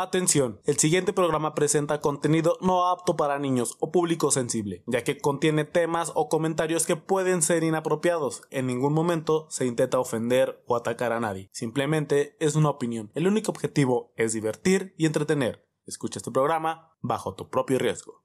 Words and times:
Atención, 0.00 0.60
el 0.64 0.76
siguiente 0.76 1.12
programa 1.12 1.56
presenta 1.56 2.00
contenido 2.00 2.56
no 2.60 2.86
apto 2.86 3.16
para 3.16 3.40
niños 3.40 3.76
o 3.80 3.90
público 3.90 4.30
sensible, 4.30 4.84
ya 4.86 5.02
que 5.02 5.18
contiene 5.18 5.64
temas 5.64 6.12
o 6.14 6.28
comentarios 6.28 6.86
que 6.86 6.94
pueden 6.94 7.42
ser 7.42 7.64
inapropiados. 7.64 8.42
En 8.50 8.68
ningún 8.68 8.92
momento 8.92 9.48
se 9.50 9.66
intenta 9.66 9.98
ofender 9.98 10.62
o 10.68 10.76
atacar 10.76 11.12
a 11.12 11.18
nadie, 11.18 11.50
simplemente 11.52 12.36
es 12.38 12.54
una 12.54 12.70
opinión. 12.70 13.10
El 13.16 13.26
único 13.26 13.50
objetivo 13.50 14.12
es 14.14 14.32
divertir 14.32 14.94
y 14.98 15.06
entretener. 15.06 15.66
Escucha 15.84 16.20
este 16.20 16.30
programa 16.30 16.92
bajo 17.02 17.34
tu 17.34 17.50
propio 17.50 17.80
riesgo. 17.80 18.22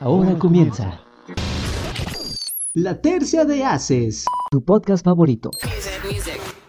Ahora 0.00 0.38
comienza 0.38 1.04
La 2.72 3.02
Tercia 3.02 3.44
de 3.44 3.62
Haces, 3.62 4.24
tu 4.50 4.64
podcast 4.64 5.04
favorito, 5.04 5.50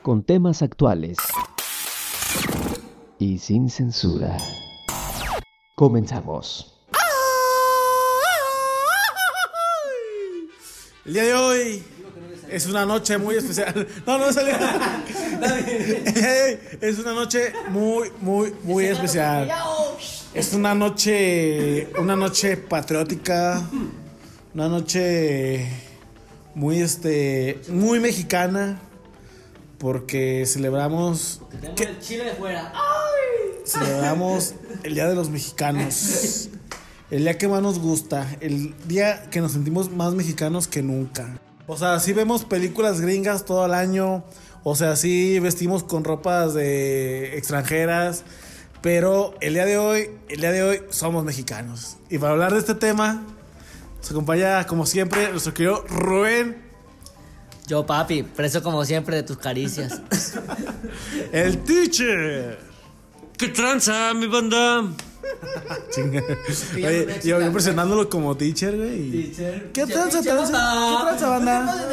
con 0.02 0.26
temas 0.26 0.62
actuales 0.62 1.18
y 3.20 3.38
sin 3.38 3.70
censura. 3.70 4.38
Comenzamos. 5.75 6.73
El 11.05 11.14
día 11.14 11.23
de 11.23 11.33
hoy 11.33 11.83
es 12.50 12.65
una 12.68 12.86
noche 12.86 13.18
muy 13.18 13.36
especial. 13.36 13.87
No, 14.06 14.18
no 14.18 14.32
salió. 14.33 14.56
El 14.56 16.14
día 16.14 16.33
de 16.33 16.43
hoy 16.43 16.59
es 16.82 17.00
una 17.00 17.14
noche 17.14 17.54
muy, 17.69 18.11
muy, 18.21 18.54
muy 18.64 18.86
especial. 18.86 19.50
Es 20.34 20.54
una 20.54 20.75
noche, 20.75 21.89
una 21.97 22.15
noche 22.15 22.57
patriótica, 22.57 23.64
una 24.54 24.68
noche 24.68 25.68
muy, 26.56 26.81
este, 26.81 27.61
muy 27.70 28.00
mexicana, 28.00 28.79
porque 29.78 30.43
celebramos. 30.45 31.42
Tenemos 31.61 31.81
el 31.81 32.00
chile 32.00 32.25
de 32.25 32.31
fuera. 32.34 32.73
Celebramos 33.67 34.56
el 34.84 34.94
Día 34.94 35.09
de 35.09 35.16
los 35.16 35.30
Mexicanos. 35.30 36.50
El 37.12 37.23
día 37.23 37.38
que 37.38 37.50
más 37.50 37.62
nos 37.62 37.80
gusta. 37.80 38.26
El 38.40 38.74
día 38.88 39.30
que 39.30 39.42
nos 39.42 39.52
sentimos 39.52 39.92
más 39.92 40.14
mexicanos 40.14 40.68
que 40.68 40.82
nunca. 40.82 41.38
O 41.68 41.78
sea, 41.78 42.00
sí 42.00 42.14
vemos 42.14 42.46
películas 42.46 43.02
gringas 43.02 43.44
todo 43.44 43.66
el 43.66 43.74
año. 43.74 44.24
O 44.64 44.76
sea, 44.76 44.96
sí 44.96 45.40
vestimos 45.40 45.84
con 45.84 46.06
ropas 46.06 46.54
de 46.54 47.38
extranjeras. 47.38 48.24
Pero 48.82 49.36
el 49.42 49.56
día 49.56 49.66
de 49.66 49.78
hoy, 49.78 50.12
el 50.30 50.40
día 50.40 50.54
de 50.54 50.64
hoy 50.64 50.81
somos 50.90 51.26
mexicanos. 51.26 51.98
Y 52.09 52.20
para 52.20 52.31
hablar 52.31 52.54
de 52.54 52.59
este 52.59 52.74
tema, 52.74 53.22
nos 53.98 54.12
acompaña 54.12 54.66
como 54.66 54.86
siempre 54.86 55.30
nuestro 55.31 55.54
querido 55.54 55.84
Rubén, 55.90 56.64
Yo, 57.68 57.86
papi, 57.86 58.24
preso 58.24 58.64
como 58.64 58.86
siempre 58.86 59.18
de 59.18 59.24
tus 59.24 59.38
caricias. 59.38 60.02
el 61.34 61.58
teacher. 61.64 62.67
¿Qué 63.38 63.50
tranza, 63.50 64.14
mi 64.16 64.28
banda? 64.28 64.84
Chinga. 65.94 66.24
Oye, 66.76 67.20
yo, 67.24 67.40
yo 67.42 67.52
presionándolo 67.52 68.10
como 68.10 68.36
teacher, 68.36 68.76
güey. 68.76 69.00
y- 69.00 69.34
¿Qué 69.74 69.86
tranza, 69.86 70.22
tranza? 70.22 70.54
¿Qué 70.54 71.04
tranza, 71.06 71.30
banda? 71.30 71.88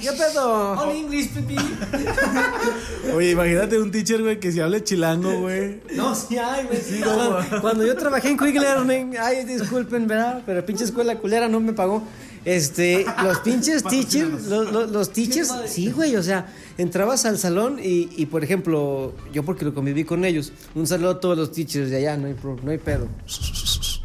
¿Qué 0.00 0.12
pedo? 0.12 0.72
All 0.72 0.90
English, 0.96 1.34
baby. 1.34 1.56
Oye, 3.14 3.30
imagínate 3.30 3.78
un 3.78 3.90
teacher, 3.92 4.22
güey, 4.22 4.40
que 4.40 4.50
si 4.50 4.60
hable 4.60 4.82
chilango, 4.82 5.38
güey. 5.40 5.80
No, 5.94 6.14
sí 6.14 6.36
hay, 6.38 6.64
güey. 6.66 6.80
Sí, 6.80 7.00
cuando, 7.04 7.60
cuando 7.60 7.86
yo 7.86 7.96
trabajé 7.96 8.30
en 8.30 8.38
Quick 8.38 8.56
Learning, 8.60 9.14
ay, 9.20 9.44
disculpen, 9.44 10.08
¿verdad? 10.08 10.42
Pero 10.46 10.64
pinche 10.66 10.84
escuela 10.84 11.16
culera 11.18 11.48
no 11.48 11.60
me 11.60 11.72
pagó. 11.74 12.02
Este, 12.46 13.04
los 13.24 13.40
pinches 13.40 13.82
teachers, 13.90 14.46
los, 14.46 14.72
los- 14.72 14.90
los 14.90 15.12
teachers, 15.12 15.52
sí, 15.66 15.90
güey, 15.90 16.14
o 16.14 16.22
sea, 16.22 16.54
entrabas 16.78 17.26
al 17.26 17.38
salón 17.38 17.80
y, 17.82 18.08
y, 18.16 18.26
por 18.26 18.44
ejemplo, 18.44 19.12
yo 19.32 19.42
porque 19.42 19.64
lo 19.64 19.74
conviví 19.74 20.04
con 20.04 20.24
ellos, 20.24 20.52
un 20.76 20.86
saludo 20.86 21.10
a 21.10 21.20
todos 21.20 21.36
los 21.36 21.50
teachers 21.50 21.90
de 21.90 21.96
allá, 21.96 22.16
no 22.16 22.28
hay, 22.28 22.36
no 22.62 22.70
hay 22.70 22.78
pedo. 22.78 23.08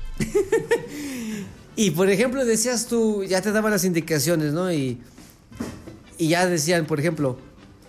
y 1.76 1.92
por 1.92 2.10
ejemplo, 2.10 2.44
decías 2.46 2.88
tú, 2.88 3.24
ya 3.24 3.42
te 3.42 3.52
daban 3.52 3.72
las 3.72 3.84
indicaciones, 3.84 4.54
¿no? 4.54 4.72
Y, 4.74 4.98
y 6.18 6.28
ya 6.30 6.46
decían, 6.48 6.86
por 6.86 7.00
ejemplo, 7.00 7.38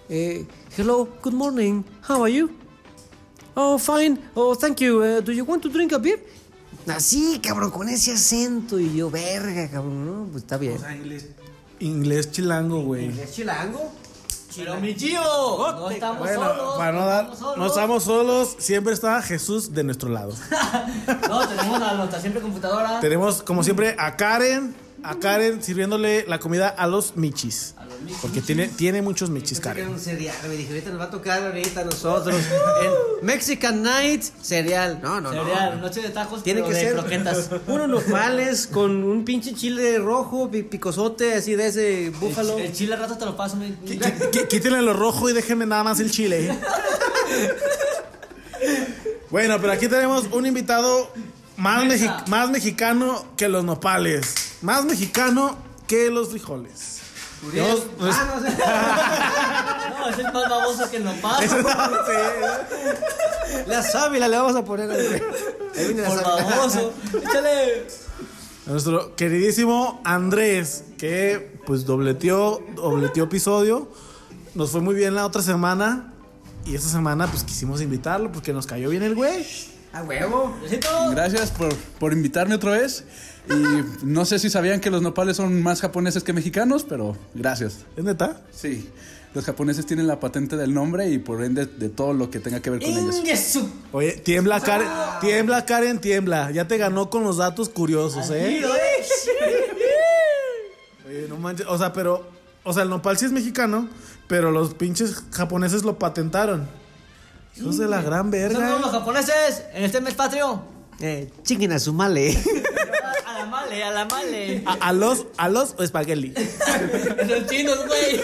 eh, 0.08 0.46
hello, 0.76 1.08
good 1.22 1.32
morning, 1.34 1.82
how 2.08 2.24
are 2.24 2.32
you? 2.32 2.50
Oh, 3.54 3.78
fine. 3.78 4.18
Oh, 4.34 4.54
thank 4.54 4.78
you. 4.80 5.02
Uh, 5.02 5.20
do 5.20 5.30
you 5.32 5.44
want 5.44 5.62
to 5.62 5.68
drink 5.68 5.92
a 5.92 5.98
beer? 5.98 6.18
Así, 6.88 7.40
cabrón, 7.42 7.70
con 7.70 7.88
ese 7.88 8.12
acento. 8.12 8.78
Y 8.78 8.94
yo, 8.96 9.10
verga, 9.10 9.68
cabrón, 9.70 10.06
¿no? 10.06 10.26
Pues 10.32 10.42
está 10.44 10.56
bien. 10.56 10.76
O 10.76 10.80
sea, 10.80 10.94
inglés, 10.96 11.26
inglés 11.78 12.30
chilango, 12.30 12.82
güey. 12.82 13.08
¿Es 13.20 13.32
chilango? 13.34 13.92
Pero 14.54 14.78
mi 14.80 14.92
tío, 14.92 15.18
no 15.22 15.90
estamos 15.90 16.18
Bueno, 16.18 16.40
solos. 16.44 16.76
para 16.76 16.92
no 16.92 17.00
no 17.00 17.06
dar, 17.06 17.20
estamos 17.24 17.38
solos. 17.38 17.56
no 17.58 17.66
estamos 17.66 18.04
solos, 18.04 18.56
siempre 18.58 18.92
está 18.92 19.22
Jesús 19.22 19.72
de 19.72 19.82
nuestro 19.82 20.10
lado. 20.10 20.34
No, 21.28 21.48
tenemos 21.48 21.80
a 21.82 21.94
nuestra 21.94 22.20
siempre 22.20 22.42
computadora. 22.42 23.00
Tenemos, 23.00 23.42
como 23.42 23.62
siempre, 23.64 23.96
a 23.98 24.14
Karen, 24.16 24.74
a 25.02 25.14
Karen 25.14 25.62
sirviéndole 25.62 26.26
la 26.28 26.38
comida 26.38 26.68
a 26.68 26.86
los 26.86 27.16
michis. 27.16 27.74
Porque 28.20 28.40
tiene, 28.40 28.68
tiene 28.68 29.02
muchos 29.02 29.30
Karen. 29.60 29.88
un 29.88 29.98
cereal, 30.00 30.36
me 30.48 30.56
dije, 30.56 30.68
ahorita 30.70 30.90
nos 30.90 31.00
va 31.00 31.04
a 31.04 31.10
tocar 31.10 31.42
ahorita 31.42 31.80
a 31.80 31.84
nosotros. 31.84 32.34
Mexican 33.22 33.82
Night, 33.82 34.22
cereal. 34.42 35.00
No, 35.02 35.20
no, 35.20 35.32
no. 35.32 35.42
Cereal, 35.44 35.80
noche 35.80 36.00
de 36.02 36.08
tacos, 36.10 36.42
Tiene 36.42 36.60
pero 36.62 36.70
que 36.72 36.78
de 36.78 36.80
ser 36.84 36.92
croquetas. 36.94 37.50
unos 37.66 37.88
nopales 37.88 38.66
con 38.66 39.04
un 39.04 39.24
pinche 39.24 39.54
chile 39.54 39.98
rojo, 39.98 40.50
pi- 40.50 40.62
picosote, 40.62 41.34
así 41.34 41.54
de 41.54 41.66
ese 41.68 42.10
búfalo. 42.10 42.58
El, 42.58 42.66
el 42.66 42.72
chile 42.72 42.94
al 42.94 43.00
rato 43.00 43.16
te 43.18 43.24
lo 43.24 43.36
paso. 43.36 43.56
mi- 43.56 43.68
Qu- 43.86 43.98
qu- 44.30 44.48
Quítenle 44.48 44.82
lo 44.82 44.92
rojo 44.92 45.28
y 45.30 45.32
déjenme 45.32 45.66
nada 45.66 45.84
más 45.84 46.00
el 46.00 46.10
chile. 46.10 46.52
Bueno, 49.30 49.58
pero 49.60 49.72
aquí 49.72 49.88
tenemos 49.88 50.26
un 50.32 50.44
invitado 50.46 51.10
más, 51.56 51.84
mexi- 51.84 52.26
más 52.28 52.50
mexicano 52.50 53.24
que 53.36 53.48
los 53.48 53.64
nopales. 53.64 54.34
Más 54.60 54.84
mexicano 54.84 55.56
que 55.86 56.10
los 56.10 56.28
frijoles. 56.30 57.00
Tenemos- 57.50 57.82
Ah, 58.00 58.24
no, 58.28 58.34
o 58.36 58.40
sea, 58.40 59.94
No, 60.00 60.08
es 60.08 60.18
el 60.18 60.24
más 60.32 60.48
baboso 60.48 60.90
que 60.90 61.00
no 61.00 61.12
pasa. 61.14 61.56
la 63.66 63.82
sábila 63.82 64.28
le 64.28 64.36
vamos 64.36 64.56
a 64.56 64.64
poner 64.64 64.90
al 64.90 64.96
güey. 65.08 65.22
Ahí 65.76 65.86
viene 65.86 66.02
la 66.02 66.08
Por 66.08 66.22
sábila. 66.22 66.44
baboso. 66.56 66.92
Échale. 67.22 67.86
Nuestro 68.66 69.16
queridísimo 69.16 70.00
Andrés, 70.04 70.84
que 70.98 71.58
pues 71.66 71.84
dobleteó, 71.84 72.62
dobleteó 72.74 73.24
episodio. 73.24 73.90
Nos 74.54 74.70
fue 74.70 74.80
muy 74.80 74.94
bien 74.94 75.14
la 75.14 75.26
otra 75.26 75.42
semana. 75.42 76.12
Y 76.64 76.76
esta 76.76 76.88
semana 76.88 77.26
pues 77.26 77.42
quisimos 77.42 77.80
invitarlo 77.80 78.30
porque 78.30 78.52
nos 78.52 78.66
cayó 78.66 78.88
bien 78.90 79.02
el 79.02 79.14
güey. 79.16 79.44
A 79.92 80.02
huevo. 80.04 80.56
Besito. 80.62 80.88
Gracias 81.10 81.50
por, 81.50 81.74
por 81.74 82.12
invitarme 82.12 82.54
otra 82.54 82.72
vez. 82.72 83.04
Y 83.48 84.04
no 84.04 84.24
sé 84.24 84.38
si 84.38 84.50
sabían 84.50 84.80
que 84.80 84.90
los 84.90 85.02
nopales 85.02 85.36
son 85.36 85.62
más 85.62 85.80
japoneses 85.80 86.22
que 86.22 86.32
mexicanos, 86.32 86.86
pero 86.88 87.16
gracias. 87.34 87.78
¿Es 87.96 88.04
neta? 88.04 88.40
Sí, 88.52 88.88
los 89.34 89.44
japoneses 89.44 89.86
tienen 89.86 90.06
la 90.06 90.20
patente 90.20 90.56
del 90.56 90.74
nombre 90.74 91.08
y 91.08 91.18
por 91.18 91.42
ende 91.42 91.66
de 91.66 91.88
todo 91.88 92.12
lo 92.12 92.30
que 92.30 92.38
tenga 92.38 92.60
que 92.60 92.70
ver 92.70 92.80
con 92.80 92.90
ellos. 92.90 93.58
Oye, 93.90 94.12
tiembla 94.12 94.60
Karen, 94.60 94.88
tiembla 95.20 95.64
Karen, 95.64 96.00
tiembla. 96.00 96.50
Ya 96.50 96.68
te 96.68 96.76
ganó 96.76 97.08
con 97.10 97.24
los 97.24 97.38
datos 97.38 97.68
curiosos, 97.68 98.30
¿eh? 98.30 98.62
Oye, 101.06 101.26
no 101.28 101.36
manches. 101.36 101.66
O 101.66 101.78
sea, 101.78 101.92
pero. 101.92 102.30
O 102.64 102.72
sea, 102.72 102.84
el 102.84 102.90
nopal 102.90 103.18
sí 103.18 103.24
es 103.24 103.32
mexicano, 103.32 103.88
pero 104.28 104.52
los 104.52 104.74
pinches 104.74 105.24
japoneses 105.32 105.82
lo 105.82 105.98
patentaron. 105.98 106.68
Hijos 107.56 107.76
de 107.76 107.88
la 107.88 108.00
gran 108.02 108.30
verga. 108.30 108.58
Saludos 108.58 108.78
¿eh? 108.78 108.82
los 108.82 108.92
japoneses 108.92 109.64
en 109.74 109.82
este 109.82 110.00
mes 110.00 110.14
patrio. 110.14 110.62
Eh, 111.00 111.30
chinguen 111.42 111.72
a 111.72 111.78
su 111.78 111.92
male. 111.92 112.38
A 113.42 113.44
la 113.44 113.50
male, 113.50 113.82
a 113.84 113.90
la 113.90 114.04
male. 114.04 114.62
A, 114.66 114.72
a 114.88 114.92
los, 114.92 115.26
a 115.36 115.48
los 115.48 115.74
espagueti. 115.80 116.32
Los 117.28 117.46
chinos, 117.48 117.78
güey. 117.86 118.20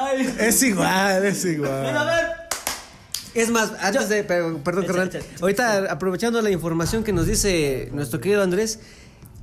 Ay. 0.00 0.34
Es 0.38 0.62
igual, 0.62 1.24
es 1.24 1.44
Ven 1.44 1.52
a 1.52 1.54
igual. 1.54 2.06
ver. 2.06 2.26
Es 3.34 3.50
más, 3.50 3.72
antes 3.80 4.08
de. 4.08 4.24
pero- 4.24 4.58
perdón, 4.58 4.86
carnal. 4.86 5.10
Ahorita, 5.40 5.90
aprovechando 5.90 6.40
la 6.42 6.50
información 6.50 7.02
que 7.02 7.12
nos 7.12 7.26
dice 7.26 7.88
nuestro 7.92 8.20
querido 8.20 8.42
Andrés, 8.42 8.80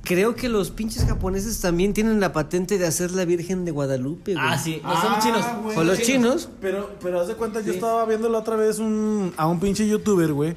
creo 0.04 0.36
que 0.36 0.48
los 0.48 0.70
pinches 0.70 1.04
japoneses 1.04 1.60
también 1.60 1.92
tienen 1.92 2.20
la 2.20 2.32
patente 2.32 2.78
de 2.78 2.86
hacer 2.86 3.10
la 3.10 3.24
Virgen 3.24 3.64
de 3.64 3.72
Guadalupe, 3.72 4.34
güey. 4.34 4.46
Ah, 4.48 4.56
sí. 4.58 4.80
No 4.84 5.00
son 5.00 5.20
chinos. 5.20 5.44
güey. 5.64 5.76
O 5.76 5.84
los 5.84 6.00
chinos. 6.00 6.48
Pero, 6.60 6.94
pero 7.02 7.20
haz 7.20 7.28
de 7.28 7.34
cuenta, 7.34 7.60
yo 7.62 7.72
estaba 7.72 8.04
viendo 8.06 8.28
la 8.28 8.38
otra 8.38 8.54
vez 8.56 8.78
un, 8.78 9.34
a 9.36 9.46
un 9.48 9.58
pinche 9.58 9.86
youtuber, 9.88 10.32
güey. 10.32 10.56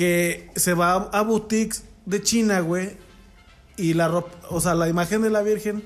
Que 0.00 0.50
se 0.56 0.72
va 0.72 1.10
a, 1.12 1.20
boutiques 1.20 1.84
de 2.06 2.22
China, 2.22 2.60
güey. 2.60 2.96
Y 3.76 3.92
la 3.92 4.08
ropa, 4.08 4.30
o 4.48 4.58
sea, 4.58 4.74
la 4.74 4.88
imagen 4.88 5.20
de 5.20 5.28
la 5.28 5.42
Virgen 5.42 5.84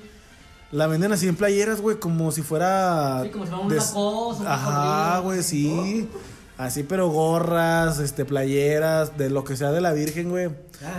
la 0.71 0.87
venden 0.87 1.11
así 1.11 1.27
en 1.27 1.35
playeras, 1.35 1.81
güey, 1.81 1.99
como 1.99 2.31
si 2.31 2.41
fuera. 2.41 3.23
Sí, 3.23 3.29
como 3.31 3.43
si 3.43 3.51
fuera 3.51 3.65
un 3.65 3.75
Lacoste, 3.75 4.41
un 4.43 4.47
Ajá, 4.47 5.19
güey, 5.19 5.43
sí. 5.43 6.07
Así, 6.57 6.83
pero 6.83 7.09
gorras, 7.09 7.99
este, 7.99 8.23
playeras, 8.23 9.17
de 9.17 9.29
lo 9.29 9.43
que 9.43 9.57
sea 9.57 9.73
de 9.73 9.81
la 9.81 9.91
Virgen, 9.91 10.29
güey. 10.29 10.49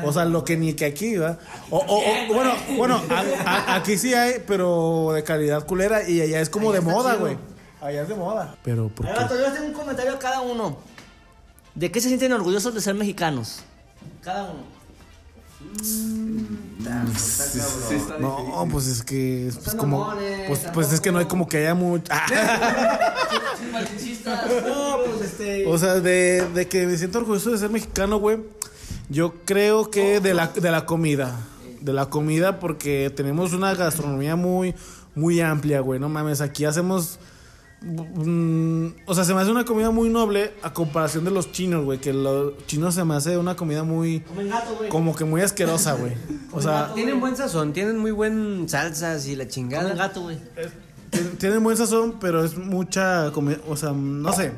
O 0.05 0.13
sea, 0.13 0.27
lo 0.27 0.45
que 0.45 0.59
ni 0.59 0.75
que 0.75 0.85
aquí, 0.85 1.17
¿verdad? 1.17 1.39
O, 1.71 1.79
o- 1.79 1.99
o- 2.01 2.35
bueno, 2.35 2.53
bueno, 2.77 3.01
a- 3.09 3.51
a- 3.51 3.75
aquí 3.77 3.97
sí 3.97 4.13
hay, 4.13 4.43
pero 4.47 5.13
de 5.15 5.25
calidad 5.25 5.65
culera 5.65 6.07
y 6.07 6.21
allá 6.21 6.43
es 6.43 6.51
como 6.51 6.71
de 6.71 6.83
moda, 6.83 7.15
güey. 7.15 7.39
Allá 7.81 8.03
es 8.03 8.09
de 8.09 8.15
moda. 8.15 8.57
Pero, 8.63 8.89
¿por 8.91 9.07
qué? 9.07 9.13
va, 9.15 9.27
yo 9.27 9.37
les 9.37 9.55
tengo 9.55 9.69
un 9.69 9.73
comentario 9.73 10.13
a 10.13 10.19
cada 10.19 10.43
uno. 10.43 10.77
¿De 11.77 11.93
qué 11.93 12.01
se 12.01 12.09
sienten 12.09 12.33
orgullosos 12.33 12.75
de 12.75 12.81
ser 12.81 12.95
mexicanos? 12.95 13.61
Cada 14.23 14.51
uno. 14.51 14.77
No, 18.19 18.67
pues 18.71 18.87
es 18.87 19.03
que. 19.03 19.51
Pues, 19.63 19.75
como, 19.77 20.11
pues, 20.47 20.67
pues 20.73 20.93
es 20.93 21.01
que 21.01 21.13
no 21.13 21.19
hay 21.19 21.27
como 21.27 21.47
que 21.49 21.59
haya 21.59 21.75
mucho. 21.75 22.13
No, 24.27 24.99
pues 25.05 25.31
este. 25.31 25.67
O 25.67 25.79
sea, 25.79 26.01
de, 26.01 26.49
de 26.53 26.67
que 26.67 26.87
me 26.87 26.97
siento 26.97 27.19
orgulloso 27.19 27.51
de 27.53 27.59
ser 27.59 27.71
mexicano, 27.71 28.19
güey. 28.19 28.39
Yo 29.09 29.35
creo 29.45 29.91
que 29.91 30.19
de 30.21 30.35
la, 30.35 30.49
de 30.49 30.71
la 30.71 30.85
comida. 30.87 31.39
De 31.81 31.93
la 31.93 32.07
comida, 32.07 32.59
porque 32.59 33.13
tenemos 33.15 33.53
una 33.53 33.73
gastronomía 33.75 34.35
muy, 34.35 34.75
muy 35.15 35.41
amplia, 35.41 35.81
güey. 35.81 36.01
No 36.01 36.09
mames, 36.09 36.41
aquí 36.41 36.65
hacemos. 36.65 37.19
Mm, 37.83 38.87
o 39.07 39.15
sea, 39.15 39.25
se 39.25 39.35
me 39.35 39.41
hace 39.41 39.51
una 39.51 39.65
comida 39.65 39.91
muy 39.91 40.09
noble 40.09 40.53
a 40.63 40.73
comparación 40.73 41.25
de 41.25 41.31
los 41.31 41.53
chinos, 41.53 41.85
güey. 41.85 41.99
Que 42.01 42.13
los 42.13 42.55
chinos 42.67 42.95
se 42.95 43.05
me 43.05 43.15
hace 43.15 43.37
una 43.39 43.57
comida 43.57 43.83
muy. 43.85 44.21
Comen 44.21 44.49
gato, 44.49 44.75
güey. 44.77 44.89
Como 44.89 45.15
que 45.15 45.25
muy 45.25 45.41
asquerosa, 45.43 45.95
güey. 45.95 46.13
O 46.53 46.61
sea, 46.63 46.93
Tienen 46.95 47.21
buen 47.21 47.37
sazón, 47.37 47.73
tienen 47.73 47.99
muy 47.99 48.11
buen 48.11 48.69
salsas 48.69 49.27
y 49.27 49.37
la 49.37 49.47
chingada. 49.49 49.95
gato, 49.95 50.23
güey. 50.23 50.39
tien- 51.11 51.39
tienen 51.39 51.63
buen 51.63 51.77
sazón, 51.77 52.17
pero 52.21 52.45
es 52.45 52.57
mucha 52.57 53.31
comida. 53.33 53.59
O 53.69 53.77
sea, 53.77 53.93
no 53.93 54.33
sé. 54.33 54.53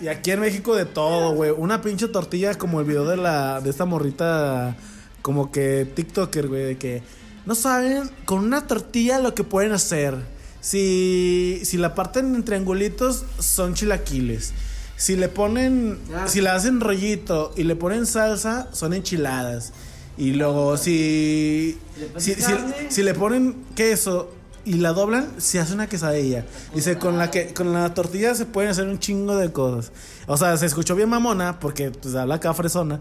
Y 0.00 0.08
aquí 0.08 0.32
en 0.32 0.40
México 0.40 0.74
de 0.74 0.84
todo, 0.84 1.32
güey. 1.34 1.50
Una 1.50 1.80
pinche 1.80 2.08
tortilla 2.08 2.54
como 2.56 2.80
el 2.80 2.86
video 2.86 3.06
de 3.06 3.16
la 3.16 3.60
de 3.60 3.70
esta 3.70 3.84
morrita 3.86 4.76
como 5.22 5.50
que 5.50 5.86
TikToker, 5.94 6.48
güey, 6.48 6.64
de 6.64 6.76
que 6.78 7.02
no 7.46 7.54
saben 7.54 8.10
con 8.26 8.40
una 8.40 8.66
tortilla 8.66 9.18
lo 9.20 9.34
que 9.34 9.42
pueden 9.44 9.72
hacer. 9.72 10.16
Si 10.64 11.60
si 11.64 11.76
la 11.76 11.94
parten 11.94 12.34
en 12.34 12.42
triangulitos 12.42 13.24
son 13.38 13.74
chilaquiles. 13.74 14.54
Si 14.96 15.14
le 15.14 15.28
ponen 15.28 15.98
Ah. 16.14 16.26
si 16.26 16.40
la 16.40 16.54
hacen 16.54 16.80
rollito 16.80 17.52
y 17.54 17.64
le 17.64 17.76
ponen 17.76 18.06
salsa 18.06 18.68
son 18.72 18.94
enchiladas. 18.94 19.72
Y 20.16 20.32
luego 20.32 20.78
si 20.78 21.76
¿Le 21.98 22.18
si, 22.20 22.34
si- 22.34 22.54
si 22.88 23.02
le 23.02 23.12
ponen 23.12 23.56
queso 23.74 24.30
y 24.64 24.74
la 24.76 24.94
doblan, 24.94 25.28
se 25.36 25.60
hace 25.60 25.74
una 25.74 25.86
quesadilla. 25.86 26.46
Dice, 26.74 26.96
con 26.96 27.18
la 27.18 27.30
que 27.30 27.52
con 27.52 27.74
la 27.74 27.92
tortilla 27.92 28.34
se 28.34 28.46
pueden 28.46 28.70
hacer 28.70 28.88
un 28.88 28.98
chingo 28.98 29.36
de 29.36 29.52
cosas. 29.52 29.92
O 30.26 30.38
sea, 30.38 30.56
se 30.56 30.64
escuchó 30.64 30.96
bien 30.96 31.10
mamona 31.10 31.60
porque 31.60 31.90
pues 31.90 32.14
habla 32.14 32.36
acá 32.36 32.54
fresona, 32.54 33.00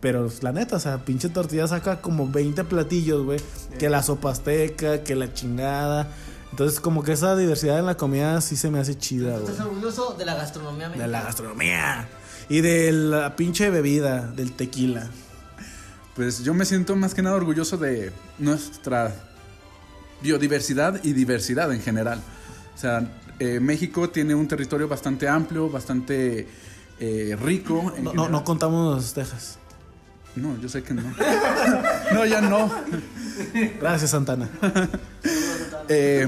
pero 0.00 0.28
la 0.42 0.50
neta, 0.50 0.74
o 0.74 0.80
sea, 0.80 1.04
pinche 1.04 1.28
tortilla 1.28 1.68
saca 1.68 2.00
como 2.00 2.28
20 2.28 2.64
platillos, 2.64 3.24
güey, 3.24 3.38
que 3.78 3.88
la 3.88 4.02
sopa 4.02 4.32
azteca, 4.32 5.04
que 5.04 5.14
la 5.14 5.32
chingada. 5.32 6.08
Entonces, 6.54 6.78
como 6.78 7.02
que 7.02 7.10
esa 7.10 7.34
diversidad 7.34 7.80
en 7.80 7.86
la 7.86 7.96
comida 7.96 8.40
sí 8.40 8.54
se 8.54 8.70
me 8.70 8.78
hace 8.78 8.96
chida, 8.96 9.38
güey. 9.38 9.50
¿Estás 9.50 9.66
orgulloso 9.66 10.14
de 10.16 10.24
la 10.24 10.36
gastronomía 10.36 10.84
De 10.84 10.90
mexicana? 10.90 11.18
la 11.18 11.22
gastronomía 11.24 12.08
y 12.48 12.60
de 12.60 12.92
la 12.92 13.34
pinche 13.34 13.70
bebida, 13.70 14.30
del 14.30 14.52
tequila. 14.52 15.08
Pues 16.14 16.44
yo 16.44 16.54
me 16.54 16.64
siento 16.64 16.94
más 16.94 17.12
que 17.12 17.22
nada 17.22 17.34
orgulloso 17.34 17.76
de 17.76 18.12
nuestra 18.38 19.16
biodiversidad 20.22 21.02
y 21.02 21.12
diversidad 21.12 21.72
en 21.72 21.82
general. 21.82 22.20
O 22.72 22.78
sea, 22.78 23.04
eh, 23.40 23.58
México 23.58 24.08
tiene 24.10 24.36
un 24.36 24.46
territorio 24.46 24.86
bastante 24.86 25.26
amplio, 25.26 25.68
bastante 25.68 26.46
eh, 27.00 27.36
rico. 27.42 27.92
en 27.96 28.04
No, 28.04 28.12
no, 28.14 28.28
no 28.28 28.44
contamos 28.44 29.12
Texas. 29.12 29.58
No, 30.36 30.56
yo 30.60 30.68
sé 30.68 30.84
que 30.84 30.94
no. 30.94 31.02
no, 32.12 32.24
ya 32.24 32.40
no. 32.40 32.70
Gracias, 33.80 34.12
Santana. 34.12 34.48
Eh, 35.88 36.26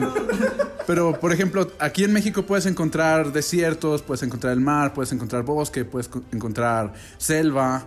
pero, 0.86 1.18
por 1.18 1.32
ejemplo, 1.32 1.70
aquí 1.78 2.04
en 2.04 2.12
México 2.12 2.42
puedes 2.44 2.66
encontrar 2.66 3.32
desiertos, 3.32 4.02
puedes 4.02 4.22
encontrar 4.22 4.52
el 4.52 4.60
mar, 4.60 4.94
puedes 4.94 5.12
encontrar 5.12 5.42
bosque, 5.44 5.84
puedes 5.84 6.08
co- 6.08 6.22
encontrar 6.32 6.92
selva. 7.18 7.84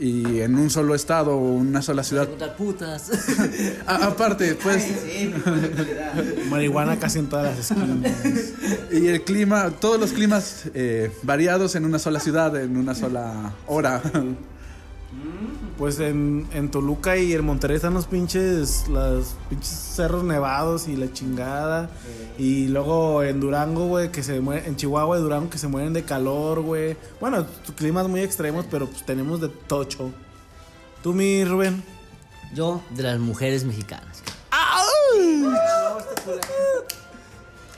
Y 0.00 0.42
en 0.42 0.54
un 0.54 0.70
solo 0.70 0.94
estado 0.94 1.32
o 1.36 1.54
una 1.54 1.82
sola 1.82 2.04
ciudad. 2.04 2.28
Contar 2.28 2.54
putas. 2.56 3.10
A- 3.86 4.06
aparte, 4.06 4.54
pues. 4.54 4.86
Marihuana 6.48 7.00
casi 7.00 7.18
en 7.18 7.26
todas 7.28 7.46
las 7.58 7.70
esquinas. 7.72 8.12
Y 8.92 9.08
el 9.08 9.24
clima, 9.24 9.70
todos 9.70 9.98
los 9.98 10.12
climas 10.12 10.66
eh, 10.74 11.10
variados 11.24 11.74
en 11.74 11.84
una 11.84 11.98
sola 11.98 12.20
ciudad, 12.20 12.54
en 12.62 12.76
una 12.76 12.94
sola 12.94 13.54
hora. 13.66 14.00
Pues 15.78 16.00
en, 16.00 16.48
en 16.52 16.72
Toluca 16.72 17.16
y 17.16 17.32
en 17.32 17.44
Monterrey 17.44 17.76
están 17.76 17.94
los 17.94 18.06
pinches, 18.06 18.88
los 18.88 19.36
pinches 19.48 19.68
cerros 19.68 20.24
nevados 20.24 20.88
y 20.88 20.96
la 20.96 21.12
chingada. 21.12 21.88
Y 22.36 22.66
luego 22.66 23.22
en 23.22 23.38
Durango, 23.38 23.86
güey, 23.86 24.10
que 24.10 24.24
se 24.24 24.40
muere, 24.40 24.66
en 24.66 24.74
Chihuahua 24.74 25.18
y 25.18 25.20
Durango 25.22 25.50
que 25.50 25.58
se 25.58 25.68
mueren 25.68 25.92
de 25.92 26.02
calor, 26.02 26.62
güey. 26.62 26.96
Bueno, 27.20 27.46
climas 27.76 28.08
muy 28.08 28.22
extremos, 28.22 28.66
pero 28.68 28.88
pues 28.88 29.06
tenemos 29.06 29.40
de 29.40 29.48
tocho. 29.48 30.10
¿Tú, 31.00 31.12
mi 31.12 31.44
Rubén? 31.44 31.84
Yo, 32.52 32.82
de 32.90 33.04
las 33.04 33.20
mujeres 33.20 33.62
mexicanas. 33.62 34.22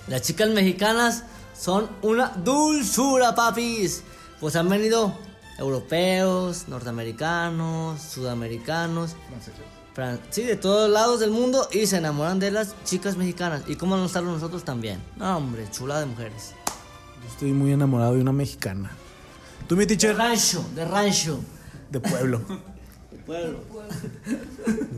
Las 0.09 0.23
chicas 0.23 0.49
mexicanas 0.49 1.25
son 1.55 1.89
una 2.01 2.29
dulzura, 2.31 3.35
papis. 3.35 4.03
Pues 4.41 4.57
han 4.57 4.71
venido 4.71 5.15
europeos, 5.61 6.65
norteamericanos, 6.69 8.01
sudamericanos. 8.01 9.15
fran- 9.95 10.19
Sí, 10.31 10.43
de 10.43 10.57
todos 10.57 10.89
lados 10.91 11.21
del 11.21 11.31
mundo 11.31 11.69
y 11.73 11.87
se 11.87 11.99
enamoran 11.99 12.39
de 12.41 12.51
las 12.51 12.75
chicas 12.85 13.17
mexicanas. 13.17 13.63
¿Y 13.69 13.77
cómo 13.77 13.97
no 13.97 14.07
estarlo 14.07 14.33
nosotros 14.33 14.65
también? 14.65 14.99
No, 15.17 15.37
hombre, 15.37 15.67
chula 15.71 16.01
de 16.01 16.07
mujeres. 16.07 16.53
Yo 17.23 17.29
estoy 17.29 17.53
muy 17.53 17.73
enamorado 17.73 18.15
de 18.15 18.21
una 18.23 18.33
mexicana. 18.33 18.91
¿Tú, 19.69 19.77
mi 19.77 19.85
De 19.85 19.89
teacher? 19.97 20.17
rancho, 20.17 20.65
de 20.75 20.85
rancho. 20.85 21.41
De 21.91 22.01
pueblo. 22.01 22.41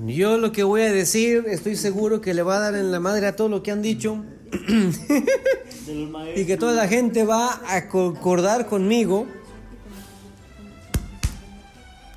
Yo 0.06 0.38
lo 0.38 0.52
que 0.52 0.62
voy 0.62 0.82
a 0.82 0.92
decir, 0.92 1.44
estoy 1.48 1.76
seguro 1.76 2.20
que 2.20 2.34
le 2.34 2.42
va 2.42 2.56
a 2.56 2.60
dar 2.60 2.74
en 2.76 2.90
la 2.92 3.00
madre 3.00 3.26
a 3.26 3.34
todo 3.36 3.48
lo 3.48 3.62
que 3.62 3.70
han 3.72 3.82
dicho. 3.82 4.22
y 6.36 6.44
que 6.44 6.56
toda 6.56 6.74
la 6.74 6.86
gente 6.88 7.24
va 7.24 7.60
a 7.68 7.88
concordar 7.88 8.66
conmigo. 8.66 9.26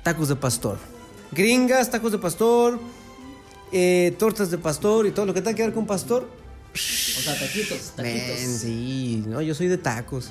Tacos 0.06 0.28
de 0.28 0.36
pastor. 0.36 0.78
Gringas, 1.32 1.90
tacos 1.90 2.12
de 2.12 2.18
pastor, 2.18 2.78
eh, 3.72 4.14
tortas 4.16 4.52
de 4.52 4.58
pastor 4.58 5.04
y 5.04 5.10
todo 5.10 5.26
lo 5.26 5.34
que 5.34 5.42
tenga 5.42 5.56
que 5.56 5.64
ver 5.64 5.74
con 5.74 5.84
pastor. 5.84 6.28
O 6.72 6.76
sea, 6.78 7.36
taquitos, 7.36 7.90
taquitos. 7.96 8.38
sí, 8.38 9.24
no, 9.26 9.42
yo 9.42 9.52
soy 9.52 9.66
de 9.66 9.78
tacos. 9.78 10.30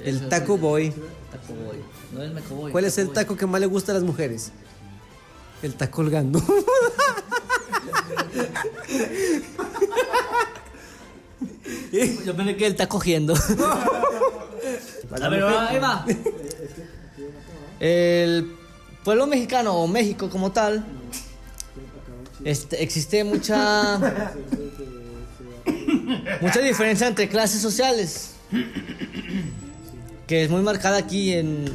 El 0.00 0.18
Eso 0.18 0.28
taco 0.28 0.56
boy. 0.56 0.92
Taco 1.32 1.54
boy. 1.54 1.78
No 2.12 2.22
es 2.22 2.32
meco 2.32 2.54
boy. 2.54 2.70
¿Cuál 2.70 2.84
es 2.84 2.98
el 2.98 3.06
boy. 3.06 3.14
taco 3.16 3.36
que 3.36 3.46
más 3.46 3.60
le 3.60 3.66
gusta 3.66 3.90
a 3.90 3.96
las 3.96 4.04
mujeres? 4.04 4.52
El 5.60 5.74
taco 5.74 5.96
colgando. 5.96 6.40
Yo 12.24 12.36
pensé 12.36 12.56
que 12.56 12.66
él 12.66 12.72
está 12.72 12.88
cogiendo. 12.88 13.34
A 15.20 15.28
ver, 15.28 15.42
ahí 15.42 15.80
va. 15.80 16.06
El 17.80 18.56
pueblo 19.06 19.28
mexicano 19.28 19.72
o 19.78 19.86
México 19.86 20.28
como 20.28 20.50
tal, 20.50 20.84
este, 22.44 22.82
existe 22.82 23.22
mucha 23.22 24.00
mucha 26.40 26.60
diferencia 26.60 27.06
entre 27.06 27.28
clases 27.28 27.62
sociales, 27.62 28.32
que 30.26 30.42
es 30.42 30.50
muy 30.50 30.60
marcada 30.60 30.96
aquí 30.96 31.32
en. 31.32 31.66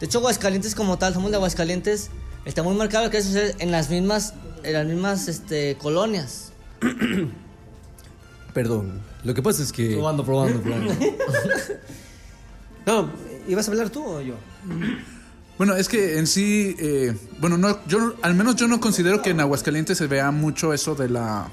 De 0.00 0.06
hecho, 0.06 0.18
Aguascalientes 0.18 0.74
como 0.74 0.98
tal, 0.98 1.14
somos 1.14 1.30
de 1.30 1.36
Aguascalientes, 1.36 2.10
está 2.44 2.64
muy 2.64 2.74
marcado 2.74 3.10
que 3.10 3.18
eso 3.18 3.38
en 3.60 3.70
las 3.70 3.88
mismas, 3.88 4.34
en 4.64 4.72
las 4.72 4.86
mismas, 4.86 5.28
este, 5.28 5.76
colonias. 5.76 6.52
Perdón, 8.54 9.02
lo 9.22 9.34
que 9.34 9.42
pasa 9.42 9.62
es 9.62 9.70
que... 9.72 9.92
Probando, 9.92 10.24
probando, 10.24 10.60
probando. 10.60 10.94
No, 12.86 13.08
¿ibas 13.48 13.66
a 13.66 13.70
hablar 13.70 13.88
tú 13.88 14.04
o 14.04 14.20
yo? 14.20 14.34
Bueno, 15.56 15.76
es 15.76 15.88
que 15.88 16.18
en 16.18 16.26
sí, 16.26 16.74
eh, 16.78 17.16
bueno, 17.38 17.56
no, 17.56 17.78
yo 17.86 18.14
al 18.22 18.34
menos 18.34 18.56
yo 18.56 18.66
no 18.66 18.80
considero 18.80 19.22
que 19.22 19.30
en 19.30 19.40
Aguascalientes 19.40 19.98
se 19.98 20.08
vea 20.08 20.30
mucho 20.32 20.72
eso 20.72 20.94
de 20.94 21.08
la 21.08 21.48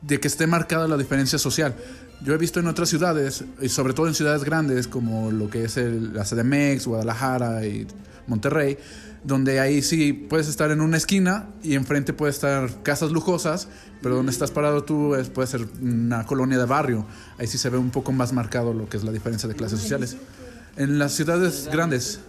de 0.00 0.18
que 0.18 0.28
esté 0.28 0.46
marcada 0.46 0.88
la 0.88 0.96
diferencia 0.96 1.38
social. 1.38 1.76
Yo 2.24 2.34
he 2.34 2.38
visto 2.38 2.60
en 2.60 2.66
otras 2.66 2.88
ciudades, 2.88 3.44
y 3.60 3.68
sobre 3.68 3.94
todo 3.94 4.08
en 4.08 4.14
ciudades 4.14 4.44
grandes 4.44 4.88
como 4.88 5.30
lo 5.30 5.50
que 5.50 5.64
es 5.64 5.76
el, 5.76 6.14
la 6.14 6.24
CDMX, 6.24 6.86
Guadalajara 6.86 7.66
y 7.66 7.86
Monterrey, 8.26 8.78
donde 9.24 9.60
ahí 9.60 9.82
sí 9.82 10.12
puedes 10.12 10.48
estar 10.48 10.70
en 10.70 10.80
una 10.80 10.96
esquina 10.96 11.48
y 11.62 11.74
enfrente 11.74 12.12
puede 12.12 12.30
estar 12.30 12.82
casas 12.82 13.12
lujosas, 13.12 13.68
pero 14.02 14.16
donde 14.16 14.32
estás 14.32 14.50
parado 14.50 14.84
tú 14.84 15.14
es, 15.14 15.28
puede 15.28 15.48
ser 15.48 15.66
una 15.80 16.24
colonia 16.26 16.58
de 16.58 16.64
barrio. 16.64 17.06
Ahí 17.38 17.46
sí 17.46 17.58
se 17.58 17.70
ve 17.70 17.78
un 17.78 17.90
poco 17.90 18.12
más 18.12 18.32
marcado 18.32 18.72
lo 18.72 18.88
que 18.88 18.96
es 18.96 19.04
la 19.04 19.12
diferencia 19.12 19.48
de 19.48 19.54
clases 19.54 19.80
sociales. 19.80 20.16
En 20.76 20.98
las 20.98 21.12
ciudades 21.12 21.68
grandes, 21.70 22.20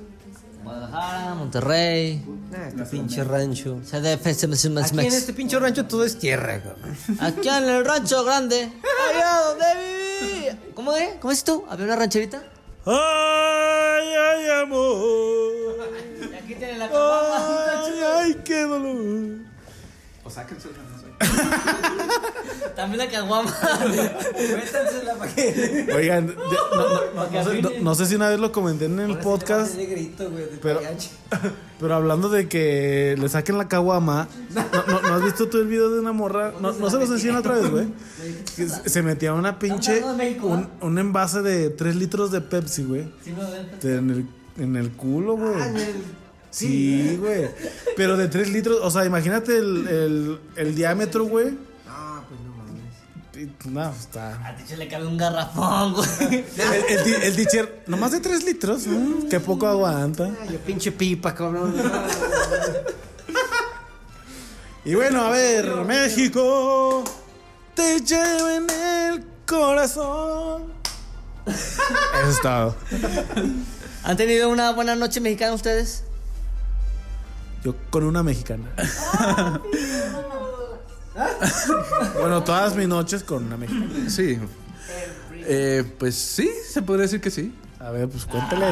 Guadalajara, 0.64 1.36
Monterrey, 1.36 2.24
Ah, 2.56 2.68
este 2.68 2.84
pinche 2.86 3.24
rancho. 3.24 3.82
CDF, 3.84 4.28
Aquí 4.28 5.08
en 5.08 5.14
este 5.14 5.34
pinche 5.34 5.58
rancho 5.60 5.86
todo 5.86 6.04
es 6.06 6.18
tierra, 6.18 6.62
cabrón. 6.62 6.96
Aquí 7.20 7.48
en 7.50 7.64
el 7.70 7.84
rancho 7.86 8.24
grande, 8.24 8.72
allá 9.10 9.40
donde 9.48 9.66
viví. 10.22 10.74
¿Cómo 10.76 10.94
de? 10.94 11.18
¿Cómo 11.20 11.32
es 11.32 11.44
tú? 11.44 11.66
¿Había 11.70 11.86
una 11.86 11.96
rancherita? 11.96 12.44
Ay, 12.86 14.08
ay, 14.14 14.50
amor. 14.62 15.76
Y 16.32 16.36
aquí 16.36 16.56
tiene 16.56 16.78
la. 16.78 16.86
Ay, 16.94 17.94
ay, 18.18 18.42
qué 18.46 18.62
dolor. 18.64 19.40
O 20.24 20.30
sáquense 20.30 20.70
También 22.76 22.98
la 23.00 23.08
caguama. 23.10 23.56
Métansela 24.36 25.16
para 25.16 25.34
que. 25.34 25.88
Oigan, 25.96 26.28
de- 26.28 26.36
no, 26.36 26.42
no- 26.76 26.90
no- 27.14 27.32
no 27.32 27.44
sé, 27.44 27.62
no- 27.62 27.70
no 27.82 27.96
sé 27.96 28.06
si 28.08 28.16
una 28.16 28.30
vez 28.30 28.40
lo 28.40 28.52
comenté 28.52 28.86
en 28.86 29.00
el 29.00 29.20
podcast, 29.20 29.74
Ese 29.74 29.86
grito, 29.86 30.30
güey, 30.32 30.46
de 30.46 30.58
Pero- 30.62 30.82
mariachi. 30.82 31.10
pero 31.80 31.96
hablando 31.96 32.30
de 32.30 32.48
que 32.48 33.16
le 33.20 33.30
saquen 33.30 33.58
la 33.58 33.68
caguama, 33.68 34.28
¿no, 34.56 34.64
no, 34.88 35.02
no 35.02 35.14
has 35.16 35.24
visto 35.24 35.48
tú 35.50 35.60
el 35.60 35.68
video 35.68 35.92
de 35.92 36.00
una 36.00 36.14
morra? 36.14 36.52
No, 36.62 36.72
no 36.72 36.90
se 36.90 36.98
los 36.98 37.10
enseñan 37.10 37.38
otra 37.38 37.56
vez, 37.56 37.70
güey. 37.70 37.88
Que 38.56 38.68
se- 38.68 38.90
se 38.90 39.02
metía 39.04 39.34
una 39.34 39.60
pinche, 39.60 39.98
hablando 39.98 40.18
de 40.18 40.18
México, 40.30 40.48
un, 40.48 40.68
un 40.82 40.98
envase 40.98 41.42
de 41.42 41.70
3 41.70 41.96
litros 41.96 42.32
de 42.32 42.42
Pepsi, 42.42 42.84
güey. 42.86 43.04
Sí, 43.24 43.34
me 43.34 43.44
ven. 43.52 43.98
En 44.00 44.10
el, 44.10 44.28
en 44.64 44.76
el 44.78 44.92
culo, 44.94 45.38
güey. 45.38 45.54
Ah, 45.62 45.68
en 45.68 45.78
el- 45.78 46.23
Sí, 46.54 47.18
güey. 47.20 47.50
Pero 47.98 48.16
de 48.16 48.28
3 48.28 48.50
litros, 48.50 48.78
o 48.82 48.92
sea, 48.92 49.06
imagínate 49.06 49.58
el, 49.58 49.88
el, 49.88 50.40
el 50.56 50.76
diámetro, 50.76 51.26
güey. 51.26 51.58
Ah, 51.90 52.22
pues 52.30 52.40
no 52.42 52.54
mames. 52.56 53.66
No, 53.66 53.90
está. 53.92 54.36
A 54.48 54.56
se 54.68 54.78
le 54.78 54.88
cabe 54.88 55.08
un 55.08 55.18
garrafón, 55.18 55.94
güey. 55.96 56.46
El, 56.58 56.98
el, 56.98 57.04
ti- 57.04 57.16
el 57.24 57.36
teacher, 57.36 57.84
nomás 57.88 58.12
de 58.12 58.20
3 58.20 58.44
litros. 58.44 58.86
mm, 58.86 59.30
qué 59.30 59.40
poco 59.40 59.66
aguanta. 59.68 60.26
Ay, 60.44 60.50
yo 60.54 60.60
pinche 60.60 60.92
pipa, 60.92 61.34
cabrón. 61.34 61.74
Y 64.86 64.96
bueno, 64.96 65.22
a 65.24 65.32
ver, 65.32 65.74
México, 65.86 67.04
te 67.74 68.02
llevo 68.02 68.50
en 68.50 68.70
el 68.70 69.26
corazón. 69.48 70.66
Eso 71.48 72.30
es 72.30 72.42
todo. 72.42 72.76
¿Han 74.04 74.18
tenido 74.18 74.50
una 74.50 74.72
buena 74.74 74.96
noche 74.96 75.20
mexicana 75.22 75.54
ustedes? 75.54 76.04
Yo 77.64 77.76
con 77.90 78.04
una 78.04 78.24
mexicana. 78.24 78.70
bueno, 82.20 82.44
todas 82.44 82.76
mis 82.76 82.88
noches 82.88 83.24
con 83.24 83.46
una 83.46 83.58
mexicana. 83.58 84.10
Sí. 84.10 84.38
Eh, 85.46 85.84
pues 85.98 86.16
sí, 86.16 86.50
se 86.70 86.82
podría 86.82 87.04
decir 87.04 87.22
que 87.22 87.32
sí. 87.32 87.54
A 87.80 87.92
ver, 87.92 88.10
pues 88.10 88.26
cuéntale. 88.26 88.68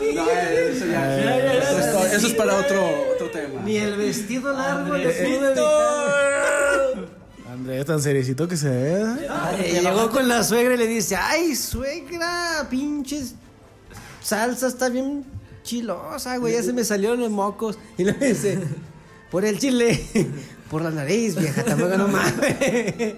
Eso, 0.00 0.84
es, 0.84 2.12
eso 2.14 2.26
es 2.26 2.34
para 2.34 2.56
otro, 2.56 2.82
otro 3.14 3.30
tema. 3.30 3.62
Ni 3.62 3.76
el 3.76 3.96
vestido 3.96 4.52
largo 4.52 4.94
le 4.96 5.36
evitar. 5.36 5.60
Andrés, 7.50 7.84
tan 7.84 8.00
seriecito 8.00 8.46
que 8.46 8.56
se 8.56 8.68
ve. 8.68 9.02
¿eh? 9.02 9.28
Ay, 9.30 9.80
llegó 9.82 10.10
con 10.10 10.28
la 10.28 10.44
suegra 10.44 10.74
y 10.74 10.78
le 10.78 10.86
dice, 10.86 11.16
ay, 11.16 11.54
suegra, 11.56 12.66
pinches 12.70 13.34
salsa 14.22 14.68
está 14.68 14.88
bien 14.88 15.24
chilosa, 15.62 16.36
güey, 16.38 16.54
ya 16.54 16.62
se 16.62 16.72
me 16.72 16.84
salieron 16.84 17.20
los 17.20 17.30
mocos. 17.30 17.78
Y 17.98 18.04
le 18.04 18.12
dice, 18.12 18.58
por 19.30 19.44
el 19.44 19.58
chile, 19.58 20.06
por 20.70 20.82
la 20.82 20.90
nariz, 20.90 21.36
vieja, 21.36 21.64
tampoco 21.64 21.96
no 21.96 22.08
mames. 22.08 23.14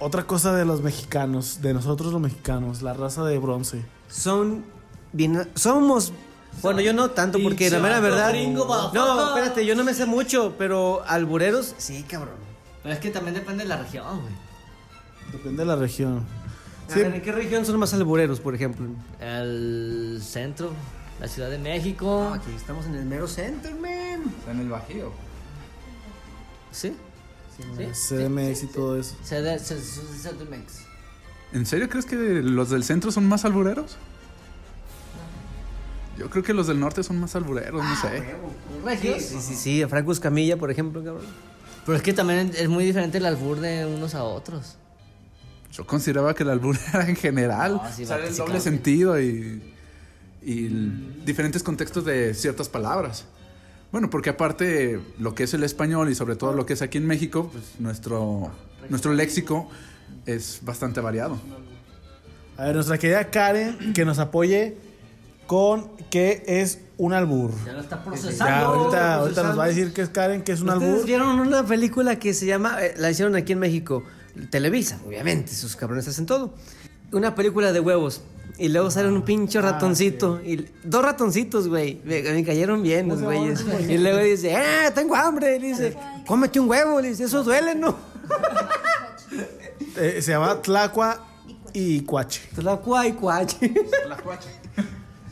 Otra 0.00 0.24
cosa 0.26 0.54
de 0.54 0.64
los 0.64 0.80
mexicanos, 0.82 1.60
de 1.60 1.74
nosotros 1.74 2.12
los 2.12 2.20
mexicanos, 2.22 2.82
la 2.82 2.94
raza 2.94 3.24
de 3.24 3.38
bronce. 3.38 3.84
Son 4.08 4.64
bien, 5.12 5.48
somos... 5.54 6.12
Bueno, 6.62 6.80
yo 6.80 6.92
no 6.92 7.10
tanto 7.10 7.38
porque 7.42 7.68
la 7.70 7.78
mera 7.78 8.00
verdad... 8.00 8.32
No, 8.94 9.28
espérate, 9.36 9.66
yo 9.66 9.74
no 9.74 9.84
me 9.84 9.94
sé 9.94 10.06
mucho, 10.06 10.54
pero 10.56 11.02
albureros, 11.06 11.74
sí, 11.78 12.04
cabrón. 12.08 12.34
Pero 12.82 12.94
es 12.94 13.00
que 13.00 13.10
también 13.10 13.34
depende 13.34 13.64
de 13.64 13.68
la 13.68 13.76
región, 13.76 14.20
güey. 14.20 14.32
Depende 15.32 15.58
de 15.58 15.66
la 15.66 15.76
región. 15.76 16.24
A 16.88 16.94
Sí, 16.94 17.00
ver, 17.00 17.14
¿En 17.16 17.20
qué 17.22 17.32
región 17.32 17.66
son 17.66 17.78
más 17.78 17.92
albureros, 17.92 18.40
por 18.40 18.54
ejemplo? 18.54 18.86
El 19.20 20.20
centro, 20.22 20.70
la 21.20 21.28
Ciudad 21.28 21.50
de 21.50 21.58
México. 21.58 22.32
aquí 22.34 22.50
estamos 22.56 22.86
en 22.86 22.94
el 22.94 23.04
mero 23.04 23.26
center, 23.28 23.74
man. 23.74 24.22
En 24.50 24.60
el 24.60 24.68
Bajío. 24.68 25.12
¿Sí? 26.70 26.94
Sí. 27.76 28.14
CDMX 28.14 28.62
y 28.62 28.66
todo 28.68 28.98
eso. 28.98 29.16
CD- 29.24 29.58
CDMX. 29.58 30.84
¿En 31.52 31.66
serio 31.66 31.88
crees 31.88 32.04
que 32.06 32.14
los 32.16 32.70
del 32.70 32.84
centro 32.84 33.10
son 33.10 33.26
más 33.26 33.44
albureros? 33.44 33.96
Yo 36.16 36.28
creo 36.30 36.42
que 36.42 36.52
los 36.52 36.66
del 36.66 36.78
norte 36.80 37.02
son 37.02 37.18
más 37.20 37.34
albureros, 37.36 37.82
no 37.82 37.96
sé. 38.00 38.22
Regios. 38.84 39.22
Sí, 39.22 39.38
sí, 39.40 39.54
sí, 39.54 39.84
Franco 39.88 40.12
Escamilla, 40.12 40.56
por 40.56 40.70
ejemplo, 40.70 41.02
cabrón. 41.02 41.24
Pero 41.86 41.96
es 41.96 42.02
que 42.02 42.12
también 42.12 42.50
es 42.56 42.68
muy 42.68 42.84
diferente 42.84 43.18
el 43.18 43.26
albur 43.26 43.60
de 43.60 43.86
unos 43.86 44.14
a 44.14 44.24
otros. 44.24 44.76
Yo 45.72 45.86
consideraba 45.86 46.34
que 46.34 46.42
el 46.42 46.50
albur 46.50 46.76
era 46.92 47.08
en 47.08 47.16
general. 47.16 47.74
No, 47.82 47.92
sí, 47.92 48.04
o 48.04 48.06
sea, 48.06 48.18
va, 48.18 48.24
el 48.24 48.32
sí, 48.32 48.38
doble 48.38 48.52
claro. 48.52 48.64
sentido 48.64 49.20
y, 49.20 49.74
y 50.42 50.68
diferentes 51.24 51.62
contextos 51.62 52.04
de 52.04 52.34
ciertas 52.34 52.68
palabras. 52.68 53.24
Bueno, 53.90 54.10
porque 54.10 54.30
aparte 54.30 55.00
lo 55.18 55.34
que 55.34 55.44
es 55.44 55.54
el 55.54 55.64
español 55.64 56.10
y 56.10 56.14
sobre 56.14 56.36
todo 56.36 56.52
lo 56.52 56.66
que 56.66 56.74
es 56.74 56.82
aquí 56.82 56.98
en 56.98 57.06
México, 57.06 57.48
pues 57.52 57.64
nuestro, 57.78 58.50
nuestro 58.90 59.12
léxico 59.14 59.68
es 60.26 60.60
bastante 60.62 61.00
variado. 61.00 61.38
A 62.56 62.64
ver, 62.66 62.74
nuestra 62.74 62.98
querida 62.98 63.30
Karen, 63.30 63.92
que 63.94 64.04
nos 64.04 64.18
apoye 64.18 64.76
con 65.46 65.90
qué 66.10 66.42
es 66.46 66.80
un 66.98 67.14
albur. 67.14 67.52
Ya 67.64 67.72
lo 67.72 67.80
está 67.80 67.96
Ya, 67.96 68.04
procesando. 68.04 68.66
ahorita, 68.66 69.14
ahorita 69.14 69.42
nos 69.44 69.58
va 69.58 69.64
a 69.64 69.68
decir 69.68 69.92
que 69.94 70.02
es 70.02 70.08
Karen, 70.10 70.42
que 70.42 70.52
es 70.52 70.60
un 70.60 70.68
¿Ustedes 70.68 70.90
albur. 70.92 71.06
vieron 71.06 71.40
una 71.40 71.64
película 71.64 72.18
que 72.18 72.34
se 72.34 72.44
llama, 72.44 72.84
eh, 72.84 72.94
la 72.98 73.10
hicieron 73.10 73.34
aquí 73.36 73.52
en 73.52 73.58
México, 73.60 74.02
Televisa, 74.50 75.00
obviamente, 75.06 75.52
sus 75.54 75.76
cabrones 75.76 76.06
hacen 76.08 76.26
todo. 76.26 76.52
Una 77.12 77.34
película 77.34 77.72
de 77.72 77.80
huevos. 77.80 78.20
Y 78.58 78.68
luego 78.68 78.90
sale 78.90 79.08
un 79.08 79.22
pinche 79.22 79.60
ratoncito. 79.60 80.40
y, 80.44 80.66
dos 80.82 81.02
ratoncitos, 81.02 81.68
güey. 81.68 82.00
Me, 82.04 82.22
me 82.22 82.44
cayeron 82.44 82.82
bien 82.82 83.08
los 83.08 83.22
güeyes. 83.22 83.64
Y 83.88 83.98
luego 83.98 84.18
dice, 84.18 84.52
¡eh, 84.52 84.90
tengo 84.94 85.14
hambre! 85.14 85.56
Y 85.56 85.60
le 85.60 85.66
dice, 85.68 85.96
cómete 86.26 86.58
un 86.58 86.68
huevo. 86.68 87.00
Le 87.00 87.10
dice, 87.10 87.24
eso 87.24 87.44
duele, 87.44 87.74
¿no? 87.74 87.96
Eh, 89.96 90.22
se 90.22 90.30
llama 90.30 90.62
Tlacua 90.62 91.26
y 91.72 92.02
Cuache. 92.02 92.40
Tlacuay, 92.54 93.14
cuache. 93.14 93.72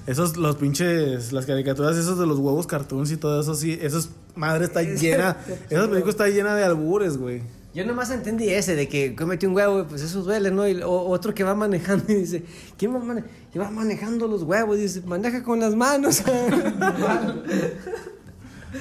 Esos, 0.06 0.36
los 0.36 0.56
pinches, 0.56 1.32
las 1.32 1.46
caricaturas, 1.46 1.96
esos 1.96 2.18
de 2.18 2.26
los 2.26 2.38
huevos 2.38 2.66
cartoons 2.66 3.10
y 3.10 3.16
todo 3.16 3.40
eso, 3.40 3.54
sí, 3.54 3.78
esos, 3.80 4.10
madre 4.36 4.66
está 4.66 4.82
llena, 4.82 5.36
esa 5.68 5.88
película 5.88 6.10
está 6.10 6.28
llena 6.28 6.54
de 6.54 6.64
albures, 6.64 7.16
güey. 7.16 7.42
Yo 7.76 7.84
nomás 7.86 8.10
entendí 8.10 8.48
ese 8.48 8.74
de 8.74 8.88
que 8.88 9.14
cómete 9.14 9.46
un 9.46 9.54
huevo, 9.54 9.84
pues 9.86 10.00
eso 10.00 10.22
duele, 10.22 10.50
¿no? 10.50 10.66
Y 10.66 10.80
o- 10.82 11.08
otro 11.08 11.34
que 11.34 11.44
va 11.44 11.54
manejando 11.54 12.04
y 12.12 12.14
dice, 12.14 12.42
¿quién 12.78 12.94
va, 12.94 13.00
mane- 13.00 13.24
que 13.52 13.58
va 13.58 13.70
manejando 13.70 14.26
los 14.26 14.42
huevos? 14.44 14.78
Y 14.78 14.82
dice, 14.82 15.02
maneja 15.02 15.42
con 15.42 15.60
las 15.60 15.74
manos. 15.76 16.22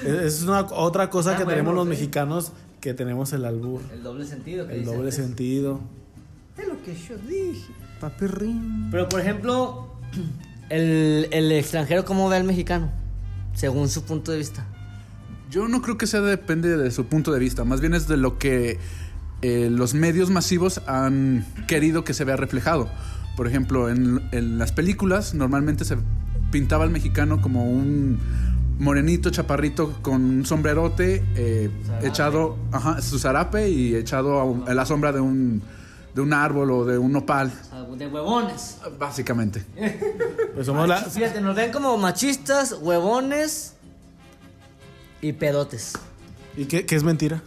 Es 0.04 0.36
es 0.36 0.44
una 0.44 0.62
otra 0.62 1.10
cosa 1.10 1.32
Está 1.34 1.44
que 1.44 1.50
tenemos 1.50 1.74
los 1.74 1.86
sí. 1.86 1.90
mexicanos, 1.90 2.52
que 2.82 2.94
tenemos 2.94 3.32
el 3.34 3.46
albur, 3.46 3.82
El 3.94 4.04
doble 4.04 4.26
sentido. 4.26 4.68
que 4.68 4.74
el 4.74 4.80
dice 4.80 4.92
doble 4.92 5.10
antes. 5.10 5.16
sentido. 5.26 5.80
es 6.58 6.68
lo 6.68 6.82
que 6.84 6.96
yo 6.96 7.16
dije, 7.28 7.72
papirrín. 8.02 8.90
Pero 8.92 9.08
por 9.08 9.22
ejemplo, 9.22 9.88
el, 10.70 11.28
el 11.32 11.52
extranjero, 11.52 12.04
¿cómo 12.04 12.28
ve 12.30 12.38
al 12.38 12.44
mexicano? 12.44 12.92
Según 13.54 13.88
su 13.90 14.04
punto 14.04 14.32
de 14.32 14.40
vista. 14.40 14.66
Yo 15.50 15.68
no 15.68 15.82
creo 15.82 15.98
que 15.98 16.08
sea 16.08 16.22
depende 16.22 16.76
de 16.78 16.92
su 16.92 17.06
punto 17.06 17.32
de 17.32 17.40
vista, 17.40 17.64
más 17.64 17.80
bien 17.82 17.94
es 17.94 18.08
de 18.08 18.18
lo 18.18 18.38
que 18.38 18.80
eh, 19.42 19.70
los 19.72 19.94
medios 19.94 20.30
masivos 20.30 20.82
han 20.88 21.46
querido 21.68 22.04
que 22.04 22.14
se 22.14 22.24
vea 22.26 22.36
reflejado. 22.36 22.90
Por 23.38 23.48
ejemplo, 23.48 23.90
en, 23.90 24.22
en 24.32 24.58
las 24.58 24.72
películas 24.72 25.34
normalmente 25.34 25.86
se 25.86 25.98
pintaba 26.52 26.84
al 26.86 26.90
mexicano 26.90 27.42
como 27.42 27.70
un 27.70 28.18
morenito 28.80 29.30
chaparrito 29.30 29.94
con 30.02 30.24
un 30.24 30.46
sombrerote 30.46 31.24
eh, 31.36 31.70
echado, 32.02 32.58
ajá, 32.72 33.02
su 33.02 33.20
zarape 33.20 33.70
y 33.70 33.96
echado 33.96 34.40
a, 34.40 34.44
un- 34.46 34.68
a 34.68 34.74
la 34.74 34.86
sombra 34.86 35.12
de 35.12 35.20
un, 35.20 35.62
de 36.14 36.22
un 36.22 36.34
árbol 36.34 36.72
o 36.72 36.86
de 36.86 36.98
un 36.98 37.12
nopal, 37.12 37.52
de 37.98 38.08
huevones. 38.08 38.78
básicamente. 39.00 39.64
Pues 40.54 40.66
somos 40.66 40.88
la, 40.88 40.98
Fíjate, 41.02 41.40
nos 41.40 41.56
ven 41.56 41.72
como 41.72 41.98
machistas, 41.98 42.76
huevones 42.82 43.75
y 45.28 45.34
pedotes. 45.34 45.94
¿Y 46.56 46.66
qué, 46.66 46.86
qué 46.86 46.96
es 46.96 47.04
mentira? 47.04 47.42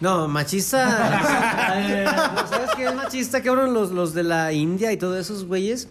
No, 0.00 0.28
machista. 0.28 1.54
Eh, 1.80 2.04
¿Sabes 2.50 2.70
qué 2.76 2.84
es 2.86 2.94
machista, 2.94 3.42
cabrón? 3.42 3.72
Los, 3.74 3.90
los 3.90 4.12
de 4.14 4.22
la 4.24 4.52
India 4.52 4.90
y 4.92 4.96
todos 4.96 5.16
esos 5.18 5.44
güeyes. 5.44 5.88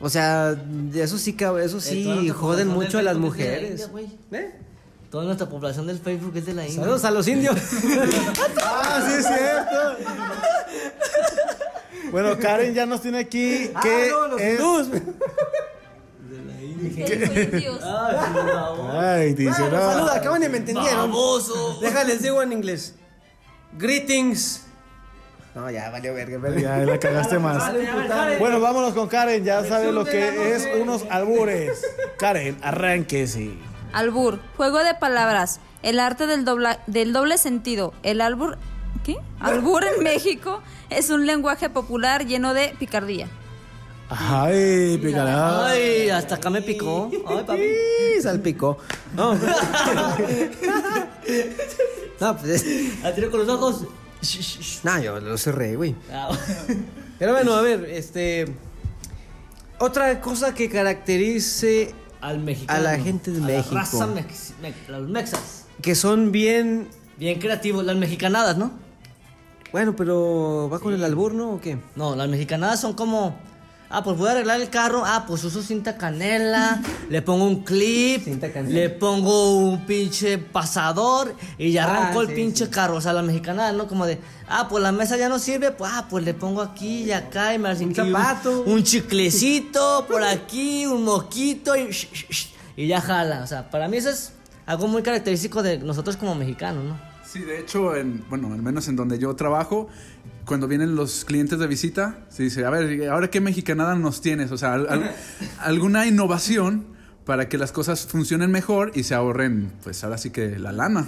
O 0.00 0.08
sea, 0.08 0.54
de 0.54 1.02
eso 1.02 1.18
sí, 1.18 1.36
eso 1.38 1.78
Eh, 1.78 1.80
sí 1.80 2.04
nuestra 2.04 2.34
joden 2.34 2.68
mucho 2.68 2.98
a 2.98 3.02
las 3.02 3.16
mujeres. 3.18 3.88
India. 3.92 4.40
¿Eh? 4.40 4.54
Toda 5.10 5.24
nuestra 5.24 5.48
población 5.48 5.86
del 5.86 5.98
Facebook 5.98 6.32
es 6.36 6.46
de 6.46 6.54
la 6.54 6.64
India. 6.66 6.80
Saludos 6.80 7.04
a 7.04 7.10
los 7.10 7.26
indios. 7.28 7.56
Ah, 8.62 9.02
sí 9.06 9.14
es 9.18 9.26
cierto. 9.26 9.96
Bueno, 12.10 12.38
Karen 12.38 12.74
ya 12.74 12.86
nos 12.86 13.02
tiene 13.02 13.18
aquí 13.18 13.70
Ah, 13.74 13.80
que 13.82 14.08
no, 14.10 14.28
los 14.28 14.40
es... 14.40 14.58
Ay, 18.92 19.34
dice, 19.34 19.60
no. 19.70 19.70
Saluda, 19.70 20.14
acaban 20.16 20.42
y 20.42 20.48
me 20.48 20.58
entendieron. 20.58 21.10
¡Baboso! 21.10 21.78
Déjales 21.80 22.22
digo 22.22 22.42
en 22.42 22.52
inglés. 22.52 22.94
Greetings. 23.76 24.64
No, 25.54 25.70
ya 25.70 25.90
valió 25.90 26.14
verga, 26.14 26.38
Ya 26.60 26.76
la 26.78 26.98
cagaste 26.98 27.38
más. 27.38 27.72
Bueno, 28.38 28.60
vámonos 28.60 28.94
con 28.94 29.08
Karen. 29.08 29.44
Ya 29.44 29.64
sabe 29.64 29.92
lo 29.92 30.04
que 30.04 30.54
es 30.54 30.68
unos 30.80 31.04
albures. 31.10 31.82
Karen, 32.18 32.56
arránquese. 32.62 33.52
Albur, 33.92 34.38
juego 34.56 34.78
de 34.84 34.94
palabras, 34.94 35.60
el 35.82 35.98
arte 35.98 36.26
del, 36.26 36.44
dobla- 36.44 36.80
del 36.86 37.12
doble 37.12 37.38
sentido. 37.38 37.94
El 38.02 38.20
albur, 38.20 38.58
¿qué? 39.02 39.16
Albur 39.40 39.82
en 39.84 40.02
México 40.04 40.62
es 40.90 41.10
un 41.10 41.26
lenguaje 41.26 41.70
popular 41.70 42.26
lleno 42.26 42.52
de 42.54 42.74
picardía. 42.78 43.28
Ay, 44.10 44.98
picará. 45.02 45.66
Ay, 45.68 46.08
hasta 46.08 46.36
acá 46.36 46.48
me 46.50 46.62
picó. 46.62 47.10
Ay, 47.26 47.44
papi. 47.46 47.68
Salpicó. 48.22 48.78
No. 49.14 49.34
no, 52.20 52.36
pues. 52.36 52.62
es- 52.64 53.02
La 53.02 53.14
tiro 53.14 53.30
con 53.30 53.40
los 53.46 53.48
ojos. 53.48 53.84
No, 54.82 54.98
yo 55.00 55.20
lo 55.20 55.38
cerré, 55.38 55.76
güey. 55.76 55.94
Ah, 56.12 56.28
Pero 57.18 57.32
bueno, 57.32 57.54
a 57.54 57.62
ver, 57.62 57.84
este. 57.84 58.46
Otra 59.78 60.20
cosa 60.20 60.54
que 60.54 60.68
caracterice 60.68 61.94
Al 62.20 62.40
mexicano. 62.40 62.80
A 62.80 62.82
la 62.82 62.98
gente 62.98 63.30
de 63.30 63.38
A 63.38 63.40
la 63.42 63.46
México. 63.58 63.74
raza 63.76 64.06
mex- 64.08 64.52
me- 64.60 64.74
los 64.88 65.08
mexas. 65.08 65.66
que 65.82 65.94
son 65.94 66.32
bien. 66.32 66.88
Bien 67.16 67.38
creativos. 67.38 67.84
Las 67.84 67.96
mexicanadas, 67.96 68.56
¿no? 68.56 68.72
Bueno, 69.70 69.94
pero 69.94 70.68
¿va 70.72 70.80
con 70.80 70.94
el 70.94 71.04
albur, 71.04 71.34
no? 71.34 71.50
¿O 71.52 71.60
qué? 71.60 71.78
No, 71.94 72.16
las 72.16 72.28
mexicanadas 72.28 72.80
son 72.80 72.94
como. 72.94 73.36
Ah, 73.90 74.04
pues 74.04 74.18
voy 74.18 74.28
a 74.28 74.32
arreglar 74.32 74.60
el 74.60 74.68
carro. 74.68 75.02
Ah, 75.06 75.24
pues 75.26 75.42
uso 75.44 75.62
cinta 75.62 75.96
canela. 75.96 76.80
le 77.08 77.22
pongo 77.22 77.46
un 77.46 77.64
clip. 77.64 78.22
Cinta 78.24 78.52
canela. 78.52 78.74
Le 78.74 78.90
pongo 78.90 79.56
un 79.56 79.86
pinche 79.86 80.36
pasador. 80.38 81.34
Y 81.56 81.72
ya 81.72 81.84
Ah, 81.86 81.96
arrancó 81.96 82.20
el 82.20 82.34
pinche 82.34 82.66
sí. 82.66 82.70
carro. 82.70 82.96
O 82.96 83.00
sea, 83.00 83.12
las 83.14 83.24
mexicanadas, 83.24 83.74
¿no? 83.74 83.86
Como 83.88 84.04
de. 84.06 84.18
Ah, 84.46 84.66
pues 84.68 84.82
la 84.82 84.92
mesa 84.92 85.16
ya 85.16 85.28
no 85.30 85.38
sirve. 85.38 85.70
Pues, 85.70 85.90
ah, 85.94 86.06
pues 86.10 86.22
le 86.24 86.34
pongo 86.34 86.60
aquí 86.60 87.04
y 87.04 87.12
acá. 87.12 87.54
Y 87.54 87.58
me 87.58 87.70
Un 87.72 87.94
zapato. 87.94 88.62
Un, 88.64 88.82
chiclecito 88.82 90.04
por 90.08 90.22
aquí. 90.22 90.84
Un 90.86 91.04
moquito. 91.04 91.74
Y, 91.76 91.84
sh- 91.88 92.10
sh- 92.12 92.26
sh, 92.30 92.46
y 92.76 92.86
ya 92.88 93.00
jala. 93.00 93.42
O 93.42 93.46
sea, 93.46 93.70
para 93.70 93.88
mí 93.88 93.96
eso 93.96 94.10
es 94.10 94.32
algo 94.66 94.86
muy 94.86 95.02
característico 95.02 95.62
de 95.62 95.78
nosotros 95.78 96.16
como 96.18 96.34
mexicanos, 96.34 96.84
¿no? 96.84 96.98
Sí, 97.24 97.40
de 97.40 97.60
hecho, 97.60 97.94
en, 97.96 98.24
bueno, 98.28 98.52
al 98.52 98.62
menos 98.62 98.86
en 98.88 98.96
donde 98.96 99.18
yo 99.18 99.34
trabajo, 99.36 99.88
cuando 100.48 100.66
vienen 100.66 100.96
los 100.96 101.24
clientes 101.24 101.58
de 101.60 101.66
visita, 101.68 102.26
se 102.30 102.42
dice, 102.42 102.64
a 102.64 102.70
ver, 102.70 103.08
¿ahora 103.10 103.28
qué 103.30 103.40
mexicanada 103.40 103.94
nos 103.94 104.20
tienes? 104.20 104.50
O 104.50 104.58
sea, 104.58 104.72
al- 104.74 104.88
al- 104.88 105.10
alguna 105.60 106.06
innovación 106.06 106.86
para 107.24 107.48
que 107.48 107.58
las 107.58 107.70
cosas 107.70 108.06
funcionen 108.06 108.50
mejor 108.50 108.90
y 108.94 109.02
se 109.04 109.14
ahorren, 109.14 109.70
pues 109.84 110.02
ahora 110.02 110.16
sí 110.18 110.30
que 110.30 110.58
la 110.58 110.72
lana. 110.72 111.06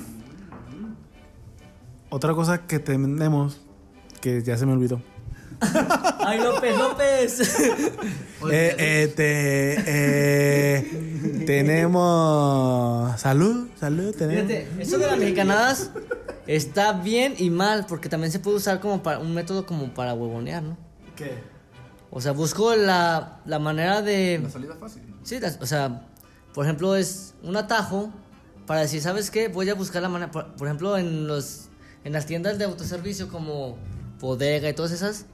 Otra 2.11 2.35
cosa 2.35 2.67
que 2.67 2.79
tenemos, 2.79 3.61
que 4.21 4.43
ya 4.43 4.57
se 4.57 4.67
me 4.67 4.73
olvidó. 4.73 5.01
¡Ay, 6.21 6.39
López, 6.41 6.77
López! 6.77 7.41
Eh, 8.51 8.75
eh, 8.79 9.13
te- 9.15 9.77
eh, 9.87 11.45
tenemos. 11.47 13.21
Salud, 13.21 13.69
salud, 13.79 14.15
tenemos. 14.17 14.47
Fíjate, 14.51 14.69
eso 14.83 14.99
de 14.99 15.07
las 15.07 15.19
mexicanadas 15.19 15.91
está 16.47 16.93
bien 16.93 17.35
y 17.39 17.51
mal, 17.51 17.85
porque 17.87 18.09
también 18.09 18.33
se 18.33 18.39
puede 18.39 18.57
usar 18.57 18.81
como 18.81 19.03
para 19.03 19.19
un 19.19 19.35
método 19.35 19.67
como 19.67 19.93
para 19.93 20.15
huevonear, 20.15 20.63
¿no? 20.63 20.79
¿Qué? 21.17 21.35
O 22.11 22.21
sea, 22.21 22.33
busco 22.33 22.75
la, 22.75 23.41
la 23.45 23.59
manera 23.59 24.03
de... 24.03 24.43
salida 24.51 24.75
fácil. 24.77 25.03
Sí, 25.23 25.39
las- 25.39 25.59
o 25.61 25.67
sea, 25.67 26.07
por 26.55 26.65
ejemplo, 26.65 26.97
es 26.97 27.35
un 27.43 27.57
atajo 27.57 28.11
para 28.67 28.81
decir, 28.81 29.01
¿sabes 29.03 29.31
qué? 29.31 29.49
Voy 29.49 29.69
a 29.69 29.75
buscar 29.75 30.01
la 30.03 30.09
manera... 30.09 30.31
Por, 30.33 30.55
por 30.55 30.67
ejemplo, 30.67 30.97
en 30.97 31.27
los 31.27 31.67
en 32.03 32.15
las 32.15 32.25
tiendas 32.25 32.57
de 32.59 32.65
autoservicio 32.65 33.29
como 33.29 33.77
Bodega 34.21 34.69
y 34.71 34.73
todas 34.73 34.91
esas... 34.93 35.27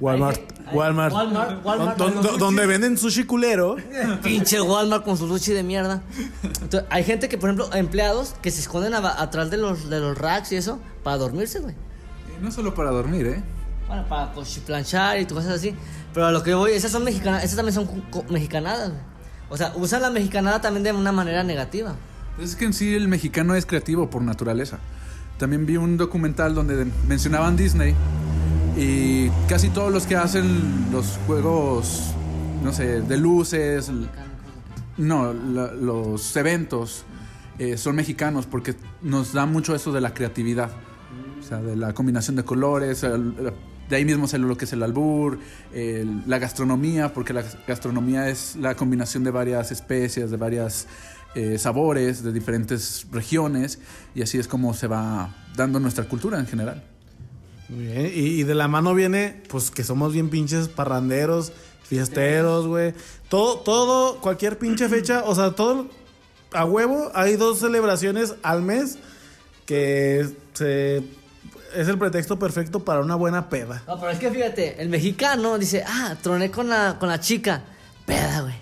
Walmart, 0.00 0.40
Walmart. 0.72 1.12
Walmart, 1.14 1.64
Walmart, 1.64 1.96
Don- 1.98 2.38
donde 2.38 2.66
venden 2.66 2.98
sushi 2.98 3.24
culero. 3.24 3.76
Pinche 4.22 4.60
Walmart 4.60 5.04
con 5.04 5.16
su 5.16 5.28
sushi 5.28 5.52
de 5.52 5.62
mierda. 5.62 6.02
Entonces, 6.42 6.84
hay 6.90 7.04
gente 7.04 7.28
que, 7.28 7.38
por 7.38 7.48
ejemplo, 7.50 7.72
empleados 7.74 8.34
que 8.42 8.50
se 8.50 8.60
esconden 8.60 8.92
aba- 8.94 9.20
atrás 9.20 9.50
de 9.50 9.56
los, 9.56 9.88
de 9.88 10.00
los 10.00 10.18
racks 10.18 10.52
y 10.52 10.56
eso 10.56 10.80
para 11.02 11.16
dormirse, 11.18 11.60
güey. 11.60 11.74
Y 12.38 12.44
no 12.44 12.50
solo 12.50 12.74
para 12.74 12.90
dormir, 12.90 13.26
¿eh? 13.26 13.42
Bueno, 13.86 14.04
para 14.08 14.32
planchar 14.66 15.20
y 15.20 15.26
cosas 15.26 15.52
así. 15.52 15.74
Pero 16.12 16.26
a 16.26 16.32
lo 16.32 16.42
que 16.42 16.54
voy, 16.54 16.72
esas 16.72 16.90
son 16.90 17.04
mexicanas, 17.04 17.44
esas 17.44 17.56
también 17.56 17.74
son 17.74 17.88
mexicanadas, 18.30 18.90
güey. 18.90 19.00
O 19.50 19.56
sea, 19.56 19.72
usan 19.76 20.02
la 20.02 20.10
mexicanada 20.10 20.60
también 20.60 20.82
de 20.82 20.92
una 20.92 21.12
manera 21.12 21.44
negativa. 21.44 21.94
Es 22.40 22.56
que 22.56 22.64
en 22.64 22.72
sí 22.72 22.94
el 22.94 23.06
mexicano 23.08 23.54
es 23.54 23.64
creativo 23.66 24.10
por 24.10 24.22
naturaleza. 24.22 24.78
También 25.38 25.66
vi 25.66 25.76
un 25.76 25.96
documental 25.96 26.54
donde 26.54 26.86
mencionaban 27.06 27.56
Disney 27.56 27.94
y 28.76 29.28
casi 29.48 29.70
todos 29.70 29.92
los 29.92 30.06
que 30.06 30.16
hacen 30.16 30.90
los 30.90 31.18
juegos, 31.26 32.12
no 32.62 32.72
sé, 32.72 33.02
de 33.02 33.16
luces, 33.16 33.90
no, 34.96 35.32
los 35.32 36.36
eventos 36.36 37.04
eh, 37.58 37.76
son 37.76 37.96
mexicanos 37.96 38.46
porque 38.46 38.74
nos 39.02 39.32
da 39.32 39.46
mucho 39.46 39.74
eso 39.74 39.92
de 39.92 40.00
la 40.00 40.12
creatividad, 40.12 40.70
o 41.38 41.42
sea, 41.42 41.58
de 41.58 41.76
la 41.76 41.92
combinación 41.92 42.36
de 42.36 42.44
colores, 42.44 43.02
de 43.02 43.96
ahí 43.96 44.04
mismo 44.04 44.26
sale 44.26 44.46
lo 44.46 44.56
que 44.56 44.64
es 44.64 44.72
el 44.72 44.82
albur, 44.82 45.38
la 46.26 46.38
gastronomía, 46.38 47.12
porque 47.12 47.32
la 47.32 47.44
gastronomía 47.66 48.28
es 48.28 48.56
la 48.56 48.74
combinación 48.74 49.24
de 49.24 49.30
varias 49.30 49.70
especies, 49.70 50.30
de 50.30 50.36
varias 50.36 50.88
eh, 51.34 51.58
sabores, 51.58 52.22
de 52.22 52.32
diferentes 52.32 53.06
regiones, 53.10 53.80
y 54.14 54.22
así 54.22 54.38
es 54.38 54.46
como 54.46 54.72
se 54.72 54.86
va 54.86 55.34
dando 55.56 55.80
nuestra 55.80 56.04
cultura 56.04 56.38
en 56.38 56.46
general. 56.46 56.84
Muy 57.68 57.86
bien, 57.86 58.06
y, 58.06 58.40
y 58.40 58.42
de 58.44 58.54
la 58.54 58.68
mano 58.68 58.94
viene, 58.94 59.42
pues 59.48 59.70
que 59.70 59.84
somos 59.84 60.12
bien 60.12 60.28
pinches 60.30 60.68
parranderos, 60.68 61.52
fiesteros, 61.82 62.66
güey. 62.66 62.94
Todo, 63.28 63.58
todo, 63.60 64.20
cualquier 64.20 64.58
pinche 64.58 64.88
fecha, 64.88 65.22
o 65.24 65.34
sea, 65.34 65.52
todo 65.52 65.88
a 66.52 66.64
huevo, 66.64 67.10
hay 67.14 67.36
dos 67.36 67.58
celebraciones 67.60 68.34
al 68.42 68.62
mes 68.62 68.98
que 69.66 70.28
se, 70.52 70.98
es 71.74 71.88
el 71.88 71.98
pretexto 71.98 72.38
perfecto 72.38 72.84
para 72.84 73.00
una 73.00 73.14
buena 73.16 73.48
peda. 73.48 73.82
No, 73.86 73.98
pero 73.98 74.12
es 74.12 74.18
que 74.18 74.30
fíjate, 74.30 74.80
el 74.80 74.88
mexicano 74.88 75.58
dice, 75.58 75.82
ah, 75.86 76.16
troné 76.22 76.50
con 76.50 76.68
la, 76.68 76.96
con 77.00 77.08
la 77.08 77.18
chica. 77.18 77.62
Peda, 78.06 78.42
güey. 78.42 78.54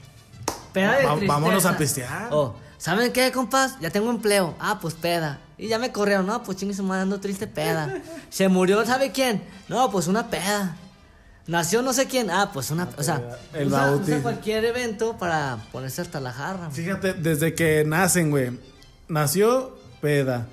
Peda 0.73 0.97
de 0.99 1.05
Va- 1.05 1.11
tristeza. 1.11 1.33
vámonos 1.35 1.67
a 1.67 1.77
pistear. 1.77 2.29
Oh, 2.31 2.55
¿saben 2.83 3.13
qué, 3.13 3.31
compas? 3.31 3.79
Ya 3.81 3.91
tengo 3.91 4.11
empleo. 4.11 4.57
Ah, 4.59 4.81
pues 4.81 4.95
peda. 4.95 5.39
Y 5.57 5.69
ya 5.69 5.79
me 5.79 5.93
corrieron, 5.93 6.27
no, 6.27 6.43
pues 6.43 6.59
chingue 6.59 6.75
su 6.75 6.83
madre, 6.83 7.03
ando 7.03 7.21
triste 7.21 7.47
peda. 7.47 8.03
Se 8.29 8.49
murió, 8.49 8.85
¿sabe 8.85 9.13
quién? 9.13 9.45
No, 9.69 9.89
pues 9.93 10.09
una 10.09 10.29
peda. 10.29 10.77
Nació 11.47 11.83
no 11.83 11.93
sé 11.93 12.07
quién. 12.07 12.29
Ah, 12.29 12.51
pues 12.53 12.73
una, 12.73 12.89
o 12.97 13.03
sea, 13.03 13.39
El 13.53 13.69
usa, 13.69 13.93
usa 13.93 14.23
cualquier 14.23 14.65
evento 14.65 15.17
para 15.17 15.59
ponerse 15.71 16.03
hasta 16.03 16.19
la 16.19 16.33
jarra. 16.33 16.71
Fíjate, 16.71 17.15
desde 17.15 17.55
que 17.55 17.85
nacen, 17.87 18.31
güey. 18.31 18.59
Nació 19.07 19.79
peda. 20.01 20.49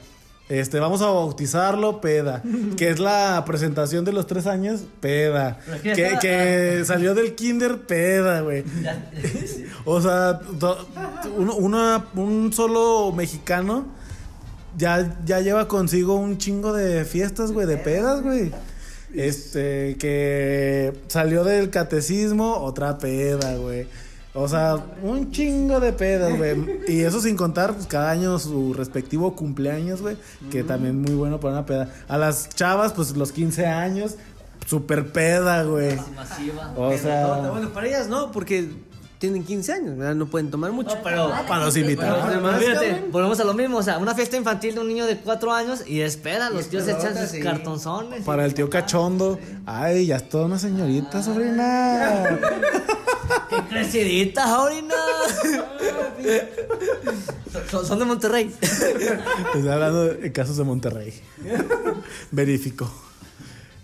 Este, 0.49 0.79
vamos 0.79 1.01
a 1.03 1.05
bautizarlo, 1.05 2.01
peda. 2.01 2.41
Que 2.75 2.89
es 2.89 2.97
la 2.99 3.43
presentación 3.45 4.03
de 4.03 4.11
los 4.13 4.25
tres 4.25 4.47
años, 4.47 4.81
peda. 4.99 5.59
Que 5.95 6.81
salió 6.85 7.13
del 7.13 7.35
kinder, 7.35 7.81
peda, 7.81 8.41
güey. 8.41 8.63
O 9.85 10.01
sea, 10.01 10.39
uno- 11.37 11.55
una- 11.55 12.05
un 12.15 12.51
solo 12.51 13.11
mexicano 13.11 13.85
ya, 14.75 15.17
ya 15.25 15.39
lleva 15.41 15.67
consigo 15.67 16.15
un 16.15 16.37
chingo 16.39 16.73
de 16.73 17.05
fiestas, 17.05 17.51
güey, 17.51 17.67
de 17.67 17.77
pedas, 17.77 18.21
güey. 18.23 18.51
Este, 19.13 19.97
que 19.99 20.93
salió 21.07 21.43
del 21.43 21.69
catecismo, 21.69 22.55
otra 22.57 22.97
peda, 22.97 23.55
güey. 23.55 23.87
O 24.33 24.47
sea, 24.47 24.77
un 25.01 25.31
chingo 25.31 25.79
de 25.79 25.91
pedas, 25.91 26.37
güey. 26.37 26.81
Y 26.87 27.01
eso 27.01 27.19
sin 27.19 27.35
contar 27.35 27.73
pues, 27.73 27.87
cada 27.87 28.11
año 28.11 28.37
su 28.37 28.73
respectivo 28.73 29.35
cumpleaños, 29.35 30.01
güey. 30.01 30.17
Que 30.51 30.63
también 30.63 31.01
muy 31.01 31.15
bueno 31.15 31.39
para 31.39 31.53
una 31.55 31.65
peda. 31.65 31.89
A 32.07 32.17
las 32.17 32.49
chavas, 32.49 32.93
pues 32.93 33.15
los 33.17 33.31
15 33.31 33.65
años, 33.65 34.15
super 34.67 35.11
peda, 35.11 35.63
güey. 35.63 35.97
Masiva. 36.15 36.73
O 36.77 36.95
sea, 36.97 37.49
Bueno, 37.49 37.69
para 37.69 37.87
ellas 37.87 38.07
no, 38.07 38.31
porque 38.31 38.69
tienen 39.19 39.43
15 39.43 39.73
años, 39.73 39.97
¿verdad? 39.97 40.15
No 40.15 40.27
pueden 40.27 40.49
tomar 40.49 40.71
mucho. 40.71 40.95
No, 40.95 41.03
pero... 41.03 41.29
para 41.47 41.65
los 41.65 41.75
invitados. 41.75 42.25
Pero, 42.25 42.39
Además, 42.39 42.59
fíjate, 42.59 43.03
volvemos 43.11 43.39
a 43.41 43.43
lo 43.43 43.53
mismo, 43.53 43.77
o 43.77 43.83
sea, 43.83 43.97
una 43.97 44.15
fiesta 44.15 44.37
infantil 44.37 44.75
de 44.75 44.81
un 44.81 44.87
niño 44.87 45.05
de 45.05 45.17
cuatro 45.17 45.51
años 45.51 45.85
y 45.85 45.99
espera, 45.99 46.49
los 46.49 46.69
tíos 46.69 46.87
echan 46.87 47.17
sus 47.17 47.29
sí. 47.29 47.41
cartonzones. 47.41 48.23
Para 48.23 48.45
el 48.45 48.53
tío 48.53 48.69
cachondo. 48.69 49.37
Ay, 49.65 50.07
ya 50.07 50.15
es 50.15 50.29
toda 50.29 50.45
una 50.45 50.57
señorita, 50.57 51.21
sobrina. 51.21 52.39
¡Qué 53.49 53.57
crecidita, 53.67 54.47
Jorina! 54.47 54.95
son, 57.69 57.85
son 57.85 57.99
de 57.99 58.05
Monterrey. 58.05 58.55
Estoy 58.61 59.67
hablando 59.67 60.05
de 60.05 60.31
casos 60.31 60.55
de 60.55 60.63
Monterrey. 60.63 61.13
Verifico. 62.31 62.89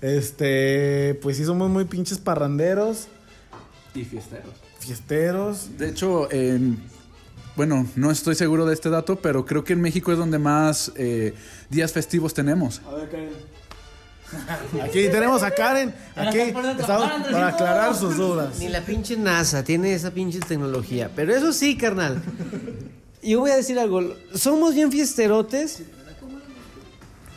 Este, 0.02 1.20
pues 1.22 1.36
sí 1.36 1.44
somos 1.44 1.70
muy 1.70 1.84
pinches 1.86 2.20
parranderos, 2.20 3.08
Y 3.94 4.06
fiesteros. 4.06 4.65
Fiesteros. 4.86 5.78
De 5.78 5.90
hecho, 5.90 6.32
en- 6.32 6.78
bueno, 7.56 7.88
no 7.96 8.12
estoy 8.12 8.36
seguro 8.36 8.66
de 8.66 8.74
este 8.74 8.90
dato, 8.90 9.16
pero 9.18 9.46
creo 9.46 9.64
que 9.64 9.74
en 9.74 9.82
México 9.82 10.12
es 10.12 10.18
donde 10.18 10.38
más 10.40 10.92
eh, 10.98 11.34
días 11.70 11.94
festivos 11.94 12.34
tenemos. 12.34 12.82
A 12.88 12.96
ver, 12.96 13.30
Aquí 14.84 15.08
tenemos 15.10 15.44
a 15.44 15.52
Karen. 15.52 15.94
Aquí 16.16 16.40
estamos 16.80 17.10
para 17.32 17.48
aclarar 17.50 17.96
sus 17.96 18.18
dudas. 18.18 18.60
Ni 18.60 18.68
la 18.68 18.82
pinche 18.82 19.16
NASA 19.16 19.64
tiene 19.64 19.94
esa 19.94 20.12
pinche 20.12 20.40
tecnología. 20.40 21.12
Pero 21.16 21.34
eso 21.34 21.54
sí, 21.54 21.78
carnal. 21.78 22.22
Yo 23.24 23.40
voy 23.40 23.52
a 23.52 23.56
decir 23.56 23.80
algo. 23.80 24.16
Somos 24.34 24.74
bien 24.74 24.92
fiesterotes. 24.92 25.84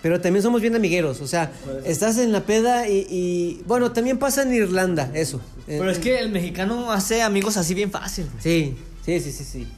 Pero 0.03 0.21
también 0.21 0.43
somos 0.43 0.61
bien 0.61 0.75
amigueros. 0.77 1.21
O 1.21 1.27
sea, 1.27 1.51
estás 1.85 2.19
en 2.19 2.33
la 2.33 2.45
peda 2.45 2.89
y, 2.89 3.07
y- 3.11 3.63
Bueno, 3.67 3.93
también 3.93 4.19
pasa 4.19 4.43
en 4.43 4.55
Irlanda, 4.55 5.11
eso. 5.15 5.41
Eh, 5.67 5.77
Pero 5.79 5.91
es 5.91 5.99
que 5.99 6.19
el 6.21 6.31
mexicano 6.31 6.93
hace 6.93 7.23
amigos 7.23 7.57
así 7.57 7.75
bien 7.75 7.91
fácil. 7.91 8.27
Sí, 8.41 8.77
sí, 9.05 9.21
sí, 9.21 9.33
sí, 9.33 9.45
sí. 9.45 9.69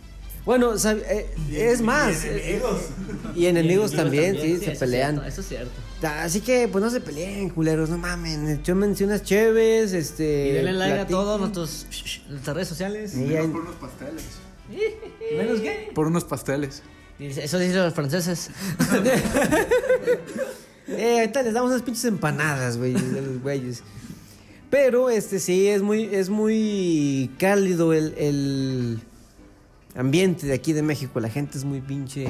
Bueno, 0.45 0.73
eh, 0.75 1.27
es 1.53 1.81
más. 1.83 2.25
eh, 2.25 2.61
Y 3.37 3.47
enemigos 3.47 3.93
también, 3.93 4.35
sí, 4.41 4.57
se 4.57 4.63
eso 4.65 4.71
es 4.73 4.79
pelean. 4.79 5.13
cierto, 5.17 5.29
eso 5.29 5.41
es 5.43 5.49
cierto. 5.49 5.73
Así 6.03 6.41
que, 6.41 6.67
pues 6.67 6.83
no 6.83 6.91
se 6.91 7.01
peleen, 7.01 7.51
culeros, 7.51 7.91
no 7.91 7.99
mamen. 7.99 8.63
Yo 8.65 8.75
mencioné 8.75 9.13
unas 9.15 9.23
chéves, 9.27 9.93
este. 9.93 10.49
Y 10.49 10.53
denle 10.53 10.73
like 10.73 10.99
a 11.01 11.07
todos 11.07 11.39
nuestros, 11.39 11.87
nuestras 12.31 12.55
redes 12.57 12.69
sociales. 12.69 13.15
Y 13.17 13.37
ahí- 13.37 13.47
Por 13.49 13.61
unos 13.63 13.75
pasteles. 13.77 14.23
¿Menos 15.37 15.61
qué? 15.61 15.91
Por 15.95 16.07
unos 16.07 16.25
pasteles. 16.25 16.83
Eso 17.21 17.59
dicen 17.59 17.77
los 17.77 17.95
franceses. 17.95 18.51
Eh, 20.93 21.21
ahorita 21.21 21.45
les 21.45 21.55
damos 21.55 21.71
unas 21.71 21.83
pinches 21.83 22.05
empanadas, 22.07 22.77
güey, 22.77 22.95
de 22.95 23.23
los 23.23 23.41
güeyes. 23.41 23.85
Pero, 24.71 25.09
este, 25.09 25.39
sí, 25.39 25.69
es 25.69 25.83
muy, 25.83 26.13
es 26.13 26.31
muy 26.31 27.31
cálido 27.39 27.93
el, 27.93 28.13
el 28.19 28.99
ambiente 29.95 30.49
de 30.49 30.53
aquí 30.53 30.73
de 30.73 30.83
México. 30.83 31.21
La 31.21 31.29
gente 31.29 31.59
es 31.59 31.65
muy 31.65 31.81
pinche 31.81 32.27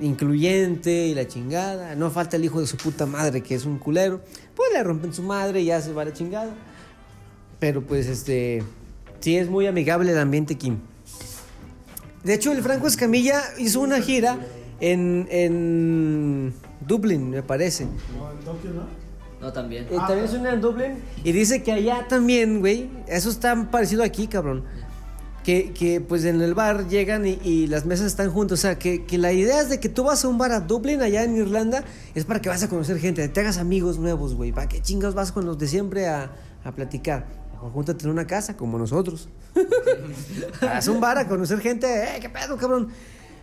incluyente 0.00 1.06
y 1.06 1.14
la 1.14 1.28
chingada. 1.28 1.94
No 1.94 2.10
falta 2.10 2.36
el 2.36 2.44
hijo 2.44 2.60
de 2.60 2.66
su 2.66 2.76
puta 2.76 3.06
madre, 3.06 3.40
que 3.40 3.54
es 3.54 3.64
un 3.64 3.78
culero. 3.78 4.20
Pues 4.56 4.72
le 4.72 4.82
rompen 4.82 5.14
su 5.14 5.22
madre 5.22 5.60
y 5.60 5.66
ya 5.66 5.80
se 5.80 5.92
va 5.92 6.04
la 6.04 6.12
chingada. 6.12 6.52
Pero, 7.60 7.82
pues, 7.82 8.08
este, 8.08 8.64
sí, 9.20 9.36
es 9.36 9.48
muy 9.48 9.68
amigable 9.68 10.10
el 10.10 10.18
ambiente 10.18 10.54
aquí. 10.54 10.72
De 12.24 12.34
hecho, 12.34 12.52
el 12.52 12.62
Franco 12.62 12.86
Escamilla 12.86 13.42
hizo 13.58 13.80
una 13.80 14.00
gira 14.00 14.38
en, 14.80 15.28
en 15.30 16.54
Dublín, 16.80 17.30
me 17.30 17.42
parece. 17.42 17.86
No, 19.40 19.52
también. 19.52 19.84
Eh, 19.90 19.96
también 19.96 20.24
hizo 20.24 20.38
una 20.40 20.54
en 20.54 20.60
Dublín 20.62 20.92
y 21.22 21.32
dice 21.32 21.62
que 21.62 21.72
allá 21.72 22.06
también, 22.08 22.60
güey, 22.60 22.88
eso 23.06 23.28
está 23.28 23.70
parecido 23.70 24.02
aquí, 24.02 24.26
cabrón. 24.26 24.64
Que, 25.44 25.74
que, 25.74 26.00
pues 26.00 26.24
en 26.24 26.40
el 26.40 26.54
bar 26.54 26.88
llegan 26.88 27.26
y, 27.26 27.38
y 27.44 27.66
las 27.66 27.84
mesas 27.84 28.06
están 28.06 28.30
juntas. 28.30 28.60
O 28.60 28.62
sea, 28.62 28.78
que, 28.78 29.04
que 29.04 29.18
la 29.18 29.32
idea 29.32 29.60
es 29.60 29.68
de 29.68 29.78
que 29.78 29.90
tú 29.90 30.04
vas 30.04 30.24
a 30.24 30.28
un 30.28 30.38
bar 30.38 30.52
a 30.52 30.60
Dublín, 30.60 31.02
allá 31.02 31.22
en 31.22 31.36
Irlanda, 31.36 31.84
es 32.14 32.24
para 32.24 32.40
que 32.40 32.48
vas 32.48 32.62
a 32.62 32.70
conocer 32.70 32.98
gente, 32.98 33.28
te 33.28 33.40
hagas 33.40 33.58
amigos 33.58 33.98
nuevos, 33.98 34.34
güey. 34.34 34.52
¿Para 34.52 34.68
qué 34.68 34.80
chingados 34.80 35.14
vas 35.14 35.32
con 35.32 35.44
los 35.44 35.58
de 35.58 35.68
siempre 35.68 36.08
a, 36.08 36.32
a 36.64 36.72
platicar? 36.72 37.43
Mejor 37.64 37.72
júntate 37.72 38.04
en 38.04 38.10
una 38.10 38.26
casa, 38.26 38.58
como 38.58 38.76
nosotros. 38.76 39.26
Haz 40.60 40.86
un 40.86 41.00
bar 41.00 41.16
a 41.16 41.26
conocer 41.26 41.60
gente, 41.60 41.86
¡eh, 41.86 42.18
qué 42.20 42.28
pedo, 42.28 42.58
cabrón! 42.58 42.88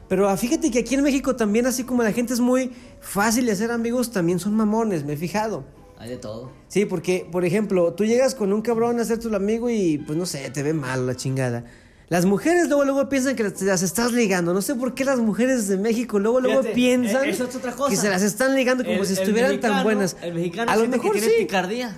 Pero 0.08 0.30
ah, 0.30 0.38
fíjate 0.38 0.70
que 0.70 0.78
aquí 0.78 0.94
en 0.94 1.02
México 1.02 1.36
también, 1.36 1.66
así 1.66 1.86
como 1.86 2.04
la 2.04 2.12
gente 2.12 2.34
es 2.34 2.40
muy 2.40 2.72
fácil 3.00 3.48
de 3.48 3.54
hacer 3.54 3.72
amigos, 3.72 4.12
también 4.12 4.38
son 4.38 4.54
mamones, 4.54 5.06
me 5.06 5.14
he 5.14 5.18
fijado. 5.18 5.64
Hay 5.98 6.10
de 6.10 6.18
todo. 6.18 6.52
Sí, 6.68 6.86
porque, 6.86 7.28
por 7.32 7.46
ejemplo, 7.46 7.96
tú 7.96 8.06
llegas 8.06 8.36
con 8.36 8.54
un 8.54 8.62
cabrón 8.62 9.00
a 9.00 9.06
ser 9.06 9.18
tu 9.18 9.34
amigo 9.36 9.72
y, 9.72 9.98
pues 9.98 10.16
no 10.20 10.28
sé, 10.28 10.52
te 10.52 10.62
ve 10.62 10.74
mal 10.74 11.08
la 11.08 11.16
chingada. 11.16 11.64
Las 12.10 12.26
mujeres 12.26 12.68
luego, 12.68 12.86
luego 12.86 13.10
piensan 13.10 13.36
que 13.36 13.42
las, 13.44 13.82
estás 13.82 14.12
ligando. 14.12 14.54
No 14.54 14.62
sé 14.62 14.76
por 14.76 14.94
qué 14.94 15.04
las 15.04 15.18
mujeres 15.18 15.68
de 15.68 15.78
México 15.78 16.20
luego, 16.20 16.42
luego 16.42 16.60
Fíjate, 16.60 16.76
piensan 16.76 17.26
eso 17.28 17.46
es 17.46 17.56
otra 17.56 17.72
cosa. 17.72 17.90
que 17.90 17.96
se 17.96 18.08
las 18.10 18.22
están 18.22 18.54
ligando 18.56 18.84
como 18.84 18.98
El- 18.98 19.06
si 19.08 19.14
estuvieran 19.14 19.60
tan 19.60 19.72
mexicano- 19.72 19.84
buenas. 19.84 20.16
El 20.22 20.36
mexicano 20.36 20.72
a 20.72 20.76
lo 20.76 20.88
mejor 20.88 21.14
que 21.14 21.22
tiene 21.22 21.36
sí. 21.38 21.42
picardía. 21.42 21.98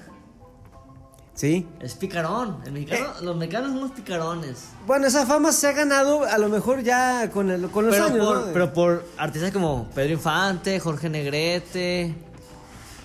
Sí. 1.35 1.65
Es 1.79 1.95
picarón. 1.95 2.57
El 2.65 2.73
mexicano, 2.73 3.05
Eh. 3.07 3.23
Los 3.23 3.35
mexicanos 3.35 3.71
somos 3.71 3.91
picarones. 3.91 4.57
Bueno, 4.85 5.07
esa 5.07 5.25
fama 5.25 5.51
se 5.51 5.67
ha 5.67 5.71
ganado 5.71 6.23
a 6.25 6.37
lo 6.37 6.47
mejor 6.47 6.83
ya 6.83 7.29
con, 7.31 7.49
el, 7.49 7.69
con 7.69 7.85
los 7.87 7.95
Pero 7.95 8.05
años, 8.05 8.25
por, 8.25 8.37
¿no? 8.47 8.53
pero 8.53 8.73
por 8.73 9.05
artistas 9.17 9.51
como 9.51 9.87
Pedro 9.95 10.13
Infante, 10.13 10.79
Jorge 10.79 11.09
Negrete. 11.09 12.13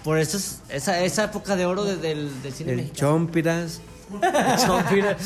Por 0.04 0.18
esos, 0.18 0.58
esa, 0.68 1.02
esa 1.02 1.24
época 1.24 1.56
de 1.56 1.66
oro 1.66 1.84
de- 1.84 1.96
del, 1.96 2.42
del 2.42 2.52
cine 2.52 2.70
el 2.72 2.76
mexicano. 2.78 2.98
Chompiras. 3.12 3.80
Chompira. 4.64 5.16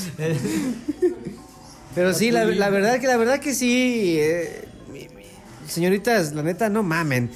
Pero 1.94 2.14
sí, 2.14 2.30
la, 2.30 2.44
la 2.46 2.70
verdad 2.70 2.98
que 3.00 3.06
la 3.06 3.16
verdad 3.16 3.38
que 3.38 3.54
sí, 3.54 4.16
eh, 4.18 4.66
señoritas, 5.68 6.32
la 6.32 6.42
neta 6.42 6.68
no 6.70 6.82
mamen. 6.82 7.30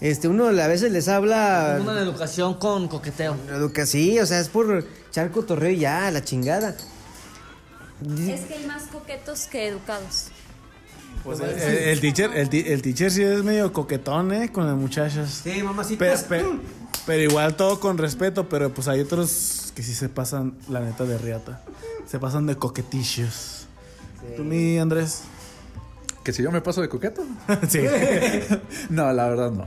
Este, 0.00 0.28
uno 0.28 0.46
a 0.46 0.66
veces 0.68 0.92
les 0.92 1.08
habla 1.08 1.78
Una 1.80 2.00
educación 2.00 2.54
con 2.54 2.88
coqueteo. 2.88 3.36
Educa, 3.50 3.84
sí, 3.84 4.18
o 4.20 4.26
sea, 4.26 4.38
es 4.40 4.48
por 4.48 4.84
echar 5.18 5.30
cotorreo 5.32 5.70
y 5.70 5.78
ya, 5.78 6.10
la 6.10 6.22
chingada. 6.22 6.70
Es 6.70 8.40
que 8.42 8.54
hay 8.54 8.66
más 8.66 8.84
coquetos 8.84 9.46
que 9.46 9.66
educados. 9.68 10.28
Pues 11.24 11.40
el, 11.40 11.48
el 11.58 12.00
teacher, 12.00 12.30
el, 12.36 12.54
el 12.54 12.82
teacher 12.82 13.10
sí 13.10 13.22
es 13.22 13.42
medio 13.42 13.72
coquetón, 13.72 14.32
¿eh? 14.32 14.52
Con 14.52 14.66
las 14.66 14.76
muchachas. 14.76 15.40
Sí, 15.42 15.62
mamacita. 15.62 15.98
Pero, 15.98 16.20
pero- 16.28 16.60
pero 17.06 17.22
igual 17.22 17.56
todo 17.56 17.80
con 17.80 17.96
respeto, 17.96 18.48
pero 18.50 18.72
pues 18.72 18.86
hay 18.86 19.00
otros 19.00 19.72
que 19.74 19.82
sí 19.82 19.94
se 19.94 20.08
pasan, 20.10 20.54
la 20.68 20.80
neta, 20.80 21.04
de 21.04 21.16
riata. 21.16 21.62
Se 22.06 22.18
pasan 22.18 22.46
de 22.46 22.56
coquetillos. 22.56 23.66
¿Tú, 24.36 24.44
mi 24.44 24.78
Andrés? 24.78 25.22
¿Que 26.22 26.32
si 26.34 26.42
yo 26.42 26.52
me 26.52 26.60
paso 26.60 26.82
de 26.82 26.88
coqueto? 26.90 27.24
sí. 27.68 27.80
No, 28.90 29.10
la 29.12 29.28
verdad 29.28 29.50
no. 29.50 29.66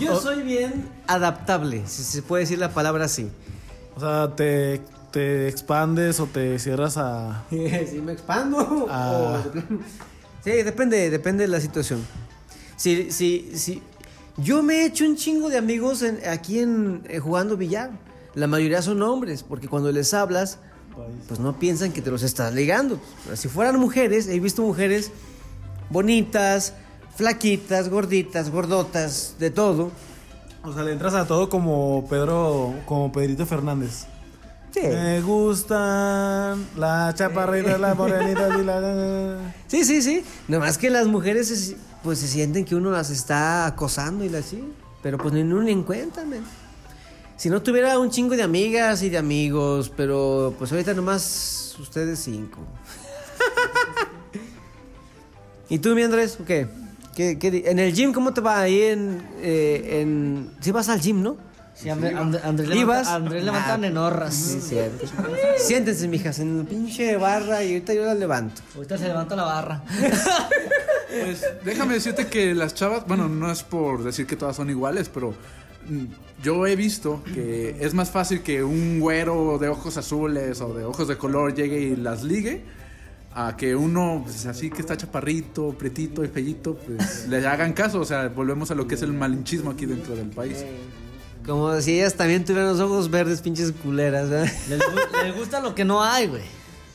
Yo 0.00 0.20
soy 0.20 0.42
bien 0.42 0.88
adaptable, 1.06 1.82
si 1.86 2.02
se 2.04 2.22
puede 2.22 2.44
decir 2.44 2.58
la 2.58 2.70
palabra 2.72 3.04
así. 3.06 3.30
O 3.96 4.00
sea, 4.00 4.34
te, 4.36 4.80
te 5.10 5.48
expandes 5.48 6.20
o 6.20 6.26
te 6.26 6.58
cierras 6.58 6.96
a... 6.98 7.44
si 7.50 8.00
me 8.04 8.12
expando. 8.12 8.86
Sí, 10.44 10.50
depende, 10.50 11.10
depende 11.10 11.44
de 11.44 11.48
la 11.48 11.60
situación. 11.60 12.04
Si, 12.76 13.10
si, 13.10 13.50
si, 13.54 13.82
yo 14.36 14.62
me 14.62 14.82
he 14.82 14.86
hecho 14.86 15.04
un 15.04 15.16
chingo 15.16 15.48
de 15.48 15.56
amigos 15.56 16.02
en- 16.02 16.20
aquí 16.28 16.58
en, 16.60 17.02
eh, 17.08 17.18
jugando 17.18 17.56
billar. 17.56 17.90
La 18.34 18.46
mayoría 18.46 18.82
son 18.82 19.02
hombres, 19.02 19.42
porque 19.42 19.66
cuando 19.66 19.90
les 19.90 20.12
hablas, 20.12 20.58
pues 21.26 21.40
no 21.40 21.58
piensan 21.58 21.92
que 21.92 22.02
te 22.02 22.10
los 22.10 22.22
estás 22.22 22.52
ligando. 22.54 23.00
Pero 23.24 23.36
si 23.36 23.48
fueran 23.48 23.78
mujeres, 23.80 24.28
he 24.28 24.38
visto 24.38 24.60
mujeres 24.62 25.10
bonitas, 25.88 26.74
flaquitas, 27.16 27.88
gorditas, 27.88 28.50
gordotas, 28.50 29.36
de 29.38 29.50
todo. 29.50 29.90
O 30.66 30.72
sea, 30.72 30.82
le 30.82 30.90
entras 30.90 31.14
a 31.14 31.26
todo 31.26 31.48
como 31.48 32.04
Pedro, 32.10 32.74
como 32.86 33.12
Pedrito 33.12 33.46
Fernández. 33.46 34.06
Sí. 34.72 34.80
Me 34.82 35.20
gustan 35.20 36.66
la 36.76 37.14
chaparrita, 37.14 37.78
la 37.78 37.94
morenita 37.94 38.48
y 38.58 38.64
la... 38.64 39.38
Sí, 39.68 39.84
sí, 39.84 40.02
sí. 40.02 40.24
Nomás 40.48 40.76
que 40.76 40.90
las 40.90 41.06
mujeres 41.06 41.76
pues 42.02 42.18
se 42.18 42.26
sienten 42.26 42.64
que 42.64 42.74
uno 42.74 42.90
las 42.90 43.10
está 43.10 43.66
acosando 43.66 44.24
y 44.24 44.34
así. 44.34 44.72
Pero 45.04 45.18
pues 45.18 45.32
ni 45.32 45.42
uno 45.42 45.62
ni 45.62 45.70
en 45.70 45.84
cuenta. 45.84 46.24
Si 47.36 47.48
no 47.48 47.62
tuviera 47.62 47.96
un 48.00 48.10
chingo 48.10 48.36
de 48.36 48.42
amigas 48.42 49.04
y 49.04 49.08
de 49.08 49.18
amigos, 49.18 49.92
pero 49.96 50.52
pues 50.58 50.72
ahorita 50.72 50.94
nomás 50.94 51.76
ustedes 51.78 52.18
cinco. 52.18 52.58
¿Y 55.68 55.78
tú, 55.78 55.94
mi 55.94 56.02
Andrés? 56.02 56.36
¿Qué? 56.44 56.66
¿Qué, 57.16 57.36
qué 57.38 57.50
di- 57.50 57.62
en 57.66 57.78
el 57.80 57.92
gym 57.92 58.12
cómo 58.12 58.32
te 58.32 58.40
va 58.40 58.60
ahí 58.60 58.82
en... 58.82 59.20
Eh, 59.42 60.00
en... 60.02 60.50
Sí 60.60 60.70
vas 60.70 60.88
al 60.88 61.00
gym, 61.00 61.22
¿no? 61.22 61.36
Sí, 61.74 61.90
Andrés, 61.90 62.12
¿Ibas? 62.12 62.70
levanta, 62.74 63.14
Andrés 63.16 63.44
levanta 63.44 63.74
Ah, 63.74 63.78
nenorras. 63.78 64.34
Sí, 64.34 64.60
cierto. 64.60 65.04
Siéntense, 65.58 66.08
mijas, 66.08 66.38
en 66.38 66.60
el 66.60 66.66
pinche 66.66 67.16
barra 67.16 67.62
y 67.64 67.72
ahorita 67.72 67.92
yo 67.94 68.04
las 68.04 68.16
levanto. 68.18 68.62
Ahorita 68.76 68.96
se 68.96 69.08
levanta 69.08 69.34
la 69.36 69.42
barra. 69.44 69.82
Pues 71.08 71.46
déjame 71.64 71.94
decirte 71.94 72.26
que 72.26 72.54
las 72.54 72.74
chavas, 72.74 73.06
bueno, 73.06 73.28
no 73.28 73.50
es 73.50 73.62
por 73.62 74.02
decir 74.02 74.26
que 74.26 74.36
todas 74.36 74.56
son 74.56 74.68
iguales, 74.68 75.08
pero 75.08 75.34
mm, 75.88 76.04
yo 76.42 76.66
he 76.66 76.76
visto 76.76 77.22
que 77.32 77.76
es 77.80 77.94
más 77.94 78.10
fácil 78.10 78.42
que 78.42 78.62
un 78.64 78.98
güero 79.00 79.56
de 79.58 79.68
ojos 79.68 79.96
azules 79.96 80.60
o 80.60 80.74
de 80.74 80.84
ojos 80.84 81.08
de 81.08 81.16
color 81.16 81.54
llegue 81.54 81.78
y 81.80 81.96
las 81.96 82.22
ligue 82.24 82.64
a 83.38 83.54
que 83.56 83.76
uno 83.76 84.22
pues, 84.24 84.46
así 84.46 84.70
que 84.70 84.80
está 84.80 84.96
chaparrito, 84.96 85.74
pretito 85.78 86.24
y 86.24 86.28
fellito, 86.28 86.74
pues 86.74 87.26
le 87.28 87.46
hagan 87.46 87.74
caso, 87.74 88.00
o 88.00 88.04
sea, 88.04 88.28
volvemos 88.28 88.70
a 88.70 88.74
lo 88.74 88.88
que 88.88 88.94
es 88.94 89.02
el 89.02 89.12
malinchismo 89.12 89.70
aquí 89.70 89.84
dentro 89.86 90.16
del 90.16 90.30
país. 90.30 90.64
Como 91.44 91.80
si 91.80 91.92
ellas 92.00 92.14
también 92.14 92.44
tuvieran 92.44 92.70
los 92.70 92.80
ojos 92.80 93.10
verdes, 93.10 93.40
pinches 93.42 93.70
culeras, 93.72 94.28
¿verdad? 94.30 94.50
Les, 94.68 94.80
gu- 94.80 95.22
les 95.24 95.36
gusta 95.36 95.60
lo 95.60 95.74
que 95.74 95.84
no 95.84 96.02
hay, 96.02 96.26
güey. 96.26 96.42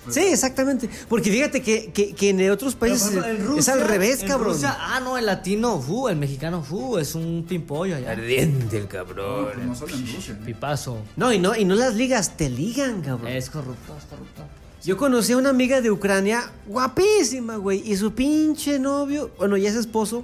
Sí, 0.09 0.19
exactamente. 0.21 0.89
Porque 1.07 1.29
fíjate 1.31 1.61
que, 1.61 1.91
que, 1.91 2.15
que 2.15 2.29
en 2.31 2.49
otros 2.49 2.73
países 2.73 3.15
ejemplo, 3.15 3.53
en 3.53 3.59
es 3.59 3.69
al 3.69 3.81
revés, 3.81 4.23
en 4.23 4.29
cabrón. 4.29 4.53
Rusia, 4.53 4.75
ah, 4.79 4.99
no, 4.99 5.15
el 5.15 5.27
latino, 5.27 5.79
fu, 5.79 6.09
el 6.09 6.15
mexicano, 6.15 6.63
fu, 6.63 6.97
es 6.97 7.13
un 7.13 7.45
pimpollo 7.47 7.95
allá. 7.95 8.11
Ardiente 8.11 8.77
el 8.79 8.87
cabrón. 8.87 9.49
Pues 9.53 9.63
no 9.65 9.75
solo 9.75 9.95
en 9.95 10.11
Rusia. 10.11 10.35
¿no? 10.39 10.43
Pipazo. 10.45 10.97
No, 11.15 11.31
y 11.31 11.37
no, 11.37 11.55
y 11.55 11.65
no 11.65 11.75
las 11.75 11.93
ligas, 11.93 12.35
te 12.35 12.49
ligan, 12.49 13.01
cabrón. 13.03 13.27
Es 13.27 13.51
corrupto, 13.51 13.95
es 13.95 14.05
corrupto. 14.05 14.43
Yo 14.83 14.97
conocí 14.97 15.33
a 15.33 15.37
una 15.37 15.49
amiga 15.49 15.79
de 15.81 15.91
Ucrania, 15.91 16.51
guapísima, 16.65 17.55
güey. 17.57 17.83
Y 17.89 17.95
su 17.97 18.13
pinche 18.13 18.79
novio, 18.79 19.31
bueno, 19.37 19.55
ya 19.57 19.69
es 19.69 19.75
esposo, 19.75 20.23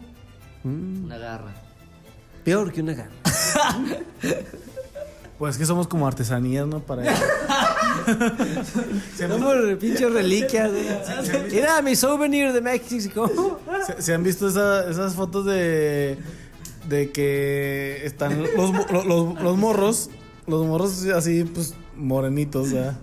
Una 0.63 1.17
garra. 1.17 1.53
peor 2.43 2.71
que 2.71 2.81
una 2.81 2.93
gana. 2.93 3.11
Pues 5.37 5.57
que 5.59 5.65
somos 5.67 5.87
como 5.87 6.07
artesanías, 6.07 6.65
¿no? 6.65 6.79
Para 6.79 7.03
Somos 9.17 9.55
pinche 9.79 10.09
reliquias. 10.09 10.71
güey. 10.71 11.51
Mira 11.51 11.79
mi 11.83 11.95
souvenir 11.95 12.51
de 12.53 12.61
México. 12.61 13.59
¿Se, 13.85 14.01
se 14.01 14.13
han 14.15 14.23
visto 14.23 14.47
esa- 14.47 14.89
esas 14.89 15.13
fotos 15.13 15.45
de 15.45 16.17
de 16.89 17.11
que 17.11 18.01
están 18.05 18.41
los 18.55 18.71
morros, 19.57 20.09
los 20.47 20.65
morros 20.65 21.05
así 21.13 21.43
pues 21.43 21.75
morenitos, 21.97 22.71
¿verdad? 22.71 22.97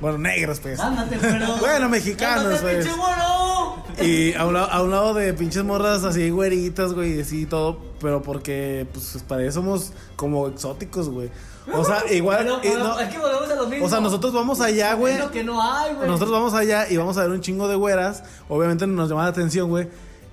Bueno, 0.00 0.18
negros 0.18 0.60
pues. 0.60 0.78
Ándate, 0.80 1.18
pero. 1.20 1.56
Bueno, 1.58 1.88
mexicanos, 1.88 2.44
Ándate, 2.46 2.62
pues. 2.62 2.84
pinche 2.86 2.96
mono! 2.96 3.84
Y 4.02 4.32
a 4.34 4.46
un, 4.46 4.54
lado, 4.54 4.70
a 4.70 4.82
un 4.82 4.90
lado 4.90 5.14
de 5.14 5.34
pinches 5.34 5.62
morras 5.64 6.04
así 6.04 6.30
güeritas, 6.30 6.94
güey, 6.94 7.20
así 7.20 7.44
todo, 7.46 7.78
pero 8.00 8.22
porque 8.22 8.86
pues 8.92 9.22
para 9.28 9.42
eso 9.42 9.60
somos 9.60 9.92
como 10.16 10.48
exóticos, 10.48 11.08
güey. 11.10 11.28
O 11.72 11.84
sea, 11.84 12.02
igual 12.12 12.38
Pero, 12.44 12.56
y 12.58 12.68
pero, 12.70 12.78
no- 12.84 12.98
es 13.00 13.08
que 13.10 13.18
volvemos 13.18 13.50
a 13.50 13.54
lo 13.56 13.66
mismo. 13.68 13.84
o 13.86 13.88
sea, 13.90 14.00
nosotros 14.00 14.32
vamos 14.32 14.60
allá, 14.60 14.94
güey. 14.94 15.14
Es 15.14 15.20
lo 15.20 15.30
que 15.30 15.44
no 15.44 15.60
hay, 15.62 15.94
güey. 15.94 16.06
Nosotros 16.08 16.30
vamos 16.30 16.54
allá 16.54 16.88
y 16.90 16.96
vamos 16.96 17.18
a 17.18 17.22
ver 17.22 17.30
un 17.30 17.40
chingo 17.42 17.68
de 17.68 17.76
güeras. 17.76 18.22
Obviamente 18.48 18.86
nos 18.86 19.08
llama 19.10 19.24
la 19.24 19.28
atención, 19.28 19.68
güey. 19.68 19.88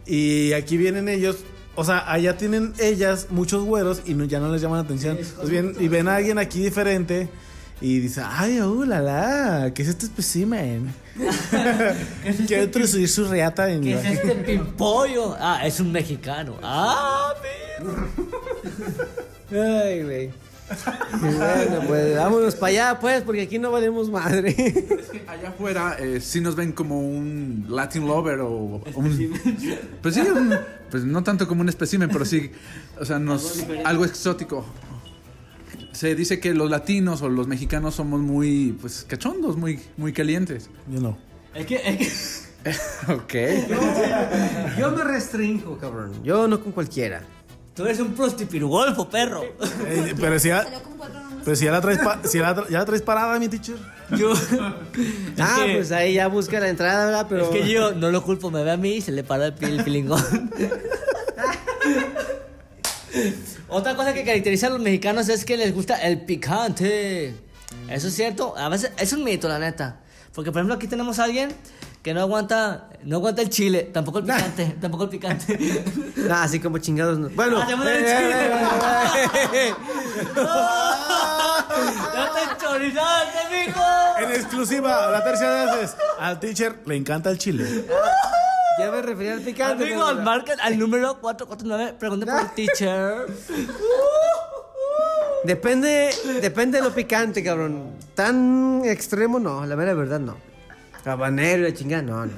Y 0.05 0.53
aquí 0.53 0.77
vienen 0.77 1.09
ellos. 1.09 1.37
O 1.75 1.83
sea, 1.83 2.09
allá 2.11 2.37
tienen 2.37 2.73
ellas 2.79 3.27
muchos 3.29 3.63
güeros 3.65 4.01
y 4.05 4.13
no- 4.13 4.23
ya 4.23 4.39
no 4.39 4.49
les 4.51 4.61
llaman 4.61 4.77
la 4.79 4.85
atención. 4.85 5.17
Pues 5.35 5.49
bien, 5.49 5.75
y 5.79 5.89
ven 5.89 6.07
a 6.07 6.15
alguien 6.15 6.39
aquí 6.39 6.61
diferente 6.61 7.29
y 7.79 7.99
dice, 7.99 8.21
ay, 8.25 8.59
oh, 8.59 8.85
la 8.85 9.01
la, 9.01 9.71
¿qué 9.73 9.83
es 9.83 9.89
este 9.89 10.05
espécimen? 10.05 10.93
Quiero 12.47 12.63
introducir 12.63 13.07
su 13.09 13.25
reata 13.27 13.69
en 13.71 13.81
¿Qué 13.81 13.93
es 13.93 14.05
este 14.05 14.35
pimpollo? 14.45 15.35
Ah, 15.39 15.61
es 15.65 15.79
un 15.79 15.91
mexicano. 15.91 16.55
Ah, 16.61 17.33
mira. 17.79 19.63
Ay, 19.83 20.03
güey. 20.03 20.31
Bueno, 21.21 21.81
pues 21.87 22.17
vámonos 22.17 22.55
para 22.55 22.67
allá, 22.71 22.99
pues, 22.99 23.21
porque 23.21 23.43
aquí 23.43 23.57
no 23.57 23.71
valemos 23.71 24.09
madre. 24.09 24.49
Es 24.49 25.07
que 25.09 25.23
allá 25.25 25.49
afuera 25.49 25.95
eh, 25.97 26.19
sí 26.19 26.41
nos 26.41 26.55
ven 26.57 26.73
como 26.73 26.99
un 26.99 27.65
Latin 27.69 28.05
lover 28.05 28.41
o 28.41 28.81
un... 28.95 29.39
Pues 30.01 30.15
sí, 30.15 30.21
un- 30.21 30.57
pues 30.91 31.05
no 31.05 31.23
tanto 31.23 31.47
como 31.47 31.61
un 31.61 31.69
espécimen, 31.69 32.09
pero 32.11 32.25
sí, 32.25 32.51
o 32.99 33.05
sea, 33.05 33.17
nos, 33.17 33.63
algo 33.85 34.03
exótico. 34.03 34.65
Se 35.97 36.13
dice 36.13 36.39
que 36.39 36.53
los 36.53 36.69
latinos 36.69 37.23
o 37.23 37.29
los 37.29 37.47
mexicanos 37.47 37.95
somos 37.95 38.19
muy, 38.21 38.77
pues, 38.79 39.03
cachondos, 39.09 39.57
muy, 39.57 39.79
muy 39.97 40.13
calientes. 40.13 40.69
Yo 40.87 41.01
no. 41.01 41.17
Es 41.55 41.65
que, 41.65 41.75
es 41.75 42.49
que 42.63 43.11
ok. 43.13 43.33
Yo 44.77 44.91
me 44.91 45.03
restringo, 45.03 45.75
cabrón. 45.79 46.11
Yo 46.23 46.47
no 46.47 46.61
con 46.61 46.71
cualquiera. 46.71 47.23
tú 47.73 47.83
eres 47.85 47.99
un 47.99 48.13
prostipirugolfo, 48.13 49.09
perro. 49.09 49.41
Eh, 49.87 50.13
pero 50.19 50.37
si 50.37 50.49
ya, 50.49 50.67
pero 51.43 51.55
si 51.55 51.65
ya 51.65 51.71
la 51.71 51.81
traes, 51.81 51.97
pa- 51.97 52.19
si 52.23 52.37
ya 52.37 52.43
la, 52.43 52.55
tra- 52.55 52.69
ya 52.69 52.77
la 52.77 52.85
traes 52.85 53.01
parada, 53.01 53.39
mi 53.39 53.47
teacher. 53.47 53.77
Yo. 54.15 54.33
Ah, 55.39 55.63
que- 55.65 55.73
pues 55.77 55.91
ahí 55.91 56.13
ya 56.13 56.27
busca 56.27 56.59
la 56.59 56.69
entrada, 56.69 57.05
¿verdad? 57.05 57.25
Pero... 57.27 57.43
Es 57.45 57.49
que 57.49 57.67
yo 57.71 57.93
no 57.93 58.11
lo 58.11 58.21
culpo, 58.23 58.51
me 58.51 58.63
ve 58.63 58.69
a 58.71 58.77
mí 58.77 58.97
y 58.97 59.01
se 59.01 59.11
le 59.11 59.23
para 59.23 59.47
el, 59.47 59.55
el 59.63 59.83
pilingón. 59.83 60.21
Otra 63.69 63.95
cosa 63.95 64.13
que 64.13 64.23
caracteriza 64.23 64.67
a 64.67 64.69
los 64.71 64.79
mexicanos 64.79 65.27
es 65.29 65.43
que 65.45 65.57
les 65.57 65.73
gusta 65.73 65.95
el 66.01 66.21
picante. 66.21 67.35
Eso 67.89 68.07
es 68.07 68.13
cierto. 68.15 68.57
A 68.57 68.69
veces 68.69 68.91
es 68.97 69.11
un 69.13 69.23
mito, 69.23 69.47
la 69.49 69.59
neta. 69.59 69.99
Porque, 70.33 70.51
por 70.51 70.59
ejemplo, 70.59 70.75
aquí 70.75 70.87
tenemos 70.87 71.19
a 71.19 71.25
alguien 71.25 71.53
que 72.03 72.13
no 72.13 72.21
aguanta, 72.21 72.89
no 73.03 73.17
aguanta 73.17 73.41
el 73.41 73.49
chile, 73.49 73.89
tampoco 73.91 74.19
el 74.19 74.25
picante, 74.25 74.75
tampoco 74.81 75.03
el 75.05 75.09
picante. 75.09 75.57
Ah, 76.29 76.43
así 76.43 76.59
como 76.59 76.77
chingados. 76.79 77.17
no. 77.17 77.29
Bueno. 77.29 77.59
Ah, 77.61 77.67
eh, 77.69 77.73
chile. 77.73 78.35
eh, 79.53 79.69
eh, 79.69 79.73
¡No 82.15 82.25
te 82.33 82.63
chorizaste, 82.65 83.65
mijo! 83.65 83.81
En 84.21 84.31
exclusiva, 84.31 85.09
la 85.11 85.23
tercera 85.23 85.75
vez 85.75 85.95
al 86.19 86.39
teacher 86.39 86.79
le 86.85 86.95
encanta 86.97 87.29
el 87.29 87.37
chile. 87.37 87.85
Ya 88.79 88.91
me 88.91 89.01
refería 89.01 89.33
al 89.33 89.41
picante. 89.41 89.83
Amigos, 89.85 90.11
pero- 90.13 90.23
marquen 90.23 90.59
al 90.59 90.77
número 90.77 91.19
449, 91.19 91.95
pregunten 91.99 92.29
por 92.29 92.41
el 92.41 92.51
teacher. 92.51 93.25
Depende, 95.43 96.09
depende 96.41 96.79
de 96.79 96.83
lo 96.83 96.93
picante, 96.93 97.43
cabrón. 97.43 97.91
Tan 98.15 98.81
extremo, 98.85 99.39
no. 99.39 99.65
La 99.65 99.75
mera 99.75 99.93
verdad, 99.93 100.19
no. 100.19 100.37
Habanero 101.05 101.65
y 101.67 101.71
la 101.71 101.73
chingada, 101.77 102.01
no, 102.03 102.25
no. 102.25 102.31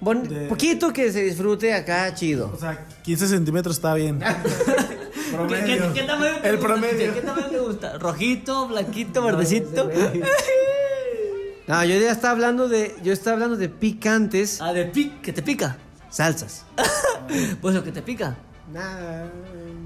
Bon- 0.00 0.22
De- 0.22 0.46
Poquito 0.46 0.92
que 0.92 1.10
se 1.10 1.22
disfrute 1.24 1.74
acá, 1.74 2.14
chido. 2.14 2.52
O 2.54 2.58
sea, 2.58 2.86
15 3.02 3.26
centímetros 3.26 3.76
está 3.76 3.94
bien. 3.94 4.20
¿Qué, 5.48 5.64
qué, 5.64 5.82
qué 5.94 6.02
tamaño 6.04 6.40
te 6.40 6.48
El 6.48 6.56
gusta, 6.56 6.68
promedio. 6.68 7.14
¿Qué 7.14 7.20
tamaño 7.20 7.48
te 7.48 7.58
gusta? 7.58 7.98
¿Rojito, 7.98 8.68
blanquito, 8.68 9.22
verdecito? 9.22 9.84
No, 9.84 9.90
yo 11.68 11.98
ya 12.00 12.10
estaba 12.10 12.32
hablando 12.32 12.68
de, 12.68 12.96
yo 13.02 13.12
estaba 13.12 13.34
hablando 13.34 13.56
de 13.56 13.68
picantes, 13.68 14.60
Ah, 14.60 14.72
de 14.72 14.86
pic, 14.86 15.20
que 15.20 15.32
te 15.32 15.42
pica. 15.42 15.76
salsas. 16.10 16.64
Pues 17.60 17.74
lo 17.74 17.84
que 17.84 17.92
te 17.92 18.00
pica. 18.00 18.36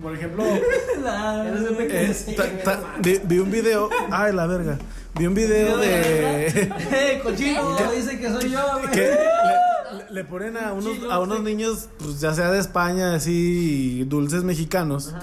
Por 0.01 0.15
ejemplo, 0.15 0.45
eh, 0.47 2.15
ta- 2.37 2.63
ta- 2.65 2.95
vi, 3.01 3.21
vi 3.25 3.39
un 3.39 3.51
video. 3.51 3.89
Ay, 4.11 4.33
la 4.33 4.47
verga. 4.47 4.79
Vi 5.17 5.27
un 5.27 5.35
video 5.35 5.77
de. 5.77 6.47
¡Eh, 6.49 7.21
cochino! 7.25 7.77
dice 7.95 8.19
que 8.19 8.29
soy 8.31 8.51
yo, 8.51 8.61
güey. 8.81 8.91
que 8.93 9.01
le, 9.11 10.11
le 10.15 10.25
ponen 10.25 10.57
a 10.57 10.73
unos, 10.73 10.97
a 11.11 11.19
unos 11.21 11.43
niños, 11.43 11.89
pues 11.99 12.21
ya 12.21 12.33
sea 12.35 12.51
de 12.51 12.59
España, 12.61 13.15
así, 13.15 14.05
dulces 14.05 14.43
mexicanos. 14.45 15.15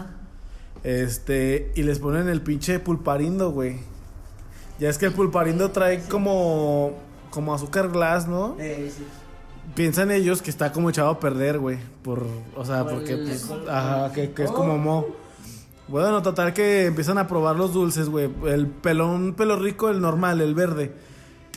Este, 0.83 1.71
y 1.75 1.83
les 1.83 1.99
ponen 1.99 2.29
el 2.29 2.41
pinche 2.41 2.79
pulparindo, 2.79 3.51
güey. 3.51 3.79
Ya 4.79 4.89
es 4.89 4.97
que 4.97 5.05
el 5.07 5.13
pulparindo 5.13 5.71
trae 5.71 6.01
como, 6.03 6.93
como 7.31 7.53
azúcar 7.53 7.89
glass, 7.89 8.27
¿no? 8.27 8.55
Piensan 9.75 10.09
ellos 10.11 10.41
que 10.41 10.49
está 10.49 10.71
como 10.71 10.89
echado 10.89 11.09
a 11.09 11.19
perder, 11.19 11.59
güey. 11.59 11.77
Por, 12.01 12.25
o 12.55 12.65
sea, 12.65 12.83
Por 12.83 12.95
porque, 12.95 13.13
el- 13.13 13.23
pues, 13.25 13.49
ajá, 13.69 14.11
que, 14.13 14.31
que 14.31 14.43
es 14.43 14.51
como 14.51 14.77
mo. 14.77 15.05
Bueno, 15.87 16.21
total 16.21 16.53
que 16.53 16.85
empiezan 16.85 17.17
a 17.17 17.27
probar 17.27 17.55
los 17.55 17.73
dulces, 17.73 18.09
güey. 18.09 18.29
El 18.45 18.67
pelón, 18.67 19.33
pelo 19.35 19.57
rico, 19.57 19.89
el 19.89 20.01
normal, 20.01 20.41
el 20.41 20.55
verde. 20.55 20.93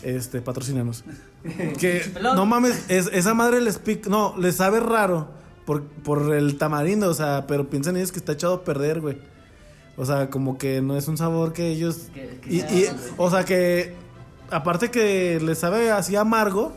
Este, 0.02 0.40
patrocinanos. 0.40 1.04
Que, 1.78 2.08
no 2.22 2.46
mames, 2.46 2.84
es- 2.88 3.10
esa 3.12 3.34
madre 3.34 3.60
les 3.60 3.78
pica, 3.78 4.08
no, 4.08 4.34
les 4.38 4.56
sabe 4.56 4.78
raro 4.78 5.28
por, 5.64 5.82
por 5.82 6.32
el 6.34 6.56
tamarindo, 6.56 7.08
o 7.10 7.14
sea, 7.14 7.46
pero 7.48 7.68
piensan 7.68 7.96
ellos 7.96 8.12
que 8.12 8.18
está 8.20 8.32
echado 8.32 8.54
a 8.54 8.64
perder, 8.64 9.00
güey. 9.00 9.18
O 10.02 10.04
sea, 10.04 10.30
como 10.30 10.58
que 10.58 10.82
no 10.82 10.96
es 10.96 11.06
un 11.06 11.16
sabor 11.16 11.52
que 11.52 11.68
ellos... 11.68 12.08
Que- 12.12 12.40
que 12.42 12.52
y, 12.54 12.60
sea- 12.60 12.72
y- 12.72 12.86
o 13.16 13.30
sea, 13.30 13.44
que 13.44 13.94
aparte 14.50 14.90
que 14.90 15.38
les 15.40 15.58
sabe 15.58 15.92
así 15.92 16.16
amargo, 16.16 16.72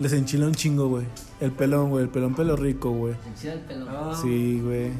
les 0.00 0.12
enchila 0.12 0.46
un 0.46 0.54
chingo, 0.54 0.88
güey. 0.88 1.04
El 1.40 1.52
pelón, 1.52 1.90
güey, 1.90 2.02
el 2.02 2.10
pelón 2.10 2.34
pelo 2.34 2.56
rico, 2.56 2.90
güey. 2.90 3.14
Enchila 3.28 3.52
el 3.52 3.60
pelo. 3.60 4.14
Sí, 4.20 4.60
güey. 4.60 4.90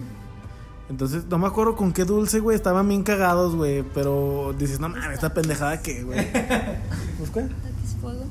Entonces, 0.89 1.25
no 1.29 1.39
me 1.39 1.49
acuerdo 1.49 1.75
con 1.75 1.93
qué 1.93 2.05
dulce, 2.05 2.39
güey. 2.39 2.55
Estaban 2.57 2.89
bien 2.89 3.03
cagados, 3.03 3.57
güey. 3.57 3.83
Pero 3.93 4.55
dices, 4.57 4.79
no 4.79 4.89
mames, 4.89 5.15
esta 5.15 5.35
pendejada 5.35 5.83
que, 5.83 6.05
güey. 6.05 6.19
¿Pues 7.19 7.31
qué? 7.35 7.41
Taquis 7.41 7.97
fuego. 8.01 8.25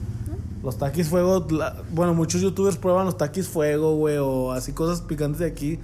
Los 0.64 0.78
taquis 0.78 1.10
fuego. 1.10 1.46
la- 1.52 1.76
bueno, 1.92 2.14
muchos 2.14 2.40
youtubers 2.42 2.78
prueban 2.78 3.06
los 3.06 3.18
taquis 3.18 3.48
fuego, 3.50 3.96
güey. 3.98 4.18
O 4.18 4.54
así 4.54 4.72
cosas 4.72 5.02
picantes 5.02 5.40
de 5.40 5.48
aquí. 5.48 5.80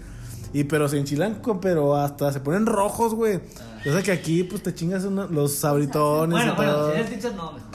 Y 0.53 0.65
pero 0.65 0.87
se 0.87 0.97
enchilan, 0.99 1.41
pero 1.61 1.95
hasta 1.95 2.31
se 2.31 2.39
ponen 2.39 2.65
rojos, 2.65 3.13
güey. 3.15 3.39
O 3.85 3.91
sea 3.91 4.01
que 4.03 4.11
aquí, 4.11 4.43
pues 4.43 4.61
te 4.63 4.73
chingas 4.73 5.03
una- 5.03 5.25
los 5.25 5.53
sabritones 5.55 6.37
Bueno, 6.37 6.53
y 6.53 6.55
bueno, 6.55 6.71
todo. 6.73 6.91
si 6.91 6.97
eres 6.99 7.09
teacher, 7.09 7.33
no, 7.35 7.51
mejor. 7.53 7.69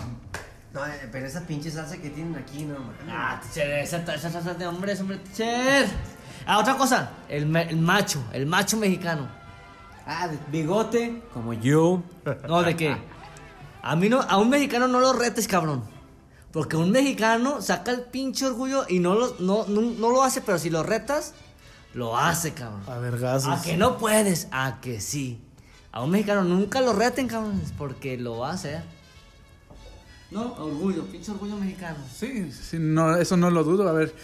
No, 0.72 0.86
eh, 0.86 1.08
pero 1.10 1.26
esa 1.26 1.40
pinche 1.46 1.70
salsa 1.70 1.96
que 1.96 2.10
tienen 2.10 2.36
aquí, 2.36 2.64
no, 2.64 2.74
man. 2.78 2.94
Ah, 3.10 3.40
teacher, 3.42 3.68
esa 3.80 3.98
esa 4.14 4.30
salsa 4.30 4.54
de 4.54 4.66
hombres, 4.66 5.00
hombre, 5.00 5.16
teacher. 5.18 5.86
Ah, 6.46 6.58
otra 6.58 6.76
cosa, 6.76 7.10
el, 7.28 7.46
me- 7.46 7.68
el 7.68 7.78
macho, 7.78 8.22
el 8.32 8.46
macho 8.46 8.76
mexicano. 8.76 9.28
Ah, 10.06 10.28
de 10.28 10.38
bigote, 10.50 11.22
como 11.34 11.52
yo. 11.54 12.02
No, 12.46 12.62
¿de 12.62 12.76
qué? 12.76 12.96
A 13.82 13.96
mí 13.96 14.08
no, 14.08 14.20
a 14.20 14.38
un 14.38 14.48
mexicano 14.50 14.86
no 14.88 15.00
lo 15.00 15.12
retes, 15.12 15.48
cabrón. 15.48 15.82
Porque 16.52 16.76
un 16.76 16.90
mexicano 16.90 17.60
saca 17.60 17.90
el 17.90 18.02
pinche 18.02 18.46
orgullo 18.46 18.84
y 18.88 19.00
no 19.00 19.14
lo, 19.14 19.34
no, 19.40 19.66
no, 19.68 19.80
no 19.82 20.10
lo 20.10 20.22
hace, 20.22 20.40
pero 20.40 20.58
si 20.58 20.70
lo 20.70 20.82
retas, 20.82 21.34
lo 21.94 22.16
hace, 22.16 22.53
cabrón. 22.55 22.83
A 22.87 22.98
vergazos. 22.98 23.59
A 23.59 23.62
que 23.62 23.77
no 23.77 23.98
puedes, 23.98 24.48
a 24.53 24.81
que 24.81 25.01
sí. 25.01 25.40
A 25.92 26.03
un 26.03 26.11
mexicano 26.11 26.44
nunca 26.44 26.81
lo 26.81 26.92
reten, 26.92 27.27
cabrón, 27.29 27.61
porque 27.77 28.16
lo 28.18 28.38
va 28.38 28.51
a 28.51 28.55
hacer. 28.55 28.83
No, 30.31 30.53
orgullo, 30.59 31.05
pinche 31.07 31.31
orgullo 31.31 31.57
mexicano. 31.57 31.96
Sí, 32.14 32.53
sí, 32.53 32.77
no, 32.79 33.16
eso 33.16 33.37
no 33.38 33.51
lo 33.51 33.64
dudo. 33.64 33.88
A 33.88 33.92
ver, 33.92 34.14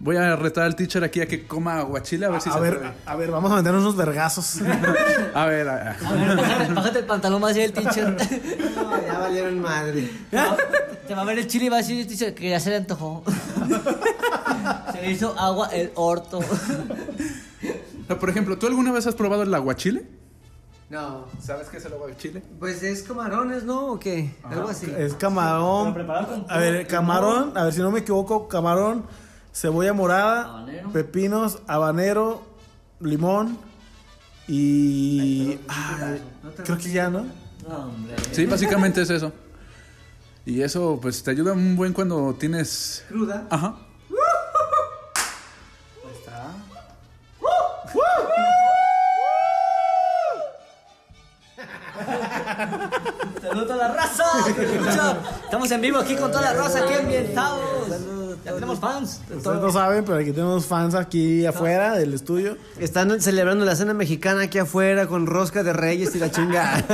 voy 0.00 0.16
a 0.16 0.34
retar 0.34 0.64
al 0.64 0.74
teacher 0.74 1.04
aquí 1.04 1.20
a 1.20 1.26
que 1.28 1.46
coma 1.46 1.78
aguachile 1.78 2.26
a 2.26 2.30
ver 2.30 2.40
si 2.40 2.50
a 2.50 2.54
se 2.54 2.60
ver, 2.60 2.74
atreve. 2.74 2.94
a, 3.06 3.12
a 3.12 3.16
ver, 3.16 3.30
vamos 3.30 3.52
a 3.52 3.56
meternos 3.56 3.82
unos 3.82 3.94
vergazos. 3.96 4.56
A 5.34 5.46
ver, 5.46 5.68
a- 5.68 5.90
a- 5.92 6.08
A 6.08 6.12
ver, 6.12 6.36
bájate, 6.36 6.72
bájate 6.74 6.98
el 7.00 7.06
pantalón, 7.06 7.42
va 7.42 7.46
a 7.48 7.52
decir 7.52 7.64
el 7.64 7.72
teacher. 7.72 8.16
No, 8.74 9.00
ya 9.06 9.18
valieron 9.18 9.60
madre. 9.60 10.10
Te 11.08 11.14
va 11.14 11.22
a 11.22 11.24
ver 11.24 11.38
el 11.38 11.46
chile 11.46 11.66
y 11.66 11.68
va 11.68 11.76
a 11.76 11.80
decir 11.80 12.00
el 12.00 12.06
teacher 12.06 12.34
que 12.34 12.50
ya 12.50 12.58
se 12.60 12.70
le 12.70 12.76
antojó. 12.76 13.22
Se 14.92 15.02
le 15.02 15.10
hizo 15.10 15.38
agua 15.38 15.68
el 15.68 15.92
orto. 15.94 16.40
Por 18.20 18.30
ejemplo, 18.30 18.58
¿tú 18.58 18.66
alguna 18.66 18.92
vez 18.92 19.06
has 19.06 19.14
probado 19.14 19.42
el 19.42 19.54
aguachile? 19.54 20.06
No. 20.90 21.26
¿Sabes 21.40 21.68
qué 21.68 21.78
es 21.78 21.84
el 21.86 21.94
agua 21.94 22.08
de 22.08 22.16
chile? 22.16 22.42
Pues 22.58 22.82
es 22.82 23.02
camarones, 23.02 23.64
¿no? 23.64 23.86
¿O 23.92 23.98
qué? 23.98 24.34
Algo 24.44 24.68
así. 24.68 24.92
Es 24.96 25.14
camarón. 25.14 25.94
Pero 25.94 26.06
preparado 26.06 26.26
con 26.28 26.46
A 26.48 26.58
ver, 26.58 26.86
camarón, 26.86 27.56
a 27.56 27.64
ver 27.64 27.72
si 27.72 27.80
no 27.80 27.90
me 27.90 28.00
equivoco, 28.00 28.48
camarón, 28.48 29.04
cebolla 29.52 29.92
morada, 29.92 30.44
Habanero. 30.44 30.92
pepinos, 30.92 31.58
habanero, 31.66 32.42
limón 33.00 33.58
y. 34.46 35.58
creo 36.64 36.78
que 36.78 36.90
ya, 36.90 37.08
¿no? 37.08 37.26
No, 37.66 37.76
hombre. 37.86 38.14
Sí, 38.32 38.44
básicamente 38.46 39.00
es 39.02 39.10
eso. 39.10 39.32
Y 40.46 40.60
eso, 40.60 40.98
pues, 41.00 41.22
te 41.22 41.30
ayuda 41.30 41.54
un 41.54 41.74
buen 41.74 41.94
cuando 41.94 42.34
tienes... 42.34 43.04
Cruda. 43.08 43.46
Ajá. 43.48 43.76
Saludos 53.40 53.70
a 53.70 53.76
la 53.76 53.88
raza. 53.88 54.24
Estamos 55.44 55.70
en 55.70 55.80
vivo 55.80 55.98
aquí 55.98 56.16
con 56.16 56.30
toda 56.30 56.42
la 56.42 56.52
raza, 56.54 56.80
aquí 56.84 56.94
ambientados. 56.94 57.88
Ya 58.44 58.52
tenemos 58.52 58.78
fans. 58.78 59.20
Ustedes 59.34 59.60
no 59.60 59.72
saben, 59.72 60.04
pero 60.04 60.18
aquí 60.18 60.32
tenemos 60.32 60.66
fans 60.66 60.94
aquí 60.94 61.46
afuera 61.46 61.94
del 61.94 62.12
estudio. 62.14 62.58
Están 62.78 63.20
celebrando 63.20 63.64
la 63.64 63.74
cena 63.76 63.94
mexicana 63.94 64.42
aquí 64.42 64.58
afuera 64.58 65.06
con 65.06 65.26
rosca 65.26 65.62
de 65.62 65.72
reyes 65.72 66.14
y 66.14 66.18
la 66.18 66.30
chinga. 66.30 66.84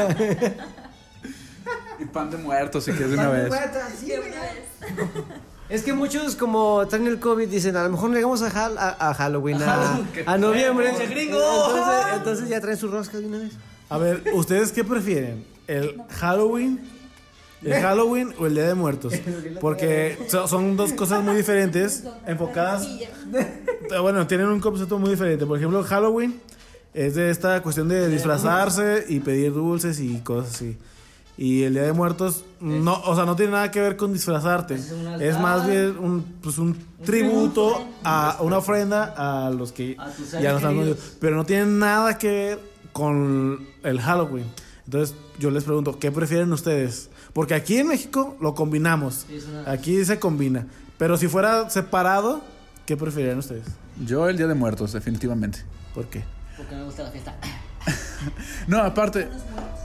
Y 1.98 2.04
pan 2.04 2.30
de 2.30 2.36
muertos, 2.36 2.84
si 2.84 2.92
quieres 2.92 3.10
de 3.10 3.18
una 3.18 3.30
vez. 3.30 3.52
Es 5.70 5.82
que 5.82 5.92
muchos 5.92 6.34
como 6.36 6.84
traen 6.88 7.06
el 7.06 7.20
COVID 7.20 7.48
dicen, 7.48 7.76
a 7.76 7.84
lo 7.84 7.90
mejor 7.90 8.10
llegamos 8.12 8.42
a, 8.42 8.48
Hal- 8.50 8.76
a, 8.78 9.10
a 9.10 9.14
Halloween, 9.14 9.62
a, 9.62 10.00
a 10.26 10.36
noviembre. 10.38 10.90
Entonces, 10.90 12.16
entonces 12.16 12.48
ya 12.48 12.60
traen 12.60 12.76
su 12.76 12.88
rosca 12.88 13.18
de 13.18 13.26
una 13.26 13.38
vez. 13.38 13.52
A 13.88 13.98
ver, 13.98 14.22
¿ustedes 14.34 14.72
qué 14.72 14.82
prefieren? 14.84 15.44
¿El 15.66 16.00
Halloween? 16.10 16.80
¿El 17.62 17.74
Halloween 17.74 18.34
o 18.38 18.46
el 18.46 18.54
Día 18.54 18.66
de 18.68 18.74
Muertos? 18.74 19.12
Porque 19.60 20.18
so- 20.28 20.48
son 20.48 20.76
dos 20.76 20.92
cosas 20.94 21.22
muy 21.22 21.36
diferentes, 21.36 22.04
enfocadas. 22.26 22.86
Bueno, 24.02 24.24
tienen 24.28 24.46
un 24.46 24.60
concepto 24.60 24.98
muy 25.00 25.10
diferente. 25.10 25.44
Por 25.46 25.58
ejemplo, 25.58 25.82
Halloween 25.82 26.40
es 26.94 27.16
de 27.16 27.30
esta 27.30 27.60
cuestión 27.60 27.88
de 27.88 28.08
disfrazarse 28.08 29.04
y 29.08 29.18
pedir 29.18 29.52
dulces 29.52 29.98
y 29.98 30.18
cosas 30.20 30.54
así. 30.54 30.76
Y 31.42 31.62
el 31.62 31.72
Día 31.72 31.84
de 31.84 31.94
Muertos, 31.94 32.44
no, 32.60 33.00
o 33.00 33.16
sea, 33.16 33.24
no 33.24 33.34
tiene 33.34 33.52
nada 33.52 33.70
que 33.70 33.80
ver 33.80 33.96
con 33.96 34.12
disfrazarte. 34.12 34.74
un 34.74 35.06
altar. 35.06 35.22
Es 35.22 35.40
más 35.40 35.66
bien 35.66 35.96
un, 35.98 36.22
pues 36.42 36.58
un 36.58 36.76
tributo 37.02 37.82
a 38.04 38.36
una 38.40 38.58
ofrenda 38.58 39.14
a 39.16 39.48
los 39.48 39.72
que 39.72 39.96
A 39.98 40.10
ya 40.38 40.50
no 40.52 40.58
están 40.58 40.78
vivos. 40.78 41.16
Pero 41.18 41.36
no 41.36 41.46
tiene 41.46 41.64
nada 41.64 42.18
que 42.18 42.28
ver 42.28 42.60
con 42.92 43.66
el 43.82 44.00
Halloween. 44.02 44.44
Entonces, 44.84 45.16
yo 45.38 45.50
les 45.50 45.64
pregunto, 45.64 45.98
¿qué 45.98 46.12
prefieren 46.12 46.52
ustedes? 46.52 47.08
Porque 47.32 47.54
aquí 47.54 47.78
en 47.78 47.86
México 47.88 48.36
lo 48.40 48.54
combinamos. 48.54 49.24
Sí, 49.26 49.36
es 49.36 49.46
una- 49.46 49.70
Aquí 49.70 50.04
se 50.04 50.18
combina. 50.18 50.66
Pero 50.98 51.16
si 51.16 51.26
fuera 51.26 51.70
separado, 51.70 52.42
¿qué 52.84 52.98
preferirían 52.98 53.38
ustedes? 53.38 53.64
Yo 54.04 54.28
el 54.28 54.36
Día 54.36 54.46
de 54.46 54.54
Muertos, 54.54 54.92
definitivamente. 54.92 55.60
¿Por 55.94 56.04
qué? 56.04 56.22
Porque 56.58 56.74
me 56.74 56.84
gusta 56.84 57.04
la 57.04 57.10
fiesta. 57.10 57.34
No, 58.66 58.82
aparte... 58.82 59.26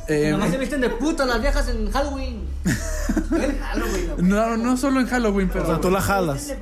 eh, 0.08 0.32
Nomás 0.32 0.52
se 0.52 0.58
visten 0.58 0.82
de 0.82 0.90
puta 0.90 1.26
las 1.26 1.42
viejas 1.42 1.68
en 1.70 1.92
Halloween. 1.92 2.44
En 3.32 3.60
Halloween. 3.60 4.30
no, 4.30 4.58
no 4.58 4.78
solo 4.78 5.00
en 5.00 5.08
Halloween, 5.08 5.50
O 5.50 5.54
sea, 5.54 5.64
pero... 5.64 5.80
tú 5.80 5.92
la 5.92 6.02
jalas. 6.02 6.54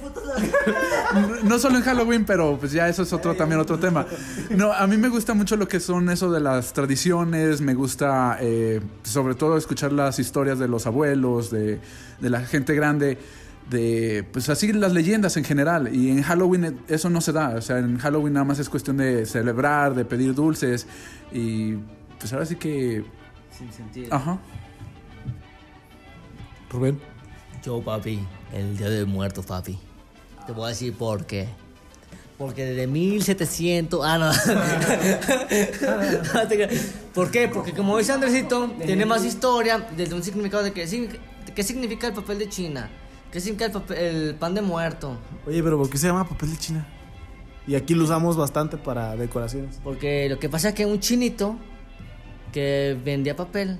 No 1.43 1.59
solo 1.59 1.77
en 1.77 1.83
Halloween, 1.83 2.25
pero 2.25 2.57
pues 2.59 2.71
ya 2.71 2.87
eso 2.89 3.03
es 3.03 3.13
otro 3.13 3.35
también 3.35 3.59
otro 3.61 3.79
tema. 3.79 4.05
No, 4.49 4.73
a 4.73 4.85
mí 4.87 4.97
me 4.97 5.09
gusta 5.09 5.33
mucho 5.33 5.55
lo 5.55 5.67
que 5.67 5.79
son 5.79 6.09
eso 6.09 6.31
de 6.31 6.39
las 6.39 6.73
tradiciones, 6.73 7.61
me 7.61 7.73
gusta 7.73 8.37
eh, 8.41 8.81
sobre 9.03 9.35
todo 9.35 9.57
escuchar 9.57 9.93
las 9.93 10.19
historias 10.19 10.59
de 10.59 10.67
los 10.67 10.85
abuelos, 10.85 11.49
de, 11.51 11.79
de 12.19 12.29
la 12.29 12.41
gente 12.41 12.73
grande, 12.75 13.17
de 13.69 14.25
pues 14.31 14.49
así 14.49 14.73
las 14.73 14.93
leyendas 14.93 15.37
en 15.37 15.43
general. 15.43 15.93
Y 15.93 16.09
en 16.09 16.23
Halloween 16.23 16.79
eso 16.87 17.09
no 17.09 17.21
se 17.21 17.31
da, 17.31 17.55
o 17.57 17.61
sea, 17.61 17.79
en 17.79 17.97
Halloween 17.97 18.33
nada 18.33 18.45
más 18.45 18.59
es 18.59 18.69
cuestión 18.69 18.97
de 18.97 19.25
celebrar, 19.25 19.95
de 19.95 20.05
pedir 20.05 20.33
dulces 20.33 20.87
y 21.31 21.75
pues 22.19 22.31
ahora 22.33 22.45
sí 22.45 22.55
que... 22.55 23.03
Sin 23.57 23.71
sentido. 23.71 24.13
Ajá. 24.13 24.37
Rubén. 26.69 26.99
Yo, 27.63 27.81
papi, 27.81 28.19
el 28.53 28.77
día 28.77 28.89
de 28.89 29.05
muertos, 29.05 29.45
papi. 29.45 29.77
Te 30.45 30.51
voy 30.51 30.65
a 30.65 30.69
decir 30.69 30.93
por 30.93 31.25
qué. 31.25 31.47
Porque 32.37 32.65
desde 32.65 32.87
1700. 32.87 34.01
Ah, 34.03 34.17
no. 34.17 34.31
¿Por 37.13 37.31
qué? 37.31 37.47
Porque 37.47 37.71
como 37.73 37.97
dice 37.97 38.11
Andresito, 38.11 38.69
tiene 38.85 39.05
más 39.05 39.23
historia 39.23 39.87
desde 39.95 40.15
un 40.15 40.23
significado 40.23 40.63
de 40.63 40.73
que, 40.73 40.85
qué 41.55 41.63
significa 41.63 42.07
el 42.07 42.13
papel 42.13 42.39
de 42.39 42.49
China. 42.49 42.89
¿Qué 43.31 43.39
significa 43.39 43.65
el, 43.65 43.71
papel- 43.73 43.97
el 43.97 44.35
pan 44.35 44.53
de 44.55 44.61
muerto? 44.61 45.17
Oye, 45.47 45.63
pero 45.63 45.77
¿por 45.77 45.89
qué 45.89 45.97
se 45.97 46.07
llama 46.07 46.27
papel 46.27 46.51
de 46.51 46.57
China? 46.57 46.85
Y 47.65 47.75
aquí 47.75 47.93
lo 47.95 48.03
usamos 48.03 48.35
bastante 48.35 48.77
para 48.77 49.15
decoraciones. 49.15 49.79
Porque 49.83 50.27
lo 50.29 50.37
que 50.39 50.49
pasa 50.49 50.69
es 50.69 50.75
que 50.75 50.85
un 50.85 50.99
chinito 50.99 51.55
que 52.53 52.97
vendía 53.03 53.35
papel. 53.35 53.77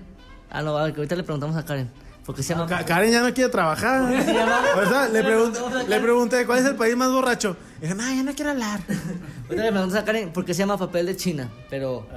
Ah, 0.50 0.62
no, 0.62 0.78
a 0.78 0.84
ver, 0.84 0.94
que 0.94 1.00
ahorita 1.00 1.16
le 1.16 1.24
preguntamos 1.24 1.56
a 1.56 1.64
Karen. 1.64 1.90
¿Por 2.26 2.34
qué 2.36 2.42
se 2.44 2.54
llama? 2.54 2.68
Ka- 2.68 2.86
Karen 2.86 3.12
ya 3.12 3.22
no 3.22 3.34
quiere 3.34 3.50
trabajar. 3.50 4.24
se 4.26 4.34
llama? 4.34 4.62
O 4.78 4.86
sea, 4.90 5.08
le, 5.10 5.24
pregun- 5.24 5.54
Vamos 5.54 5.74
a- 5.76 5.84
le 5.84 6.00
pregunté, 6.00 6.46
¿cuál 6.46 6.60
es 6.60 6.66
el 6.66 6.76
país 6.76 6.96
más 6.96 7.12
borracho? 7.12 7.56
Y 7.80 7.84
dijo, 7.86 7.96
no, 7.96 8.04
ya 8.04 8.24
no 8.24 8.34
quiero 8.34 8.52
hablar. 8.52 8.80
Ahorita 8.88 9.64
le 9.64 9.72
preguntamos 9.72 9.96
a 9.96 10.06
Karen 10.06 10.32
por 10.32 10.46
qué 10.46 10.54
se 10.54 10.60
llama 10.60 10.78
papel 10.78 11.06
de 11.06 11.16
China. 11.18 11.50
Pero, 11.70 12.08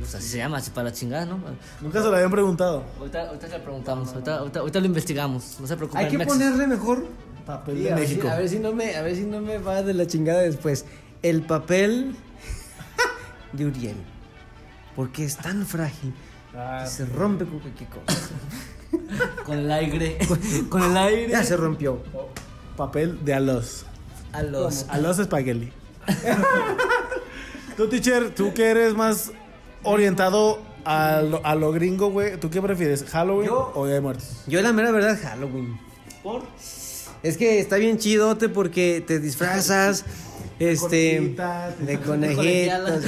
pues 0.00 0.14
así 0.16 0.28
se 0.28 0.38
llama, 0.38 0.56
así 0.58 0.70
para 0.70 0.92
chingar, 0.92 1.26
¿no? 1.28 1.38
Nunca 1.80 2.00
se 2.02 2.08
lo 2.08 2.14
habían 2.14 2.30
preguntado. 2.30 2.82
Ahorita, 2.98 3.28
ahorita 3.28 3.46
le 3.48 3.58
preguntamos, 3.60 4.08
ahorita, 4.12 4.36
ahorita, 4.38 4.60
ahorita 4.60 4.80
lo 4.80 4.86
investigamos. 4.86 5.56
No 5.60 5.66
se 5.66 5.76
preocupen. 5.76 6.04
Hay 6.06 6.10
que 6.10 6.24
ponerle 6.24 6.66
mejor 6.66 7.06
Papel 7.46 7.76
Sí, 7.78 7.82
de 7.84 7.92
a, 7.92 7.96
ver 7.96 8.06
si, 8.06 8.14
México. 8.14 8.28
a 8.30 8.36
ver 8.36 8.48
si 8.48 8.58
no 8.60 8.72
me, 8.72 8.94
a 8.96 9.02
ver 9.02 9.16
si 9.16 9.22
no 9.22 9.40
me 9.40 9.58
va 9.58 9.82
de 9.82 9.94
la 9.94 10.06
chingada 10.06 10.40
después. 10.42 10.84
El 11.22 11.42
papel 11.42 12.14
de 13.52 13.66
Uriel. 13.66 13.96
Porque 14.96 15.24
es 15.24 15.36
tan 15.36 15.66
frágil 15.66 16.12
que 16.52 16.86
se 16.90 17.06
rompe 17.06 17.44
con 17.44 17.58
cualquier 17.60 17.88
cosa. 17.88 18.18
Con 19.46 19.58
el 19.58 19.72
aire. 19.72 20.18
Con 20.68 20.82
el 20.82 20.96
aire. 20.96 21.28
Ya 21.30 21.42
se 21.44 21.56
rompió. 21.56 22.02
Papel 22.76 23.24
de 23.24 23.34
alos. 23.34 23.86
A 24.32 24.42
los. 24.42 24.86
Alos 24.90 25.18
espagueti. 25.18 25.72
tú, 27.76 27.88
teacher, 27.88 28.34
tú 28.34 28.52
que 28.54 28.66
eres 28.70 28.94
más 28.94 29.32
orientado 29.82 30.60
a 30.84 31.22
lo, 31.22 31.44
a 31.44 31.54
lo 31.54 31.72
gringo, 31.72 32.10
güey, 32.10 32.38
¿tú 32.38 32.50
qué 32.50 32.60
prefieres? 32.60 33.04
¿Halloween 33.04 33.46
Yo- 33.48 33.72
o 33.74 33.86
Día 33.86 33.94
de 33.96 34.00
Muertos? 34.00 34.42
Yo 34.46 34.60
la 34.62 34.72
mera 34.72 34.90
verdad 34.90 35.18
Halloween. 35.22 35.78
¿Por? 36.22 36.42
Es 37.22 37.36
que 37.36 37.60
está 37.60 37.76
bien 37.76 37.98
chidote 37.98 38.48
porque 38.48 39.02
te 39.06 39.20
disfrazas 39.20 40.04
este 40.58 41.16
Conejitas, 41.16 41.86
de 41.86 41.98
colegiala. 42.00 43.00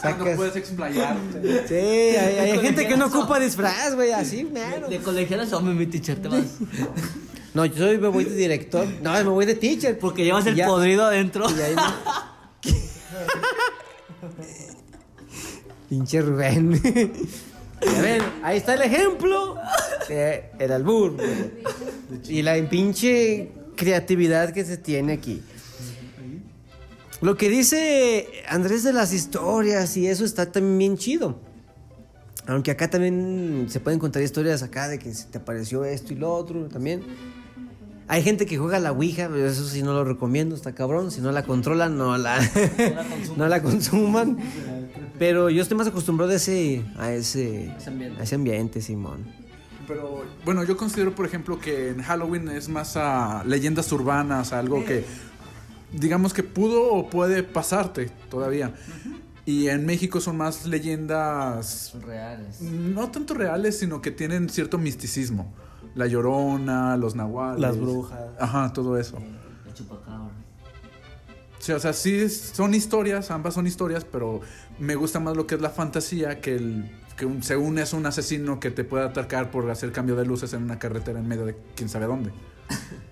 Sacas- 0.00 0.36
puedes 0.36 0.56
explayarte. 0.56 1.66
Sí, 1.68 1.74
hay, 1.74 2.38
hay 2.50 2.58
gente 2.60 2.86
que 2.86 2.96
no 2.96 3.06
ocupa 3.06 3.38
disfraz, 3.40 3.94
güey, 3.94 4.12
así, 4.12 4.44
mero. 4.44 4.88
De 4.88 4.98
colegialas 4.98 5.52
hombre, 5.52 5.74
mi 5.74 5.86
teacher, 5.86 6.20
te 6.20 6.28
vas. 6.28 6.42
No, 7.54 7.64
yo 7.64 7.76
soy, 7.76 7.98
me 7.98 8.08
voy 8.08 8.24
de 8.24 8.36
director. 8.36 8.86
No, 9.02 9.12
me 9.14 9.22
voy 9.24 9.46
de 9.46 9.54
teacher. 9.56 9.98
Porque 9.98 10.22
llevas 10.24 10.46
el 10.46 10.54
Ya. 10.54 10.66
podrido 10.66 11.06
adentro. 11.06 11.46
Y 11.50 11.60
ahí 11.60 11.74
no- 11.74 11.94
Pinche 15.88 16.20
Rubén. 16.20 16.80
Ya 17.80 18.02
ven, 18.02 18.22
ahí 18.42 18.58
está 18.58 18.74
el 18.74 18.82
ejemplo. 18.82 19.56
de 20.08 20.50
el 20.58 20.72
albur. 20.72 21.16
Y 22.28 22.42
la 22.42 22.54
pinche 22.68 23.50
creatividad 23.76 24.52
que 24.52 24.64
se 24.64 24.76
tiene 24.76 25.14
aquí. 25.14 25.42
Lo 27.20 27.36
que 27.36 27.48
dice 27.48 28.28
Andrés 28.48 28.84
de 28.84 28.92
las 28.92 29.12
historias 29.12 29.96
y 29.96 30.06
eso 30.06 30.24
está 30.24 30.52
también 30.52 30.78
bien 30.78 30.96
chido. 30.96 31.40
Aunque 32.46 32.70
acá 32.70 32.88
también 32.88 33.66
se 33.68 33.80
pueden 33.80 33.98
contar 33.98 34.22
historias 34.22 34.62
acá 34.62 34.88
de 34.88 34.98
que 34.98 35.12
se 35.12 35.26
te 35.26 35.38
apareció 35.38 35.84
esto 35.84 36.12
y 36.12 36.16
lo 36.16 36.32
otro 36.32 36.68
también. 36.68 37.02
Hay 38.10 38.22
gente 38.22 38.46
que 38.46 38.56
juega 38.56 38.78
la 38.78 38.92
Ouija, 38.92 39.28
pero 39.28 39.46
eso 39.46 39.66
sí 39.66 39.82
no 39.82 39.92
lo 39.92 40.02
recomiendo, 40.02 40.54
está 40.54 40.74
cabrón. 40.74 41.10
Si 41.10 41.20
no 41.20 41.30
la 41.30 41.42
controlan, 41.42 41.98
no 41.98 42.16
la, 42.16 42.40
no 43.36 43.48
la 43.48 43.62
consuman. 43.62 44.38
Pero 45.18 45.50
yo 45.50 45.60
estoy 45.60 45.76
más 45.76 45.88
acostumbrado 45.88 46.32
a 46.32 46.36
ese, 46.36 46.84
a 46.96 47.12
ese, 47.12 47.74
Ese 47.76 47.90
ambiente. 47.90 48.20
a 48.20 48.24
ese 48.24 48.34
ambiente, 48.36 48.80
Simón. 48.80 49.26
Pero 49.86 50.24
bueno, 50.44 50.64
yo 50.64 50.76
considero, 50.78 51.14
por 51.14 51.26
ejemplo, 51.26 51.60
que 51.60 51.90
en 51.90 52.02
Halloween 52.02 52.48
es 52.48 52.70
más 52.70 52.96
a 52.96 53.42
leyendas 53.44 53.90
urbanas, 53.92 54.54
a 54.54 54.58
algo 54.58 54.84
que 54.86 55.04
digamos 55.92 56.32
que 56.34 56.42
pudo 56.42 56.92
o 56.92 57.08
puede 57.10 57.42
pasarte 57.42 58.10
todavía. 58.30 58.74
Y 59.44 59.68
en 59.68 59.86
México 59.86 60.20
son 60.20 60.36
más 60.36 60.66
leyendas 60.66 61.94
Reales. 62.04 62.60
no 62.60 63.10
tanto 63.10 63.32
reales, 63.34 63.78
sino 63.78 64.02
que 64.02 64.10
tienen 64.10 64.48
cierto 64.50 64.76
misticismo. 64.78 65.54
La 65.94 66.06
llorona, 66.06 66.96
los 66.98 67.14
nahuales. 67.14 67.60
Las 67.60 67.78
brujas. 67.78 68.20
Ajá, 68.38 68.72
todo 68.72 68.98
eso. 68.98 69.16
El 69.66 69.72
chupacabra. 69.74 70.34
Sí, 71.58 71.72
o 71.72 71.80
sea, 71.80 71.92
sí 71.92 72.28
son 72.28 72.74
historias, 72.74 73.30
ambas 73.30 73.54
son 73.54 73.66
historias, 73.66 74.04
pero 74.04 74.40
me 74.78 74.94
gusta 74.94 75.18
más 75.18 75.36
lo 75.36 75.46
que 75.46 75.54
es 75.56 75.60
la 75.60 75.70
fantasía 75.70 76.40
que 76.40 76.54
el 76.56 76.90
que 77.16 77.26
un- 77.26 77.42
según 77.42 77.78
es 77.80 77.94
un 77.94 78.06
asesino 78.06 78.60
que 78.60 78.70
te 78.70 78.84
puede 78.84 79.04
atacar 79.04 79.50
por 79.50 79.68
hacer 79.70 79.90
cambio 79.90 80.14
de 80.14 80.24
luces 80.24 80.52
en 80.52 80.62
una 80.62 80.78
carretera 80.78 81.18
en 81.18 81.26
medio 81.26 81.46
de 81.46 81.56
quién 81.74 81.88
sabe 81.88 82.06
dónde. 82.06 82.30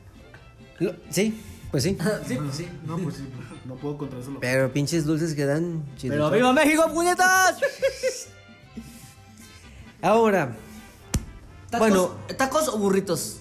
Sí, 1.11 1.41
pues 1.77 1.85
sí. 1.85 1.99
Sí, 2.27 2.37
pues 2.37 2.57
sí. 2.57 2.69
No, 2.87 2.97
pues 2.97 3.17
sí, 3.17 3.29
no 3.67 3.75
puedo 3.75 3.99
contra 3.99 4.19
eso. 4.19 4.35
Pero 4.41 4.73
pinches 4.73 5.05
dulces 5.05 5.35
que 5.35 5.45
dan 5.45 5.85
chidos. 5.99 6.17
Pero 6.17 6.31
viva 6.31 6.53
México, 6.55 6.91
puñetas. 6.91 7.59
Ahora, 10.01 10.57
Tacos, 11.71 11.89
Bueno. 11.89 12.11
¿Tacos 12.39 12.69
o 12.69 12.79
burritos? 12.79 13.39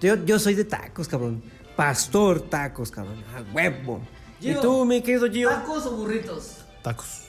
yo, 0.00 0.16
yo 0.24 0.38
soy 0.38 0.54
de 0.54 0.64
tacos, 0.64 1.06
cabrón. 1.08 1.42
Pastor 1.76 2.40
tacos, 2.40 2.90
cabrón. 2.90 3.22
A 3.34 3.54
huevo. 3.54 4.00
¿Y 4.40 4.54
tú, 4.54 4.84
mi 4.84 5.02
querido 5.02 5.30
Gio? 5.30 5.48
¿Tacos 5.50 5.86
o 5.86 5.92
burritos? 5.96 6.56
Tacos. 6.82 7.22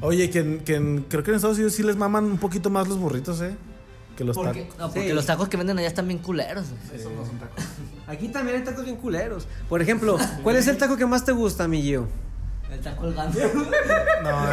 Oye, 0.00 0.30
que, 0.30 0.38
en- 0.40 0.60
que 0.60 0.74
en- 0.76 1.02
creo 1.08 1.22
que 1.22 1.30
en 1.30 1.36
Estados 1.36 1.56
Unidos 1.56 1.74
sí 1.74 1.82
les 1.82 1.96
maman 1.96 2.24
un 2.24 2.38
poquito 2.38 2.70
más 2.70 2.86
los 2.88 2.98
burritos, 2.98 3.40
¿eh? 3.40 3.56
Que 4.16 4.24
los 4.24 4.36
tacos. 4.36 4.56
no, 4.78 4.88
porque 4.92 5.08
Sí. 5.08 5.12
los 5.14 5.24
tacos 5.26 5.48
que 5.48 5.56
venden 5.56 5.78
allá 5.78 5.88
están 5.88 6.06
bien 6.06 6.18
culeros. 6.20 6.66
güey. 6.68 7.02
Aquí 8.12 8.28
también 8.28 8.58
hay 8.58 8.64
tacos 8.64 8.84
bien 8.84 8.96
culeros. 8.96 9.46
Por 9.68 9.80
ejemplo, 9.80 10.18
¿cuál 10.42 10.56
es 10.56 10.68
el 10.68 10.76
taco 10.76 10.96
que 10.96 11.06
más 11.06 11.24
te 11.24 11.32
gusta, 11.32 11.66
mi 11.66 11.80
Gio? 11.82 12.06
El 12.70 12.80
taco 12.80 13.02
colgando. 13.02 13.38
No, 14.22 14.46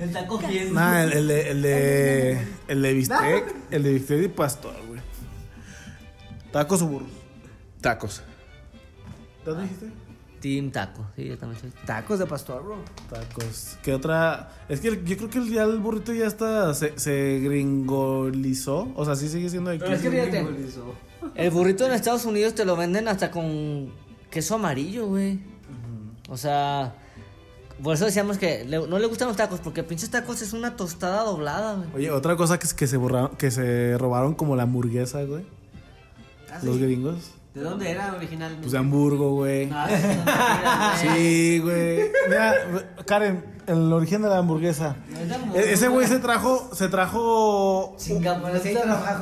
El 0.00 0.12
taco 0.12 0.38
quién. 0.38 0.72
nah, 0.74 1.02
el, 1.02 1.12
el 1.12 1.28
de, 1.28 1.50
el 1.50 1.62
de. 1.62 2.46
El 2.68 2.82
de 2.82 2.92
bistec. 2.94 3.54
El 3.70 3.82
de 3.82 3.92
bistec 3.92 4.22
y 4.24 4.28
pastor, 4.28 4.74
güey. 4.88 5.00
Tacos 6.50 6.82
o 6.82 6.86
burros. 6.86 7.08
Tacos. 7.80 8.22
¿Te 9.44 9.54
dijiste? 9.54 9.86
Team 10.40 10.70
taco. 10.70 11.06
Sí, 11.14 11.24
yo 11.26 11.36
también 11.38 11.60
soy. 11.60 11.70
Tacos 11.84 12.18
de 12.18 12.26
pastor, 12.26 12.62
bro. 12.64 12.76
Tacos. 13.10 13.76
¿Qué 13.82 13.92
otra? 13.94 14.50
Es 14.68 14.80
que 14.80 14.88
el- 14.88 15.04
yo 15.04 15.16
creo 15.18 15.30
que 15.30 15.38
el- 15.38 15.50
ya 15.52 15.64
el 15.64 15.78
burrito 15.78 16.12
ya 16.14 16.26
está. 16.26 16.72
Se, 16.74 16.98
se 16.98 17.40
gringolizó. 17.42 18.92
O 18.96 19.04
sea, 19.04 19.14
sí 19.14 19.28
sigue 19.28 19.48
siendo 19.50 19.70
de 19.70 19.76
aquí. 19.76 19.84
Pero 19.84 19.96
es 19.96 20.02
que 20.02 20.10
fíjate. 20.10 20.46
El 21.34 21.50
burrito 21.50 21.86
en 21.86 21.92
Estados 21.92 22.24
Unidos 22.24 22.54
te 22.54 22.64
lo 22.64 22.76
venden 22.76 23.08
hasta 23.08 23.30
con 23.30 23.92
queso 24.30 24.54
amarillo, 24.56 25.06
güey. 25.06 25.40
O 26.28 26.36
sea, 26.36 26.94
por 27.82 27.94
eso 27.94 28.04
decíamos 28.04 28.38
que 28.38 28.64
le- 28.64 28.86
no 28.86 28.98
le 28.98 29.06
gustan 29.06 29.28
los 29.28 29.36
tacos, 29.36 29.60
porque 29.60 29.82
pinches 29.82 30.10
tacos 30.10 30.42
es 30.42 30.52
una 30.52 30.76
tostada 30.76 31.22
doblada, 31.24 31.74
güey. 31.74 31.88
Oye, 31.94 32.10
otra 32.10 32.36
cosa 32.36 32.58
que, 32.58 32.66
es 32.66 32.74
que 32.74 32.86
se 32.86 32.96
borraron, 32.96 33.36
que 33.36 33.50
se 33.50 33.96
robaron 33.98 34.34
como 34.34 34.56
la 34.56 34.64
hamburguesa, 34.64 35.22
güey. 35.24 35.44
Los 36.62 36.78
gringos. 36.78 37.32
¿De 37.54 37.62
dónde 37.62 37.90
era 37.90 38.14
originalmente? 38.14 38.62
Pues 38.62 38.72
de 38.72 38.78
Hamburgo, 38.78 39.34
güey. 39.34 39.68
Sí, 41.00 41.58
güey. 41.58 42.10
Mira, 42.28 42.54
Karen, 43.06 43.44
el 43.66 43.92
origen 43.92 44.22
de 44.22 44.28
la 44.28 44.38
hamburguesa. 44.38 44.96
E- 45.54 45.72
Ese 45.72 45.88
güey 45.88 46.06
se 46.06 46.18
trajo, 46.18 46.70
se 46.72 46.88
trajo 46.88 47.96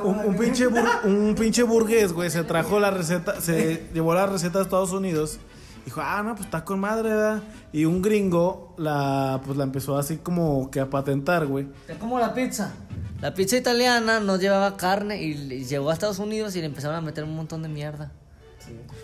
un, 0.04 0.16
un 0.26 0.36
pinche 0.36 0.68
bur- 0.68 1.04
un 1.04 1.34
pinche 1.34 1.62
burgués, 1.62 2.12
güey. 2.12 2.30
Se 2.30 2.44
trajo 2.44 2.78
la 2.80 2.90
receta, 2.90 3.40
se 3.40 3.88
llevó 3.94 4.14
la 4.14 4.26
receta 4.26 4.58
a 4.58 4.62
Estados 4.62 4.92
Unidos. 4.92 5.38
Dijo, 5.84 6.00
ah, 6.02 6.22
no, 6.22 6.34
pues 6.34 6.46
está 6.46 6.64
con 6.64 6.80
madre, 6.80 7.10
¿verdad? 7.10 7.42
Y 7.72 7.84
un 7.84 8.00
gringo 8.00 8.74
la, 8.78 9.40
pues 9.44 9.58
la 9.58 9.64
empezó 9.64 9.98
así 9.98 10.16
como 10.16 10.70
que 10.70 10.80
a 10.80 10.88
patentar, 10.88 11.46
güey. 11.46 11.66
Es 11.88 11.98
como 11.98 12.18
la 12.18 12.32
pizza. 12.32 12.72
La 13.20 13.34
pizza 13.34 13.56
italiana 13.56 14.18
no 14.20 14.36
llevaba 14.36 14.76
carne 14.76 15.22
y, 15.22 15.32
y 15.32 15.64
llegó 15.64 15.90
a 15.90 15.92
Estados 15.92 16.18
Unidos 16.18 16.56
y 16.56 16.60
le 16.60 16.66
empezaron 16.66 16.96
a 16.96 17.00
meter 17.02 17.24
un 17.24 17.36
montón 17.36 17.62
de 17.62 17.68
mierda. 17.68 18.12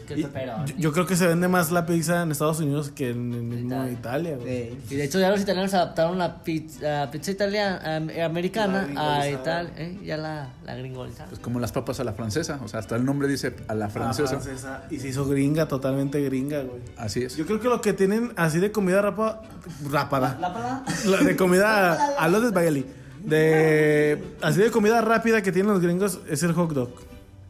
Yo, 0.09 0.27
yo 0.77 0.93
creo 0.93 1.07
que 1.07 1.15
se 1.15 1.27
vende 1.27 1.47
más 1.47 1.71
la 1.71 1.87
pizza 1.87 2.23
en 2.23 2.33
Estados 2.33 2.59
Unidos 2.61 2.91
que 2.91 3.11
en, 3.11 3.33
en 3.33 3.49
mismo 3.49 3.87
Italia. 3.89 4.37
Y 4.45 4.95
de 4.95 5.05
hecho 5.05 5.21
ya 5.21 5.31
los 5.31 5.41
italianos 5.41 5.73
adaptaron 5.75 6.19
la 6.19 6.43
pizza, 6.43 6.81
la 6.83 7.11
pizza 7.11 7.31
italiana, 7.31 8.13
eh, 8.13 8.23
americana 8.23 8.89
a 8.97 9.29
Italia. 9.29 9.73
¿eh? 9.77 9.99
Ya 10.05 10.17
la, 10.17 10.49
la 10.65 10.75
gringolizaron. 10.75 11.29
Pues 11.29 11.41
como 11.41 11.61
las 11.61 11.73
papas 11.73 12.01
a 12.01 12.05
la 12.05 12.13
francesa. 12.13 12.61
O 12.65 12.69
sea, 12.69 12.81
hasta 12.81 12.97
el 12.97 13.05
nombre 13.05 13.29
dice 13.29 13.55
a 13.69 13.75
la 13.75 13.89
francesa. 13.89 14.41
francesa. 14.41 14.85
Y 14.91 14.99
se 14.99 15.09
hizo 15.09 15.27
gringa, 15.27 15.69
totalmente 15.69 16.21
gringa, 16.23 16.63
güey. 16.63 16.81
Así 16.97 17.23
es. 17.23 17.37
Yo 17.37 17.47
creo 17.47 17.61
que 17.61 17.69
lo 17.69 17.81
que 17.81 17.93
tienen 17.93 18.33
así 18.37 18.59
de 18.59 18.73
comida 18.73 19.03
rapa, 19.03 19.43
rápada. 19.89 20.85
La 21.07 21.19
de 21.19 21.37
comida 21.37 22.17
a 22.17 22.29
los 22.29 22.43
de. 22.43 22.85
De 23.25 24.23
así 24.41 24.61
de 24.61 24.71
comida 24.71 25.03
rápida 25.03 25.43
que 25.43 25.53
tienen 25.53 25.73
los 25.73 25.83
gringos 25.83 26.21
es 26.29 26.43
el 26.43 26.53
hot 26.53 26.73
dog. 26.73 26.91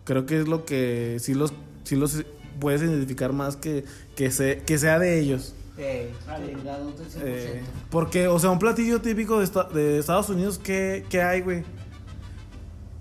Creo 0.04 0.26
que 0.26 0.40
es 0.40 0.48
lo 0.48 0.64
que 0.64 1.18
sí 1.20 1.34
los 1.34 1.52
sí 1.90 1.96
los 1.96 2.22
puedes 2.60 2.82
identificar 2.82 3.32
más 3.32 3.56
que 3.56 3.84
que, 4.14 4.30
se, 4.30 4.58
que 4.64 4.78
sea 4.78 4.98
de 5.00 5.18
ellos. 5.18 5.54
Eh, 5.76 7.62
porque, 7.90 8.28
o 8.28 8.38
sea, 8.38 8.50
un 8.50 8.58
platillo 8.58 9.00
típico 9.00 9.38
de, 9.38 9.44
esta- 9.44 9.64
de 9.64 9.98
Estados 9.98 10.28
Unidos, 10.28 10.58
¿qué, 10.62 11.04
qué 11.08 11.22
hay, 11.22 11.40
güey? 11.40 11.64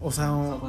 O 0.01 0.11
sea, 0.11 0.31
un- 0.31 0.59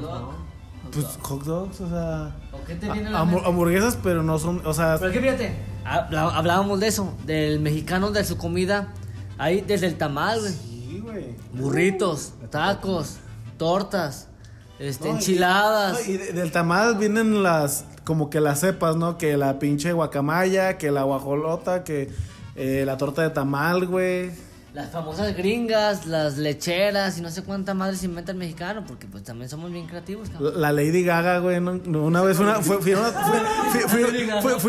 pues 0.92 1.06
hot 1.22 1.44
dogs, 1.44 1.80
o 1.80 1.88
sea, 1.88 2.34
¿O 2.52 2.64
qué 2.66 2.74
te 2.74 2.90
viene 2.90 3.08
a 3.08 3.12
la 3.12 3.22
hambu- 3.22 3.34
mente? 3.34 3.48
hamburguesas, 3.48 3.96
pero 4.02 4.22
no 4.22 4.38
son, 4.38 4.60
o 4.66 4.74
sea, 4.74 4.96
Pero 4.98 5.10
es 5.12 5.16
que 5.16 5.22
fíjate, 5.22 5.54
hablábamos 5.84 6.80
de 6.80 6.88
eso, 6.88 7.14
del 7.26 7.60
mexicano, 7.60 8.10
de 8.10 8.24
su 8.24 8.36
comida. 8.36 8.92
Ahí 9.38 9.60
desde 9.62 9.86
el 9.86 9.96
tamal, 9.96 10.40
güey. 10.40 10.52
sí, 10.52 11.00
güey. 11.02 11.36
Burritos, 11.54 12.32
tacos, 12.50 13.16
tortas, 13.56 14.28
este, 14.78 15.04
No, 15.08 15.14
y- 15.14 15.16
enchiladas. 15.16 15.92
no, 16.06 16.12
Y, 16.12 16.16
de- 16.18 16.32
del 16.32 16.50
tamal 16.52 16.96
vienen 16.96 17.42
las, 17.42 17.84
como 18.04 18.30
que 18.30 18.40
las 18.40 18.60
cepas, 18.60 18.96
¿no? 18.96 19.18
Que 19.18 19.36
la 19.36 19.58
pinche 19.58 19.92
guacamaya, 19.92 20.78
que 20.78 20.90
la 20.90 21.02
guajolota, 21.04 21.84
que 21.84 22.10
eh, 22.56 22.82
la 22.86 22.96
torta 22.96 23.22
de 23.22 23.30
tamal, 23.30 23.86
güey. 23.86 24.30
Las 24.72 24.90
famosas 24.92 25.36
gringas, 25.36 26.06
las 26.06 26.38
lecheras 26.38 27.18
y 27.18 27.22
no 27.22 27.30
sé 27.30 27.42
cuánta 27.42 27.74
madre 27.74 27.96
se 27.96 28.06
inventa 28.06 28.30
el 28.30 28.38
mexicano, 28.38 28.84
porque 28.86 29.08
pues 29.08 29.24
también 29.24 29.48
somos 29.48 29.72
bien 29.72 29.88
creativos, 29.88 30.30
cabrón. 30.30 30.52
La, 30.60 30.70
la 30.70 30.72
Lady 30.84 31.02
Gaga, 31.02 31.38
güey, 31.40 31.60
no- 31.60 31.80
no, 31.84 32.04
una 32.04 32.22
vez 32.22 32.38
una, 32.38 32.60
fui, 32.62 32.76
fui 32.80 32.92
a 32.92 33.00
una, 33.00 33.10
fui, 33.10 33.80
fui- 33.88 34.02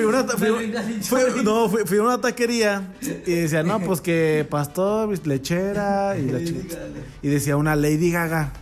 una, 0.05 0.23
fui- 0.33 1.21
fui- 1.31 1.43
no, 1.43 1.69
fui, 1.69 1.83
fui 1.85 1.97
a 1.99 2.01
una 2.01 2.19
taquería 2.19 2.81
y 3.27 3.31
decía, 3.31 3.61
no, 3.61 3.79
pues 3.79 4.01
que 4.01 4.43
pastor, 4.49 5.15
lechera 5.27 6.17
y, 6.17 6.25
la 6.31 6.39
y 7.21 7.27
decía 7.27 7.55
una 7.55 7.75
Lady 7.75 8.09
Gaga. 8.11 8.53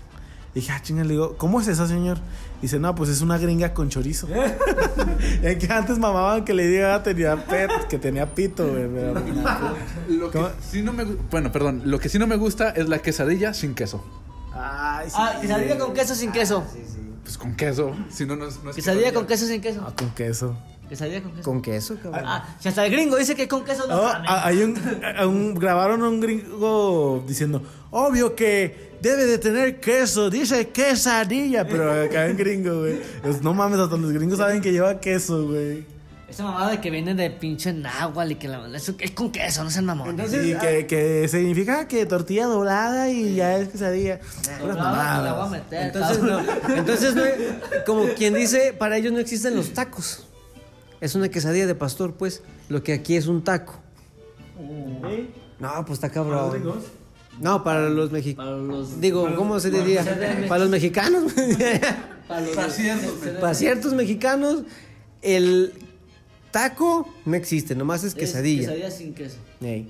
Y 0.55 0.61
dije, 0.61 0.71
ah, 0.71 0.81
chinga, 0.81 1.03
le 1.03 1.11
digo, 1.11 1.35
¿cómo 1.37 1.61
es 1.61 1.67
esa, 1.67 1.87
señor? 1.87 2.17
Dice, 2.61 2.79
no, 2.79 2.95
pues 2.95 3.09
es 3.09 3.21
una 3.21 3.37
gringa 3.37 3.73
con 3.73 3.89
chorizo. 3.89 4.27
es 5.43 5.55
que 5.57 5.71
antes 5.71 5.99
mamaban 5.99 6.43
que 6.43 6.53
Lady 6.53 6.77
Gaga 6.77 7.03
tenía 7.03 7.35
pet, 7.45 7.69
que 7.87 7.97
tenía 7.99 8.33
pito, 8.33 8.67
güey. 8.67 8.87
pero- 8.87 9.13
Lo 10.09 10.31
que 10.31 10.45
sí 10.69 10.81
no 10.81 10.91
me 10.93 11.03
bueno, 11.05 11.51
perdón, 11.51 11.83
lo 11.85 11.99
que 11.99 12.09
sí 12.09 12.17
no 12.19 12.27
me 12.27 12.35
gusta 12.35 12.69
es 12.71 12.89
la 12.89 12.99
quesadilla 12.99 13.53
sin 13.53 13.75
queso. 13.75 14.03
Ay, 14.53 15.09
sí. 15.09 15.15
Ah, 15.17 15.37
quesadilla 15.39 15.77
con 15.77 15.93
queso 15.93 16.15
sin 16.15 16.31
queso. 16.31 16.63
Pues 17.23 17.37
con 17.37 17.55
queso, 17.55 17.95
si 18.09 18.25
no 18.25 18.35
no 18.35 18.47
es, 18.47 18.61
no 18.63 18.71
es 18.71 18.75
Quesadilla 18.75 19.13
con 19.13 19.27
queso 19.27 19.45
sin 19.45 19.61
queso. 19.61 19.83
Ah, 19.87 19.93
con 19.95 20.09
queso. 20.11 20.57
Quesadilla 20.89 21.21
con 21.21 21.31
queso. 21.33 21.43
Con 21.43 21.61
queso, 21.61 21.95
cabrón. 22.01 22.23
Ah, 22.25 22.55
si 22.59 22.67
hasta 22.67 22.83
el 22.85 22.91
gringo 22.91 23.15
dice 23.17 23.35
que 23.35 23.47
con 23.47 23.63
queso 23.63 23.85
no 23.87 23.95
Oh, 23.95 24.07
ah, 24.07 24.41
hay 24.45 24.63
un, 24.63 24.75
a- 25.17 25.27
un- 25.27 25.53
grabaron 25.53 26.01
a 26.01 26.09
un 26.09 26.19
gringo 26.19 27.23
diciendo, 27.27 27.61
obvio 27.91 28.35
que 28.35 28.88
debe 29.01 29.25
de 29.25 29.37
tener 29.37 29.79
queso, 29.79 30.29
dice 30.29 30.69
quesadilla, 30.69 31.67
pero 31.67 32.03
acá 32.03 32.27
en 32.27 32.37
gringo, 32.37 32.79
güey. 32.79 32.99
Pues, 33.21 33.41
no 33.41 33.53
mames, 33.53 33.79
hasta 33.79 33.97
los 33.97 34.11
gringos 34.11 34.37
saben 34.37 34.61
que 34.61 34.71
lleva 34.71 34.99
queso, 34.99 35.47
güey. 35.47 35.85
Esa 36.29 36.43
mamada 36.43 36.69
de 36.69 36.79
que 36.79 36.91
viene 36.91 37.15
de 37.15 37.31
pinche 37.31 37.73
náhuatl 37.73 38.33
y 38.33 38.35
que 38.35 38.47
la, 38.47 38.63
eso 38.75 38.93
es 38.99 39.11
con 39.11 39.31
queso, 39.31 39.63
no 39.63 39.71
sean 39.71 39.85
mamones. 39.85 40.31
y 40.31 40.53
que, 40.53 40.85
que 40.85 41.27
significa 41.27 41.87
que 41.87 42.05
tortilla 42.05 42.45
doblada 42.45 43.09
y 43.09 43.33
ya 43.33 43.57
es 43.57 43.69
quesadilla. 43.69 44.19
Voy 44.61 44.69
a 44.77 45.47
meter, 45.49 45.87
Entonces, 45.87 46.21
no, 46.21 46.39
entonces 46.75 47.15
no, 47.15 47.23
como 47.85 48.05
quien 48.09 48.35
dice, 48.35 48.75
para 48.77 48.97
ellos 48.97 49.11
no 49.11 49.17
existen 49.17 49.55
los 49.55 49.73
tacos. 49.73 50.27
Es 51.01 51.15
una 51.15 51.29
quesadilla 51.29 51.65
de 51.65 51.75
pastor, 51.75 52.13
pues. 52.13 52.43
Lo 52.67 52.83
que 52.83 52.93
aquí 52.93 53.15
es 53.15 53.25
un 53.25 53.43
taco. 53.43 53.79
No, 55.59 55.85
pues 55.85 55.97
está 55.97 56.09
cabrón. 56.09 56.81
No, 57.39 57.63
para 57.63 57.89
los 57.89 58.11
mexicanos. 58.11 58.51
Para 58.51 58.57
los. 58.57 59.01
Digo, 59.01 59.33
¿cómo 59.35 59.59
se 59.59 59.71
diría? 59.71 60.03
Para 60.49 60.59
los 60.61 60.69
mexicanos. 60.69 61.31
Para 62.27 62.41
los. 62.41 62.55
Para 63.39 63.53
ciertos 63.53 63.93
mexicanos, 63.93 64.63
el 65.21 65.73
taco 66.51 67.07
no 67.25 67.35
existe, 67.35 67.75
nomás 67.75 68.03
es 68.03 68.13
quesadilla. 68.15 68.63
Quesadilla 68.67 68.91
sin 68.91 69.13
queso. 69.13 69.37
Ey. 69.61 69.89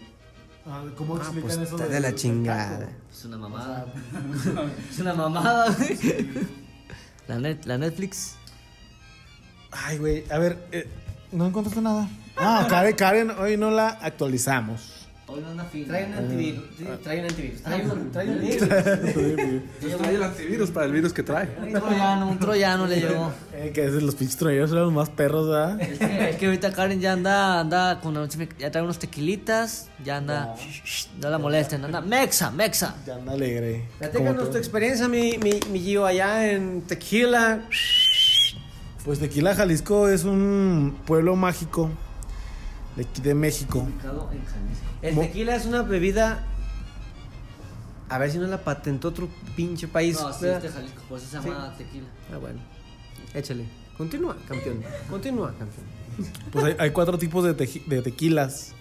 Ah, 0.65 0.83
¿Cómo 0.95 1.15
Ah, 1.15 1.19
explican 1.19 1.41
pues 1.41 1.57
eso? 1.67 1.75
está 1.77 1.87
de 1.87 1.99
la 1.99 2.13
chingada. 2.13 2.89
Es 3.11 3.25
una 3.25 3.37
mamada. 3.37 3.85
es 4.91 4.99
una 4.99 5.13
mamada, 5.15 5.75
güey. 5.75 5.97
La, 7.27 7.39
net, 7.39 7.65
la 7.65 7.77
Netflix. 7.77 8.35
Ay, 9.71 9.97
güey, 9.97 10.23
a 10.29 10.37
ver, 10.37 10.57
eh, 10.71 10.87
no 11.31 11.47
encontraste 11.47 11.81
nada. 11.81 12.07
Ah, 12.37 12.67
Karen, 12.69 12.95
Karen, 12.95 13.31
hoy 13.31 13.57
no 13.57 13.71
la 13.71 13.89
actualizamos. 13.89 14.98
Hoy 15.31 15.41
no 15.41 15.49
anda 15.49 15.63
fino. 15.65 15.85
Trae 15.85 16.05
un 16.05 16.13
antivirus. 16.15 16.63
Trae 17.03 17.19
un 17.19 17.25
antivirus. 17.25 17.61
Trae 17.61 17.85
un, 17.85 18.11
trae 18.11 18.29
un 18.29 18.41
virus. 18.41 18.67
Trae 19.99 20.15
el 20.15 20.23
antivirus 20.23 20.71
para 20.71 20.85
el 20.87 20.91
virus 20.91 21.13
que 21.13 21.21
trae. 21.21 21.49
Un 21.61 21.71
troyano, 21.71 22.29
un 22.29 22.39
troyano 22.39 22.87
le 22.87 22.99
llegó. 22.99 23.31
Eh, 23.53 23.71
que 23.71 23.87
los 23.89 24.15
pinches 24.15 24.37
troyeros 24.37 24.71
son 24.71 24.79
los 24.79 24.93
más 24.93 25.09
perros, 25.09 25.47
¿verdad? 25.47 25.79
Es 25.79 25.99
que, 25.99 26.29
es 26.31 26.35
que 26.37 26.45
ahorita 26.47 26.73
Karen 26.73 26.99
ya 26.99 27.13
anda, 27.13 27.59
anda 27.59 27.99
con 28.01 28.15
la 28.15 28.21
noche, 28.21 28.49
ya 28.57 28.71
trae 28.71 28.83
unos 28.83 28.97
tequilitas, 28.97 29.89
ya 30.03 30.17
anda, 30.17 30.55
no 31.21 31.29
la 31.29 31.37
molesten, 31.37 31.85
anda, 31.85 32.01
mexa, 32.01 32.49
mexa. 32.49 32.95
Ya 33.05 33.15
anda 33.15 33.33
alegre. 33.33 33.83
Platícanos 33.99 34.49
tu 34.49 34.57
experiencia, 34.57 35.07
mi, 35.07 35.37
mi, 35.37 35.59
mi 35.71 35.79
Gio, 35.79 36.07
allá 36.07 36.49
en 36.49 36.81
Tequila. 36.81 37.61
Pues 39.05 39.19
Tequila, 39.19 39.53
Jalisco 39.53 40.09
es 40.09 40.23
un 40.23 40.97
pueblo 41.05 41.35
mágico 41.35 41.91
de 42.99 43.05
aquí 43.09 43.21
de 43.21 43.33
México. 43.33 43.87
El 45.01 45.17
tequila 45.17 45.55
es 45.55 45.65
una 45.65 45.81
bebida. 45.83 46.45
A 48.09 48.17
ver 48.17 48.31
si 48.31 48.37
no 48.39 48.47
la 48.47 48.57
patentó 48.57 49.07
otro 49.09 49.29
pinche 49.55 49.87
país. 49.87 50.19
No, 50.19 50.33
sí, 50.33 50.47
es 50.47 50.61
de 50.63 50.69
Jalisco, 50.69 51.01
por 51.07 51.19
eso 51.19 51.27
se 51.27 51.37
llama 51.47 51.73
tequila. 51.77 52.07
Ah, 52.33 52.37
bueno. 52.37 52.59
Échale. 53.33 53.65
Continúa, 53.97 54.35
campeón. 54.47 54.81
Continúa, 55.09 55.49
campeón. 55.49 55.85
Pues 56.51 56.65
hay, 56.65 56.75
hay 56.79 56.89
cuatro 56.91 57.17
tipos 57.17 57.43
de, 57.43 57.55
teji- 57.55 57.85
de 57.85 58.01
tequilas. 58.01 58.73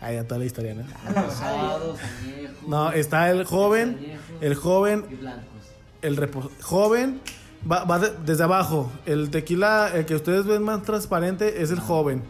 Ahí 0.00 0.20
toda 0.24 0.38
la 0.40 0.44
historia, 0.46 0.74
¿no? 0.74 0.82
Rosados, 1.14 1.98
añejos. 2.00 2.68
No, 2.68 2.90
está 2.90 3.30
el 3.30 3.44
joven, 3.44 4.18
el 4.40 4.54
joven, 4.56 5.04
Y 5.10 5.14
blancos. 5.14 5.44
el 6.02 6.16
repo- 6.16 6.50
joven, 6.60 7.20
va, 7.70 7.84
va 7.84 8.00
de- 8.00 8.12
desde 8.26 8.42
abajo. 8.42 8.90
El 9.06 9.30
tequila, 9.30 9.90
el 9.94 10.04
que 10.06 10.16
ustedes 10.16 10.44
ven 10.44 10.62
más 10.64 10.82
transparente 10.82 11.62
es 11.62 11.70
el 11.70 11.78
joven. 11.78 12.22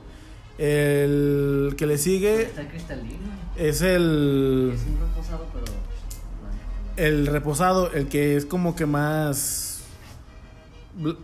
El 0.58 1.74
que 1.76 1.86
le 1.86 1.98
sigue 1.98 2.42
Está 2.42 2.68
cristalino. 2.68 3.18
es 3.56 3.80
el, 3.82 4.72
Es 4.74 4.82
un 4.86 4.98
reposado, 5.00 5.46
pero 5.52 5.64
el 6.96 7.26
reposado, 7.26 7.92
el 7.92 8.08
que 8.08 8.36
es 8.36 8.44
como 8.44 8.76
que 8.76 8.86
más 8.86 9.80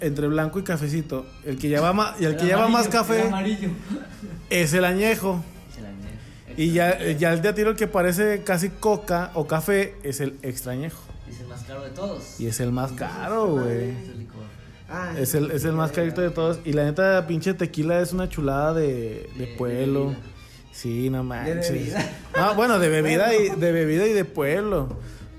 entre 0.01 0.29
blanco 0.29 0.59
y 0.59 0.62
cafecito. 0.62 1.26
El 1.45 1.59
que 1.59 1.68
lleva 1.68 1.93
más, 1.93 2.18
y 2.20 2.24
el 2.24 2.37
que 2.37 2.47
lleva 2.47 2.68
más 2.68 2.89
café 2.89 3.20
El 3.20 3.26
amarillo. 3.29 3.68
es 4.49 4.72
el 4.72 4.85
añejo. 4.85 5.45
Es 5.70 5.79
el 5.79 5.87
añejo. 5.87 6.55
Y 6.57 6.72
ya, 6.72 6.99
ya 7.12 7.33
el 7.35 7.43
de 7.43 7.49
a 7.51 7.55
tiro 7.55 7.76
que 7.76 7.87
parece 7.87 8.43
casi 8.45 8.70
coca 8.70 9.31
o 9.35 9.47
café 9.47 9.95
es 10.03 10.20
el 10.20 10.39
extrañejo. 10.43 11.03
Es 11.31 11.41
el 11.41 11.49
más 11.49 11.62
caro 11.64 11.83
de 11.83 11.91
todos. 11.91 12.41
Y 12.41 12.47
es 12.47 12.61
el 12.61 12.72
más 12.72 12.93
caro, 12.93 13.47
güey. 13.49 13.93
Es 14.89 14.95
el 14.95 15.05
licor. 15.05 15.11
Ah, 15.11 15.14
Es 15.20 15.34
el, 15.34 15.51
es 15.51 15.64
el 15.64 15.72
más 15.72 15.93
carito 15.93 16.20
de 16.20 16.30
todos. 16.30 16.61
Y 16.64 16.72
la 16.72 16.84
neta, 16.84 17.26
pinche 17.26 17.55
tequila 17.55 18.01
es 18.01 18.12
una 18.12 18.28
chulada 18.28 18.74
de, 18.74 18.86
de 18.86 19.28
De- 19.39 19.47
de 19.47 19.57
pueblo. 19.57 20.05
bebida. 20.07 20.20
Sí, 20.72 21.11
no 21.11 21.24
manches. 21.24 21.72
bebida. 21.72 22.11
No, 22.36 22.55
bueno, 22.55 22.78
de 22.78 22.89
bebida 22.89 23.34
y 23.34 23.49
de 23.59 23.72
bebida 23.72 24.07
y 24.07 24.12
de 24.12 24.24
pueblo. 24.24 24.89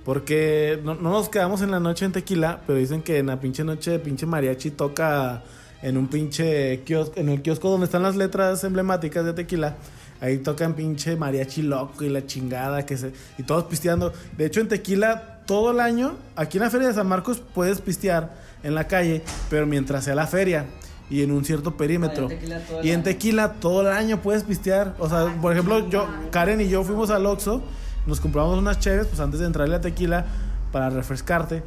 Porque 0.06 0.80
no, 0.84 0.95
no 0.95 1.12
nos 1.12 1.30
quedamos 1.30 1.62
en 1.62 1.72
la 1.72 1.80
noche 1.80 2.06
en 2.06 2.12
tequila, 2.12 2.62
pero 2.66 2.80
dicen 2.80 3.02
que 3.02 3.20
en 3.20 3.28
la 3.28 3.39
pinche 3.39 3.64
noche 3.64 4.00
pinche 4.00 4.26
mariachi 4.26 4.72
toca 4.72 5.43
en 5.82 5.97
un 5.97 6.08
pinche 6.08 6.82
kiosco, 6.84 7.14
en 7.20 7.30
el 7.30 7.41
kiosco 7.41 7.70
donde 7.70 7.86
están 7.86 8.04
las 8.04 8.16
letras 8.16 8.64
emblemáticas 8.64 9.24
de 9.26 9.34
tequila. 9.34 9.76
Ahí 10.22 10.39
tocan 10.39 10.74
pinche 10.74 11.16
mariachi 11.16 11.62
loco 11.62 12.04
y 12.04 12.10
la 12.10 12.26
chingada 12.26 12.86
que 12.86 12.97
se 12.97 13.12
y 13.38 13.43
todos 13.43 13.66
pisteando. 13.66 14.12
De 14.38 14.45
hecho 14.45 14.60
en 14.62 14.68
tequila 14.68 15.41
todo 15.45 15.72
el 15.72 15.80
año, 15.80 16.16
aquí 16.36 16.58
en 16.58 16.64
la 16.64 16.70
feria 16.70 16.88
de 16.89 16.93
San 16.93 17.08
Marcos 17.08 17.41
puedes 17.54 17.80
pistear 17.80 18.34
en 18.64 18.76
la 18.76 18.88
calle, 18.88 19.24
pero 19.49 19.66
mientras 19.66 20.03
sea 20.03 20.16
la 20.16 20.28
feria 20.28 20.66
y 21.10 21.24
en 21.24 21.32
un 21.32 21.43
cierto 21.43 21.76
perímetro. 21.76 22.30
Ah, 22.30 22.80
en 22.82 22.86
y 22.86 22.91
en 22.91 23.03
tequila 23.03 23.53
todo 23.53 23.82
el 23.82 23.88
año 23.88 24.22
puedes 24.22 24.43
pistear. 24.43 24.95
O 24.99 25.10
sea, 25.10 25.36
por 25.41 25.53
ejemplo, 25.53 25.89
yo, 25.89 26.07
Karen 26.32 26.62
y 26.62 26.70
yo 26.70 26.84
fuimos 26.84 27.10
al 27.10 27.26
Oxxo, 27.26 27.64
nos 28.05 28.20
compramos 28.20 28.57
unas 28.57 28.80
cheves, 28.80 29.07
pues 29.07 29.20
antes 29.20 29.39
de 29.39 29.47
entrarle 29.47 29.76
a 29.76 29.82
tequila 29.82 30.26
para 30.72 30.89
refrescarte. 30.89 31.64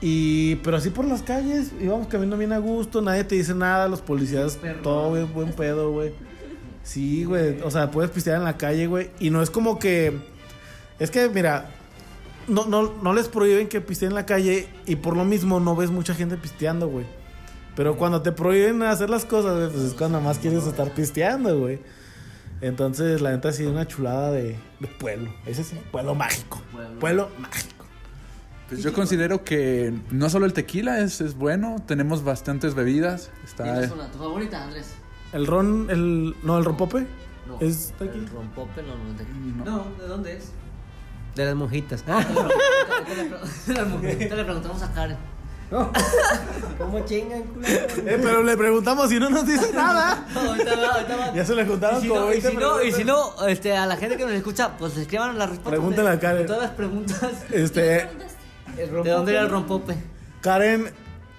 Y, 0.00 0.56
pero 0.56 0.76
así 0.76 0.90
por 0.90 1.04
las 1.04 1.22
calles, 1.22 1.72
íbamos 1.80 2.08
caminando 2.08 2.36
bien 2.36 2.52
a 2.52 2.58
gusto, 2.58 3.00
nadie 3.00 3.24
te 3.24 3.36
dice 3.36 3.54
nada, 3.54 3.88
los 3.88 4.02
policías, 4.02 4.58
todo 4.82 5.10
güey, 5.10 5.24
buen 5.24 5.52
pedo, 5.52 5.92
güey. 5.92 6.12
Sí, 6.82 7.24
güey, 7.24 7.60
o 7.62 7.70
sea, 7.70 7.90
puedes 7.90 8.10
pistear 8.10 8.36
en 8.36 8.44
la 8.44 8.58
calle, 8.58 8.86
güey. 8.86 9.10
Y 9.18 9.30
no 9.30 9.40
es 9.40 9.48
como 9.50 9.78
que, 9.78 10.18
es 10.98 11.10
que, 11.10 11.30
mira, 11.30 11.70
no, 12.48 12.66
no, 12.66 12.92
no 13.02 13.12
les 13.14 13.28
prohíben 13.28 13.68
que 13.68 13.80
pisteen 13.80 14.12
en 14.12 14.14
la 14.14 14.26
calle 14.26 14.68
y 14.86 14.96
por 14.96 15.16
lo 15.16 15.24
mismo 15.24 15.60
no 15.60 15.76
ves 15.76 15.90
mucha 15.90 16.14
gente 16.14 16.36
pisteando, 16.36 16.88
güey. 16.88 17.06
Pero 17.76 17.96
cuando 17.96 18.22
te 18.22 18.32
prohíben 18.32 18.82
hacer 18.82 19.10
las 19.10 19.24
cosas, 19.24 19.56
güey, 19.56 19.70
pues 19.70 19.82
es 19.82 19.94
cuando 19.94 20.20
más 20.20 20.38
quieres 20.38 20.66
estar 20.66 20.92
pisteando, 20.94 21.58
güey. 21.58 21.80
Entonces, 22.60 23.20
la 23.20 23.32
neta, 23.32 23.52
sí, 23.52 23.64
una 23.64 23.86
chulada 23.86 24.30
de, 24.30 24.56
de 24.80 24.86
pueblo. 24.86 25.34
Ese 25.44 25.64
sí, 25.64 25.76
pueblo 25.90 26.14
mágico. 26.14 26.62
Pueblo. 26.72 27.00
Pueblo 27.00 27.30
mágico. 27.38 27.84
Pues 28.68 28.82
yo 28.82 28.92
considero 28.92 29.44
que 29.44 29.92
no 30.10 30.30
solo 30.30 30.46
el 30.46 30.52
tequila 30.52 31.00
es, 31.00 31.20
es 31.20 31.34
bueno, 31.34 31.76
tenemos 31.86 32.24
bastantes 32.24 32.74
bebidas. 32.74 33.30
Está, 33.44 33.64
Tienes 33.64 33.90
una, 33.90 34.10
tu 34.10 34.18
favorita, 34.18 34.64
Andrés. 34.64 34.94
El 35.32 35.46
ron, 35.46 35.88
el. 35.90 36.34
No, 36.42 36.56
el 36.56 36.64
rompope. 36.64 37.06
No. 37.46 37.60
¿Es 37.60 37.92
aquí? 37.96 38.18
El 38.18 38.28
rompope 38.28 38.82
no, 38.82 38.96
no 38.96 39.14
es 39.14 39.20
aquí. 39.20 39.54
No, 39.64 39.86
¿de 40.00 40.08
dónde 40.08 40.36
es? 40.36 40.52
De 41.34 41.44
las 41.44 41.54
monjitas. 41.54 42.04
Ahorita 42.08 42.36
le 44.36 44.44
preguntamos 44.44 44.82
a 44.82 44.92
Karen. 44.92 45.16
¿Cómo 46.78 47.04
chingan, 47.04 47.42
culo? 47.44 47.66
Eh, 47.66 48.18
pero 48.22 48.42
le 48.42 48.56
preguntamos 48.56 49.10
y 49.10 49.18
no 49.18 49.30
nos 49.30 49.46
dice 49.46 49.72
nada. 49.72 50.26
No, 50.32 50.40
ahorita 50.40 50.76
va, 50.76 50.86
ahorita 50.94 51.16
va. 51.16 51.34
Ya 51.34 51.44
se 51.44 51.54
le 51.54 51.66
juntaron 51.66 51.98
Y 51.98 52.02
si, 52.02 52.08
como 52.08 52.20
no, 52.20 52.26
y 52.26 52.40
20 52.40 52.50
si 52.50 52.56
no, 52.56 52.82
y 52.82 52.92
si 52.92 53.04
no, 53.04 53.46
este, 53.48 53.76
a 53.76 53.86
la 53.86 53.96
gente 53.96 54.16
que 54.16 54.24
nos 54.24 54.34
escucha, 54.34 54.76
pues 54.76 54.96
escriban 54.96 55.36
las 55.38 55.48
respuestas. 55.48 55.72
Pregúntale 55.72 56.10
a 56.10 56.20
Karen. 56.20 56.42
de 56.42 56.46
Todas 56.46 56.62
las 56.62 56.70
preguntas. 56.72 57.30
Este, 57.50 58.08
¿De 58.76 58.86
dónde 59.10 59.32
era 59.32 59.42
el 59.42 59.50
rompope? 59.50 59.96
Karen, 60.42 60.92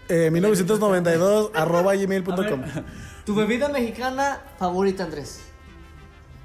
eh, 0.10 0.30
1992, 0.32 1.52
arroba 1.54 1.96
gmail.com. 1.96 2.64
Tu 3.26 3.36
bebida 3.36 3.70
mexicana 3.70 4.42
favorita, 4.60 5.04
Andrés. 5.04 5.40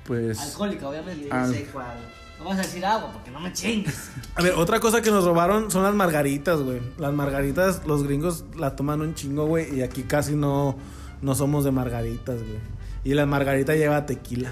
pues 0.04 0.38
Alcohólica, 0.40 0.88
obviamente. 0.88 1.28
Al- 1.30 1.52
sé 1.52 1.64
cuál. 1.72 1.96
No 2.40 2.46
vas 2.48 2.58
a 2.58 2.62
decir 2.62 2.84
agua 2.84 3.12
porque 3.12 3.30
no 3.30 3.38
me 3.38 3.52
chingues. 3.52 4.10
A 4.34 4.42
ver, 4.42 4.54
otra 4.54 4.80
cosa 4.80 5.02
que 5.02 5.10
nos 5.10 5.24
robaron 5.24 5.70
son 5.70 5.82
las 5.82 5.94
margaritas, 5.94 6.58
güey. 6.60 6.80
Las 6.98 7.12
margaritas, 7.12 7.82
los 7.86 8.02
gringos 8.02 8.44
la 8.56 8.74
toman 8.76 9.02
un 9.02 9.14
chingo, 9.14 9.46
güey. 9.46 9.76
Y 9.76 9.82
aquí 9.82 10.02
casi 10.04 10.34
no, 10.34 10.76
no 11.20 11.34
somos 11.34 11.64
de 11.64 11.70
margaritas, 11.70 12.36
güey. 12.42 12.58
Y 13.04 13.14
la 13.14 13.26
margarita 13.26 13.74
lleva 13.74 14.06
tequila. 14.06 14.50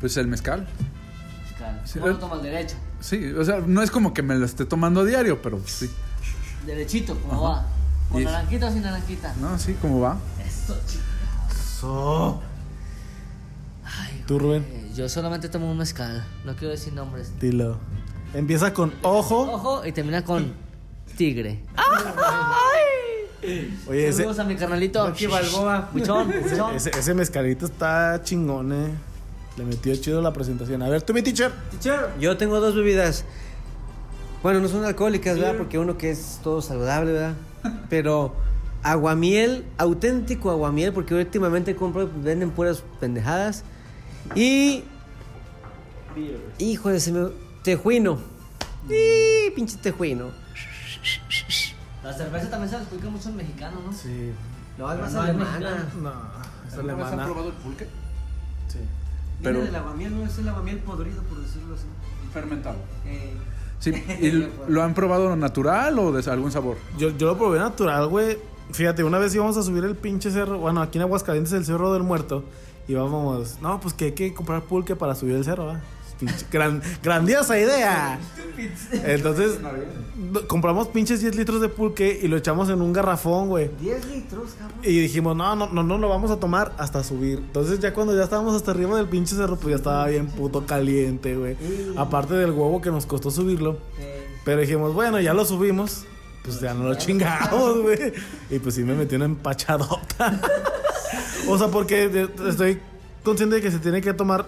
pues 0.00 0.16
el 0.16 0.26
mezcal. 0.26 0.66
Claro. 1.56 1.78
Sí, 1.84 1.98
¿Cómo 2.00 2.08
lo 2.08 2.16
eh. 2.16 2.20
tomas 2.20 2.42
derecho? 2.42 2.76
Sí, 3.00 3.32
o 3.32 3.44
sea, 3.44 3.60
no 3.64 3.82
es 3.82 3.90
como 3.92 4.12
que 4.12 4.22
me 4.22 4.34
lo 4.34 4.44
esté 4.44 4.64
tomando 4.64 5.00
a 5.00 5.04
diario, 5.04 5.40
pero 5.40 5.60
sí. 5.64 5.88
Derechito, 6.66 7.16
¿cómo 7.20 7.42
va? 7.42 7.66
¿Con 8.10 8.22
Y- 8.22 8.24
naranjita 8.24 8.66
o 8.66 8.72
sin 8.72 8.82
naranjita? 8.82 9.34
No, 9.40 9.58
sí, 9.58 9.76
¿cómo 9.80 10.00
va? 10.00 10.16
Esto, 10.44 10.76
chico. 10.86 11.02
So. 11.80 12.40
Ay, 13.84 14.22
Tú, 14.26 14.38
Rubén, 14.38 14.64
güey, 14.70 14.81
Yo 14.94 15.08
solamente 15.08 15.48
tomo 15.48 15.70
un 15.70 15.78
mezcal. 15.78 16.24
No 16.44 16.54
quiero 16.54 16.70
decir 16.70 16.92
nombres. 16.92 17.38
dilo. 17.40 17.78
Empieza 18.34 18.72
con 18.72 18.92
ojo. 19.02 19.52
Ojo 19.52 19.86
y 19.86 19.92
termina 19.92 20.24
con 20.24 20.52
tigre. 21.16 21.60
Oye, 23.86 24.08
ese, 24.08 24.18
Saludos 24.18 24.38
a 24.38 24.44
mi 24.44 24.56
carnalito. 24.56 25.06
Rocky 25.06 25.26
Balboa. 25.26 25.90
Buchón, 25.92 26.32
buchón. 26.42 26.74
ese, 26.76 26.90
ese 26.90 27.14
mezcalito 27.14 27.66
está 27.66 28.20
chingón, 28.22 28.72
eh. 28.72 28.90
Le 29.56 29.64
metió 29.64 29.94
chido 29.96 30.22
la 30.22 30.32
presentación. 30.32 30.82
A 30.82 30.88
ver, 30.88 31.02
tú, 31.02 31.12
mi 31.12 31.22
teacher. 31.22 31.52
Yo 32.20 32.36
tengo 32.36 32.60
dos 32.60 32.74
bebidas. 32.74 33.24
Bueno, 34.42 34.60
no 34.60 34.68
son 34.68 34.84
alcohólicas, 34.84 35.38
¿verdad? 35.38 35.56
Porque 35.56 35.78
uno 35.78 35.98
que 35.98 36.10
es 36.10 36.40
todo 36.42 36.62
saludable, 36.62 37.12
¿verdad? 37.12 37.34
Pero 37.90 38.34
aguamiel, 38.82 39.64
auténtico 39.78 40.50
aguamiel, 40.50 40.92
porque 40.92 41.14
últimamente 41.14 41.76
compro, 41.76 42.10
venden 42.22 42.50
puras 42.50 42.82
pendejadas. 42.98 43.64
Y. 44.34 44.84
Hijo 46.58 46.88
de 46.90 47.00
se 47.00 47.12
me. 47.12 47.28
Tejuino. 47.62 48.18
Y 48.88 49.50
pinche 49.52 49.76
tejuino. 49.78 50.26
La 52.02 52.12
cerveza 52.12 52.50
también 52.50 52.68
se 52.70 52.76
la 52.76 52.82
explica 52.82 53.08
mucho 53.08 53.28
en 53.28 53.36
mexicano, 53.36 53.78
¿no? 53.86 53.92
Sí. 53.92 54.32
No, 54.78 54.92
es 54.92 55.00
más 55.00 55.12
No, 55.12 55.20
alemana. 55.20 55.88
No, 56.00 56.10
es 56.66 56.74
¿Alguna 56.74 56.94
vez 56.94 57.02
han 57.04 57.08
alemana. 57.08 57.24
probado 57.24 57.48
el 57.48 57.54
pulque? 57.54 57.84
Sí. 58.68 58.78
Viene 58.78 58.88
Pero- 59.42 59.60
del 59.62 59.76
aguamiel, 59.76 60.14
no 60.16 60.26
es 60.26 60.38
el 60.38 60.48
aguamiel 60.48 60.78
podrido, 60.78 61.22
por 61.22 61.40
decirlo 61.40 61.74
así. 61.74 61.84
Fermentado. 62.32 62.76
Eh, 63.06 63.34
Sí, 63.78 63.90
¿y 64.20 64.48
lo 64.68 64.82
han 64.84 64.94
probado 64.94 65.34
natural 65.34 65.98
o 65.98 66.12
de 66.12 66.30
algún 66.30 66.52
sabor? 66.52 66.76
Yo, 66.98 67.10
yo 67.16 67.26
lo 67.26 67.36
probé 67.36 67.58
natural, 67.58 68.06
güey. 68.06 68.38
Fíjate, 68.72 69.02
una 69.02 69.18
vez 69.18 69.34
íbamos 69.34 69.56
a 69.56 69.62
subir 69.64 69.84
el 69.84 69.96
pinche 69.96 70.30
cerro. 70.30 70.58
Bueno, 70.58 70.80
aquí 70.82 70.98
en 70.98 71.02
Aguascalientes, 71.02 71.52
el 71.52 71.64
cerro 71.64 71.92
del 71.92 72.04
muerto. 72.04 72.44
Y 72.88 72.94
vamos, 72.94 73.58
no, 73.60 73.80
pues 73.80 73.94
que 73.94 74.06
hay 74.06 74.12
que 74.12 74.34
comprar 74.34 74.62
pulque 74.62 74.96
para 74.96 75.14
subir 75.14 75.36
el 75.36 75.44
cerro, 75.44 75.66
¿va? 75.66 75.80
pinche, 76.26 76.46
gran, 76.50 76.82
grandiosa 77.02 77.58
idea. 77.58 78.18
Entonces, 78.92 79.58
compramos 80.46 80.88
pinches 80.88 81.20
10 81.20 81.36
litros 81.36 81.60
de 81.60 81.68
pulque 81.68 82.20
y 82.22 82.28
lo 82.28 82.36
echamos 82.36 82.68
en 82.70 82.80
un 82.80 82.92
garrafón, 82.92 83.48
güey. 83.48 83.70
10 83.80 84.06
litros, 84.06 84.52
cabrón. 84.58 84.78
Y 84.82 85.00
dijimos, 85.00 85.36
no, 85.36 85.56
no, 85.56 85.68
no, 85.68 85.82
no 85.82 85.98
lo 85.98 86.08
vamos 86.08 86.30
a 86.30 86.36
tomar 86.36 86.72
hasta 86.78 87.02
subir. 87.02 87.38
Entonces 87.38 87.80
ya 87.80 87.92
cuando 87.92 88.16
ya 88.16 88.24
estábamos 88.24 88.54
hasta 88.54 88.70
arriba 88.70 88.96
del 88.96 89.08
pinche 89.08 89.34
cerro, 89.34 89.56
pues 89.56 89.70
ya 89.70 89.76
estaba 89.76 90.06
bien 90.06 90.28
puto 90.28 90.66
caliente, 90.66 91.36
güey. 91.36 91.56
Aparte 91.96 92.34
del 92.34 92.50
huevo 92.50 92.80
que 92.80 92.90
nos 92.90 93.06
costó 93.06 93.30
subirlo. 93.30 93.78
Pero 94.44 94.60
dijimos, 94.60 94.94
bueno, 94.94 95.20
ya 95.20 95.34
lo 95.34 95.44
subimos. 95.44 96.04
Pues 96.44 96.60
ya 96.60 96.74
no 96.74 96.84
lo 96.84 96.94
chingamos, 96.96 97.82
güey. 97.82 98.12
Y 98.50 98.58
pues 98.58 98.74
sí 98.74 98.82
me 98.82 98.94
metí 98.94 99.14
una 99.14 99.26
empachadota. 99.26 100.40
o 101.48 101.58
sea, 101.58 101.68
porque 101.68 102.08
de- 102.08 102.28
estoy 102.48 102.78
consciente 103.24 103.56
de 103.56 103.62
que 103.62 103.70
se 103.70 103.78
tiene 103.78 104.00
que 104.00 104.12
tomar, 104.14 104.46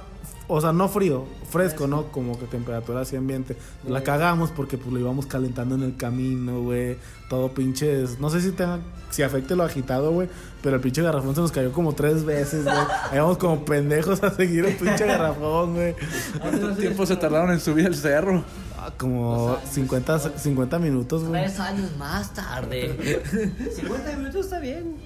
o 0.48 0.60
sea, 0.60 0.72
no 0.72 0.88
frío, 0.88 1.24
fresco, 1.50 1.86
¿no? 1.86 2.06
Como 2.12 2.38
que 2.38 2.46
temperatura 2.46 3.00
así 3.00 3.16
ambiente. 3.16 3.56
La 3.88 4.02
cagamos 4.02 4.50
porque 4.50 4.76
pues 4.78 4.92
lo 4.92 4.98
íbamos 5.00 5.26
calentando 5.26 5.74
en 5.74 5.82
el 5.82 5.96
camino, 5.96 6.60
güey. 6.62 6.96
Todo 7.30 7.52
pinches, 7.54 8.18
no 8.20 8.28
sé 8.30 8.40
si 8.40 8.50
tenga, 8.52 8.80
si 9.10 9.22
afecte 9.22 9.56
lo 9.56 9.62
agitado, 9.62 10.10
güey. 10.12 10.28
Pero 10.62 10.76
el 10.76 10.82
pinche 10.82 11.02
garrafón 11.02 11.34
se 11.34 11.40
nos 11.40 11.52
cayó 11.52 11.72
como 11.72 11.94
tres 11.94 12.24
veces, 12.24 12.64
güey. 12.64 12.76
Ahí 13.10 13.18
vamos 13.18 13.38
como 13.38 13.64
pendejos 13.64 14.22
a 14.22 14.30
seguir 14.34 14.64
el 14.66 14.76
pinche 14.76 15.06
garrafón, 15.06 15.74
güey. 15.74 15.94
¿Cuánto 16.40 16.74
tiempo 16.74 17.06
se 17.06 17.16
tardaron 17.16 17.50
en 17.52 17.60
subir 17.60 17.86
el 17.86 17.94
cerro? 17.94 18.44
Ah, 18.78 18.90
Como 18.98 19.56
50, 19.70 20.38
50 20.38 20.78
minutos, 20.78 21.24
güey. 21.24 21.42
Tres 21.44 21.58
años 21.60 21.90
más 21.96 22.34
tarde. 22.34 23.22
50 23.76 24.16
minutos 24.16 24.44
está 24.46 24.58
bien. 24.58 24.96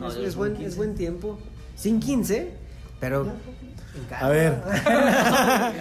No, 0.00 0.08
es, 0.08 0.36
buen, 0.36 0.52
15. 0.52 0.68
es 0.68 0.76
buen 0.76 0.94
tiempo. 0.94 1.38
Sin 1.74 2.00
15, 2.00 2.52
pero. 3.00 3.32
A 4.20 4.28
ver, 4.28 4.62
a 4.66 5.72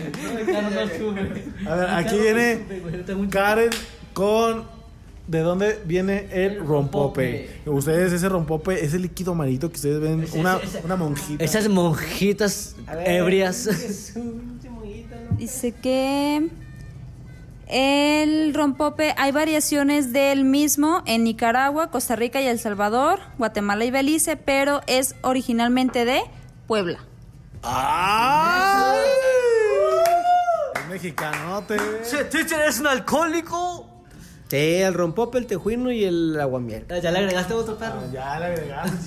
ver, 1.76 1.90
aquí 1.90 2.18
viene 2.18 2.62
Karen 3.30 3.72
con 4.14 4.64
¿De 5.28 5.40
dónde 5.40 5.82
viene 5.86 6.28
el 6.32 6.60
rompope? 6.64 7.50
Ustedes, 7.66 8.14
ese 8.14 8.30
rompope, 8.30 8.86
ese 8.86 9.00
líquido 9.00 9.32
amarito 9.32 9.70
que 9.70 9.76
ustedes 9.76 10.00
ven, 10.00 10.28
una, 10.34 10.60
una 10.84 10.96
monjita. 10.96 11.44
Esas 11.44 11.68
monjitas 11.68 12.76
ver, 12.86 13.10
ebrias. 13.10 13.66
es 13.66 14.14
un 14.16 14.60
chimoyito, 14.62 15.16
¿no? 15.16 15.36
Dice 15.36 15.72
que 15.72 16.48
el 17.68 18.54
rompope 18.54 19.14
hay 19.18 19.32
variaciones 19.32 20.14
del 20.14 20.46
mismo 20.46 21.02
en 21.06 21.24
Nicaragua, 21.24 21.90
Costa 21.90 22.16
Rica 22.16 22.42
y 22.42 22.48
El 22.48 22.60
Salvador, 22.60 23.20
Guatemala 23.38 23.86
y 23.86 23.92
Belice, 23.92 24.38
pero 24.38 24.82
es 24.88 25.16
originalmente 25.22 26.06
de 26.06 26.22
Puebla. 26.68 27.00
¡Ay! 27.64 29.00
Es 30.76 30.90
mexicanote. 30.90 31.78
¿Teacher 32.30 32.60
eres 32.62 32.80
un 32.80 32.88
alcohólico? 32.88 33.90
Sí, 34.48 34.76
el 34.76 34.94
rompope, 34.94 35.40
el 35.40 35.48
tejuino 35.48 35.92
y 35.92 36.06
el 36.06 36.40
aguamiel. 36.40 36.86
Ya 37.02 37.12
le 37.12 37.20
agregaste 37.20 37.54
otro 37.54 37.78
perro. 37.78 38.02
Ya 38.14 38.40
le 38.40 38.46
agregaron. 38.46 39.00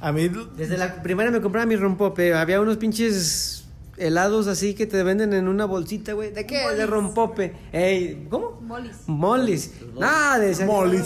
A 0.00 0.10
mí, 0.10 0.28
Desde 0.56 0.76
la 0.76 1.00
primaria 1.02 1.30
me 1.30 1.40
compraba 1.40 1.64
mi 1.64 1.76
rompope. 1.76 2.34
Había 2.34 2.60
unos 2.60 2.76
pinches 2.78 3.61
helados 4.06 4.46
así 4.46 4.74
que 4.74 4.86
te 4.86 5.02
venden 5.02 5.32
en 5.32 5.48
una 5.48 5.64
bolsita, 5.64 6.12
güey. 6.12 6.32
¿De 6.32 6.46
qué? 6.46 6.68
De 6.74 6.86
rompope. 6.86 7.54
Ey, 7.72 8.26
¿Cómo? 8.30 8.60
Molis. 8.60 8.96
Molis. 9.06 9.70
Nada 9.98 10.38
de 10.38 10.50
esa- 10.50 10.66
Molis. 10.66 11.04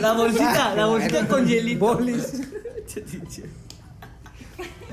La 0.00 0.12
bolsita, 0.12 0.74
la 0.74 0.86
bolsita 0.86 1.26
con 1.28 1.46
hielito. 1.46 1.84
Molis. 1.94 2.40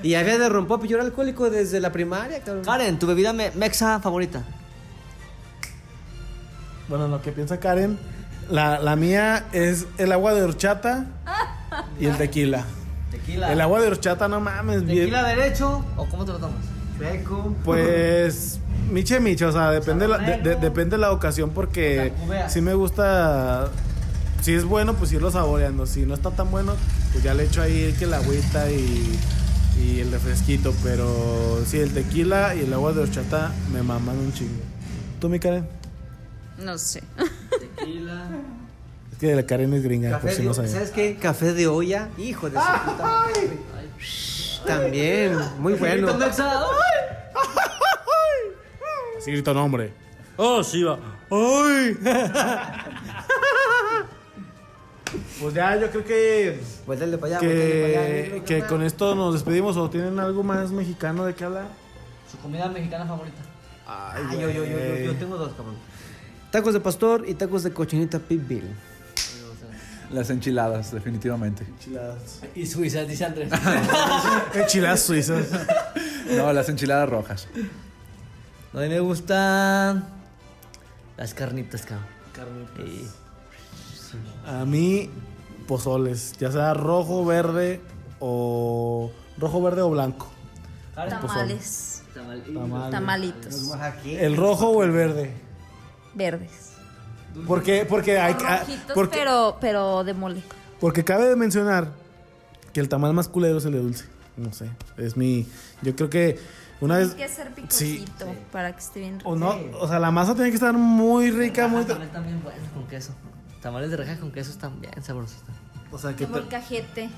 y 0.04 0.16
había 0.16 0.38
de 0.38 0.50
rompope. 0.50 0.88
Yo 0.88 0.98
era 0.98 1.06
alcohólico 1.06 1.50
desde 1.50 1.80
la 1.80 1.92
primaria, 1.92 2.40
cabrón. 2.42 2.64
Karen, 2.66 2.98
tu 3.00 3.08
bebida 3.08 3.34
me- 3.34 3.52
mexa 3.52 4.00
favorita. 4.00 4.44
bueno, 6.90 7.08
lo 7.08 7.22
que 7.22 7.32
piensa 7.32 7.60
Karen, 7.60 7.98
la, 8.50 8.80
la 8.80 8.96
mía 8.96 9.46
es 9.54 9.86
el 9.98 10.12
agua 10.12 10.34
de 10.34 10.42
horchata 10.44 11.06
y 12.00 12.06
el 12.08 12.18
tequila. 12.18 12.66
Tequila. 13.12 13.52
El 13.54 13.62
agua 13.62 13.80
de 13.82 13.88
horchata, 13.88 14.28
no 14.28 14.40
mames, 14.42 14.84
bien. 14.86 15.00
¿Tequila 15.06 15.24
derecho 15.24 15.86
o 15.96 16.06
cómo 16.10 16.26
te 16.26 16.32
lo 16.34 16.40
tomas? 16.40 16.58
Pues 17.64 18.60
miche 18.92 19.20
miche, 19.20 19.46
o 19.46 19.52
sea, 19.52 19.72
depende 19.72 20.08
la, 20.08 20.18
de- 20.18 20.38
de- 20.42 20.56
depende 20.56 20.98
la 20.98 21.12
ocasión 21.12 21.52
porque 21.52 22.12
si 22.50 22.62
me 22.62 22.74
gusta 22.74 23.70
si 24.42 24.54
es 24.54 24.64
bueno, 24.66 24.96
pues 24.96 25.12
irlo 25.14 25.30
saboreando. 25.32 25.86
Si 25.86 26.06
no 26.06 26.14
está 26.16 26.32
tan 26.32 26.50
bueno, 26.52 26.74
pues 27.12 27.24
ya 27.24 27.34
le 27.34 27.44
echo 27.44 27.62
ahí 27.62 27.94
que 28.00 28.08
la 28.08 28.18
agüita 28.18 28.72
y, 28.72 29.18
y 29.80 30.00
el 30.00 30.12
refresquito, 30.12 30.74
pero 30.84 31.62
sí 31.68 31.78
el 31.80 31.92
tequila 31.94 32.56
y 32.56 32.62
el 32.62 32.74
agua 32.74 32.92
de 32.94 33.02
horchata 33.02 33.52
me 33.72 33.84
maman 33.84 34.18
un 34.18 34.34
chingo. 34.34 34.62
¿Tú, 35.20 35.30
mi 35.30 35.40
Karen? 35.40 35.68
No 36.58 36.78
sé. 36.80 37.04
Tequila. 37.78 38.30
Es 39.12 39.18
que 39.20 39.36
la 39.36 39.44
Karen 39.46 39.74
es 39.76 39.84
gringa, 39.84 40.20
por 40.20 40.32
si 40.32 40.38
de, 40.38 40.44
no 40.44 40.54
sabía. 40.56 40.72
¿Sabes 40.72 40.90
qué? 40.90 41.16
Café 41.18 41.54
de 41.54 41.68
olla. 41.68 42.10
Hijo 42.18 42.50
de 42.50 42.58
su 42.58 42.66
puta 42.66 43.04
madre. 43.04 43.58
También, 44.66 45.38
muy 45.60 45.74
bueno. 45.74 46.08
Tequilita 46.08 46.26
mexa. 46.26 46.62
¡ay! 46.62 46.68
Sí, 49.24 49.32
grito 49.32 49.54
nombre. 49.54 49.94
Oh, 50.38 50.64
sí 50.64 50.82
va. 50.84 50.98
¡Ay! 51.30 51.98
pues 55.42 55.54
ya, 55.54 55.76
yo 55.78 55.90
creo 55.90 56.06
que 56.06 56.60
Vuéltale 56.86 57.18
para 57.18 57.38
allá, 57.38 57.48
vuéltale 57.48 57.92
para 57.92 58.06
allá. 58.06 58.32
que, 58.34 58.44
que 58.44 58.62
con 58.66 58.82
esto 58.84 59.16
nos 59.16 59.34
despedimos 59.34 59.76
o 59.78 59.90
tienen 59.90 60.20
algo 60.20 60.44
más 60.44 60.72
mexicano 60.72 61.26
de 61.26 61.34
qué 61.36 61.46
hablar. 61.46 61.66
Su 62.30 62.38
comida 62.38 62.68
mexicana 62.70 63.06
favorita. 63.06 63.42
Ay, 63.88 64.24
Ah, 64.26 64.30
yo, 64.34 64.40
yo, 64.42 64.50
yo, 64.52 64.66
yo, 64.66 64.96
yo 65.06 65.16
tengo 65.16 65.38
dos, 65.38 65.54
cabrón. 65.54 65.76
Tacos 66.52 66.74
de 66.74 66.80
pastor 66.80 67.24
y 67.28 67.34
tacos 67.34 67.64
de 67.64 67.72
cochinita 67.74 68.20
pitbill. 68.20 68.64
Las 70.14 70.30
enchiladas, 70.30 70.92
definitivamente. 70.92 71.64
Enchiladas. 71.64 72.42
Y 72.56 72.66
Suiza, 72.66 73.04
dice 73.04 73.26
Andrés. 73.26 73.50
Enchiladas 74.54 75.02
suizas. 75.02 75.46
No, 76.36 76.52
las 76.54 76.68
enchiladas 76.70 77.10
rojas. 77.10 77.48
A 78.74 78.78
mí 78.78 78.88
me 78.90 79.00
gustan 79.00 80.06
las 81.18 81.34
carnitas, 81.34 81.84
cabrón. 81.86 82.68
Y 82.86 83.06
A 84.46 84.66
mí, 84.66 85.10
pozoles, 85.68 86.34
ya 86.40 86.52
sea 86.52 86.74
rojo, 86.74 87.26
verde 87.26 87.82
o 88.20 89.12
rojo, 89.38 89.62
verde 89.62 89.82
o 89.82 89.90
blanco. 89.90 90.30
Tamales. 90.96 92.04
tamal- 92.14 92.44
Tamal. 92.54 92.92
Tamalitos. 92.92 93.72
El 94.06 94.36
rojo 94.38 94.70
o 94.70 94.84
el 94.84 94.92
verde. 94.92 95.34
Verdes. 96.14 96.71
Porque, 97.48 97.86
porque 97.86 98.20
hay 98.20 98.34
Rojitos, 98.34 98.94
porque, 98.94 99.18
pero, 99.18 99.58
pero 99.62 100.04
de 100.04 100.14
mole. 100.14 100.44
porque 100.80 101.04
cabe 101.04 101.28
de 101.28 101.36
mencionar 101.36 101.90
que 102.74 102.80
el 102.80 102.90
tamal 102.90 103.14
más 103.14 103.28
culero 103.28 103.58
es 103.58 103.66
el 103.66 103.72
de 103.74 103.80
dulce. 103.80 104.06
No 104.38 104.52
sé, 104.54 104.70
es 104.98 105.18
mi, 105.18 105.46
yo 105.82 105.96
creo 105.96 106.10
que 106.10 106.40
una 106.80 106.98
vez 106.98 107.16
Tiene 107.16 107.30
que 107.30 107.36
ser 107.36 107.48
sí. 107.70 107.98
picosito 107.98 108.26
para 108.52 108.72
que 108.74 108.80
esté 108.80 109.00
bien 109.02 109.20
rico. 109.20 109.30
o 109.30 109.36
no, 109.36 109.56
o 109.80 109.88
sea, 109.88 110.00
la 110.00 110.10
masa 110.12 110.34
tiene 110.36 110.50
que 110.50 110.56
estar 110.56 110.74
muy 110.74 111.32
rica, 111.32 111.68
muy, 111.68 111.84
Tamales 111.86 112.12
también 112.12 112.42
buenos 112.44 112.68
con 112.74 112.88
queso. 112.88 113.14
Tamales 113.62 113.92
de 113.92 113.98
reja 113.98 114.18
con 114.20 114.32
queso 114.32 114.52
están 114.52 114.80
bien 114.82 115.04
sabrosos. 115.04 115.38
o 115.92 115.98
sea, 115.98 116.16
que 116.16 116.26
Como 116.26 116.38
el 116.38 116.48
cajete. 116.48 117.10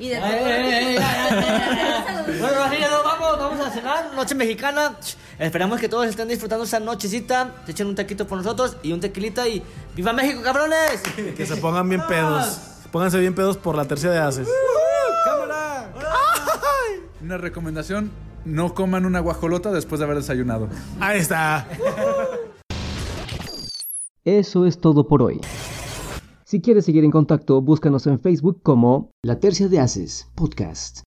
Y 0.00 0.08
de 0.08 0.16
Ay, 0.16 0.40
ay, 0.44 0.52
ay, 0.52 0.96
ay, 0.96 0.96
ay. 0.98 2.38
Bueno, 2.40 2.54
Rafael, 2.58 2.80
nos 2.90 3.04
vamos, 3.04 3.38
vamos 3.38 3.66
a 3.66 3.70
cenar, 3.70 4.14
noche 4.14 4.34
mexicana. 4.34 4.96
Esperamos 5.38 5.78
que 5.78 5.88
todos 5.90 6.06
estén 6.06 6.26
disfrutando 6.26 6.64
esa 6.64 6.80
nochecita. 6.80 7.54
Se 7.66 7.72
echen 7.72 7.86
un 7.86 7.94
taquito 7.94 8.26
por 8.26 8.38
nosotros 8.38 8.78
y 8.82 8.92
un 8.92 9.00
tequilita 9.00 9.46
y 9.46 9.62
¡Viva 9.94 10.12
México, 10.14 10.40
cabrones! 10.42 11.02
que 11.36 11.44
se 11.44 11.56
pongan 11.58 11.86
bien 11.88 12.02
pedos. 12.08 12.58
Pónganse 12.90 13.18
bien 13.20 13.34
pedos 13.34 13.58
por 13.58 13.76
la 13.76 13.84
tercia 13.84 14.10
de 14.10 14.18
haces. 14.18 14.48
Una 17.22 17.36
recomendación, 17.36 18.10
no 18.46 18.72
coman 18.74 19.04
una 19.04 19.20
guajolota 19.20 19.70
después 19.70 19.98
de 19.98 20.06
haber 20.06 20.16
desayunado. 20.16 20.68
Ahí 20.98 21.18
está. 21.18 21.68
Eso 24.24 24.64
es 24.66 24.80
todo 24.80 25.06
por 25.06 25.22
hoy. 25.22 25.40
Si 26.50 26.60
quieres 26.60 26.84
seguir 26.84 27.04
en 27.04 27.12
contacto, 27.12 27.62
búscanos 27.62 28.08
en 28.08 28.18
Facebook 28.18 28.60
como 28.64 29.12
La 29.22 29.38
Tercia 29.38 29.68
de 29.68 29.78
Haces 29.78 30.28
Podcast, 30.34 31.02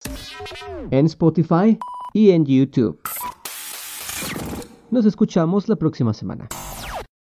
en 0.93 1.07
Spotify 1.07 1.77
y 2.15 2.31
en 2.31 2.47
YouTube. 2.47 3.01
Nos 4.93 5.05
escuchamos 5.05 5.69
la 5.69 5.75
próxima 5.75 6.15
semana. 6.15 6.49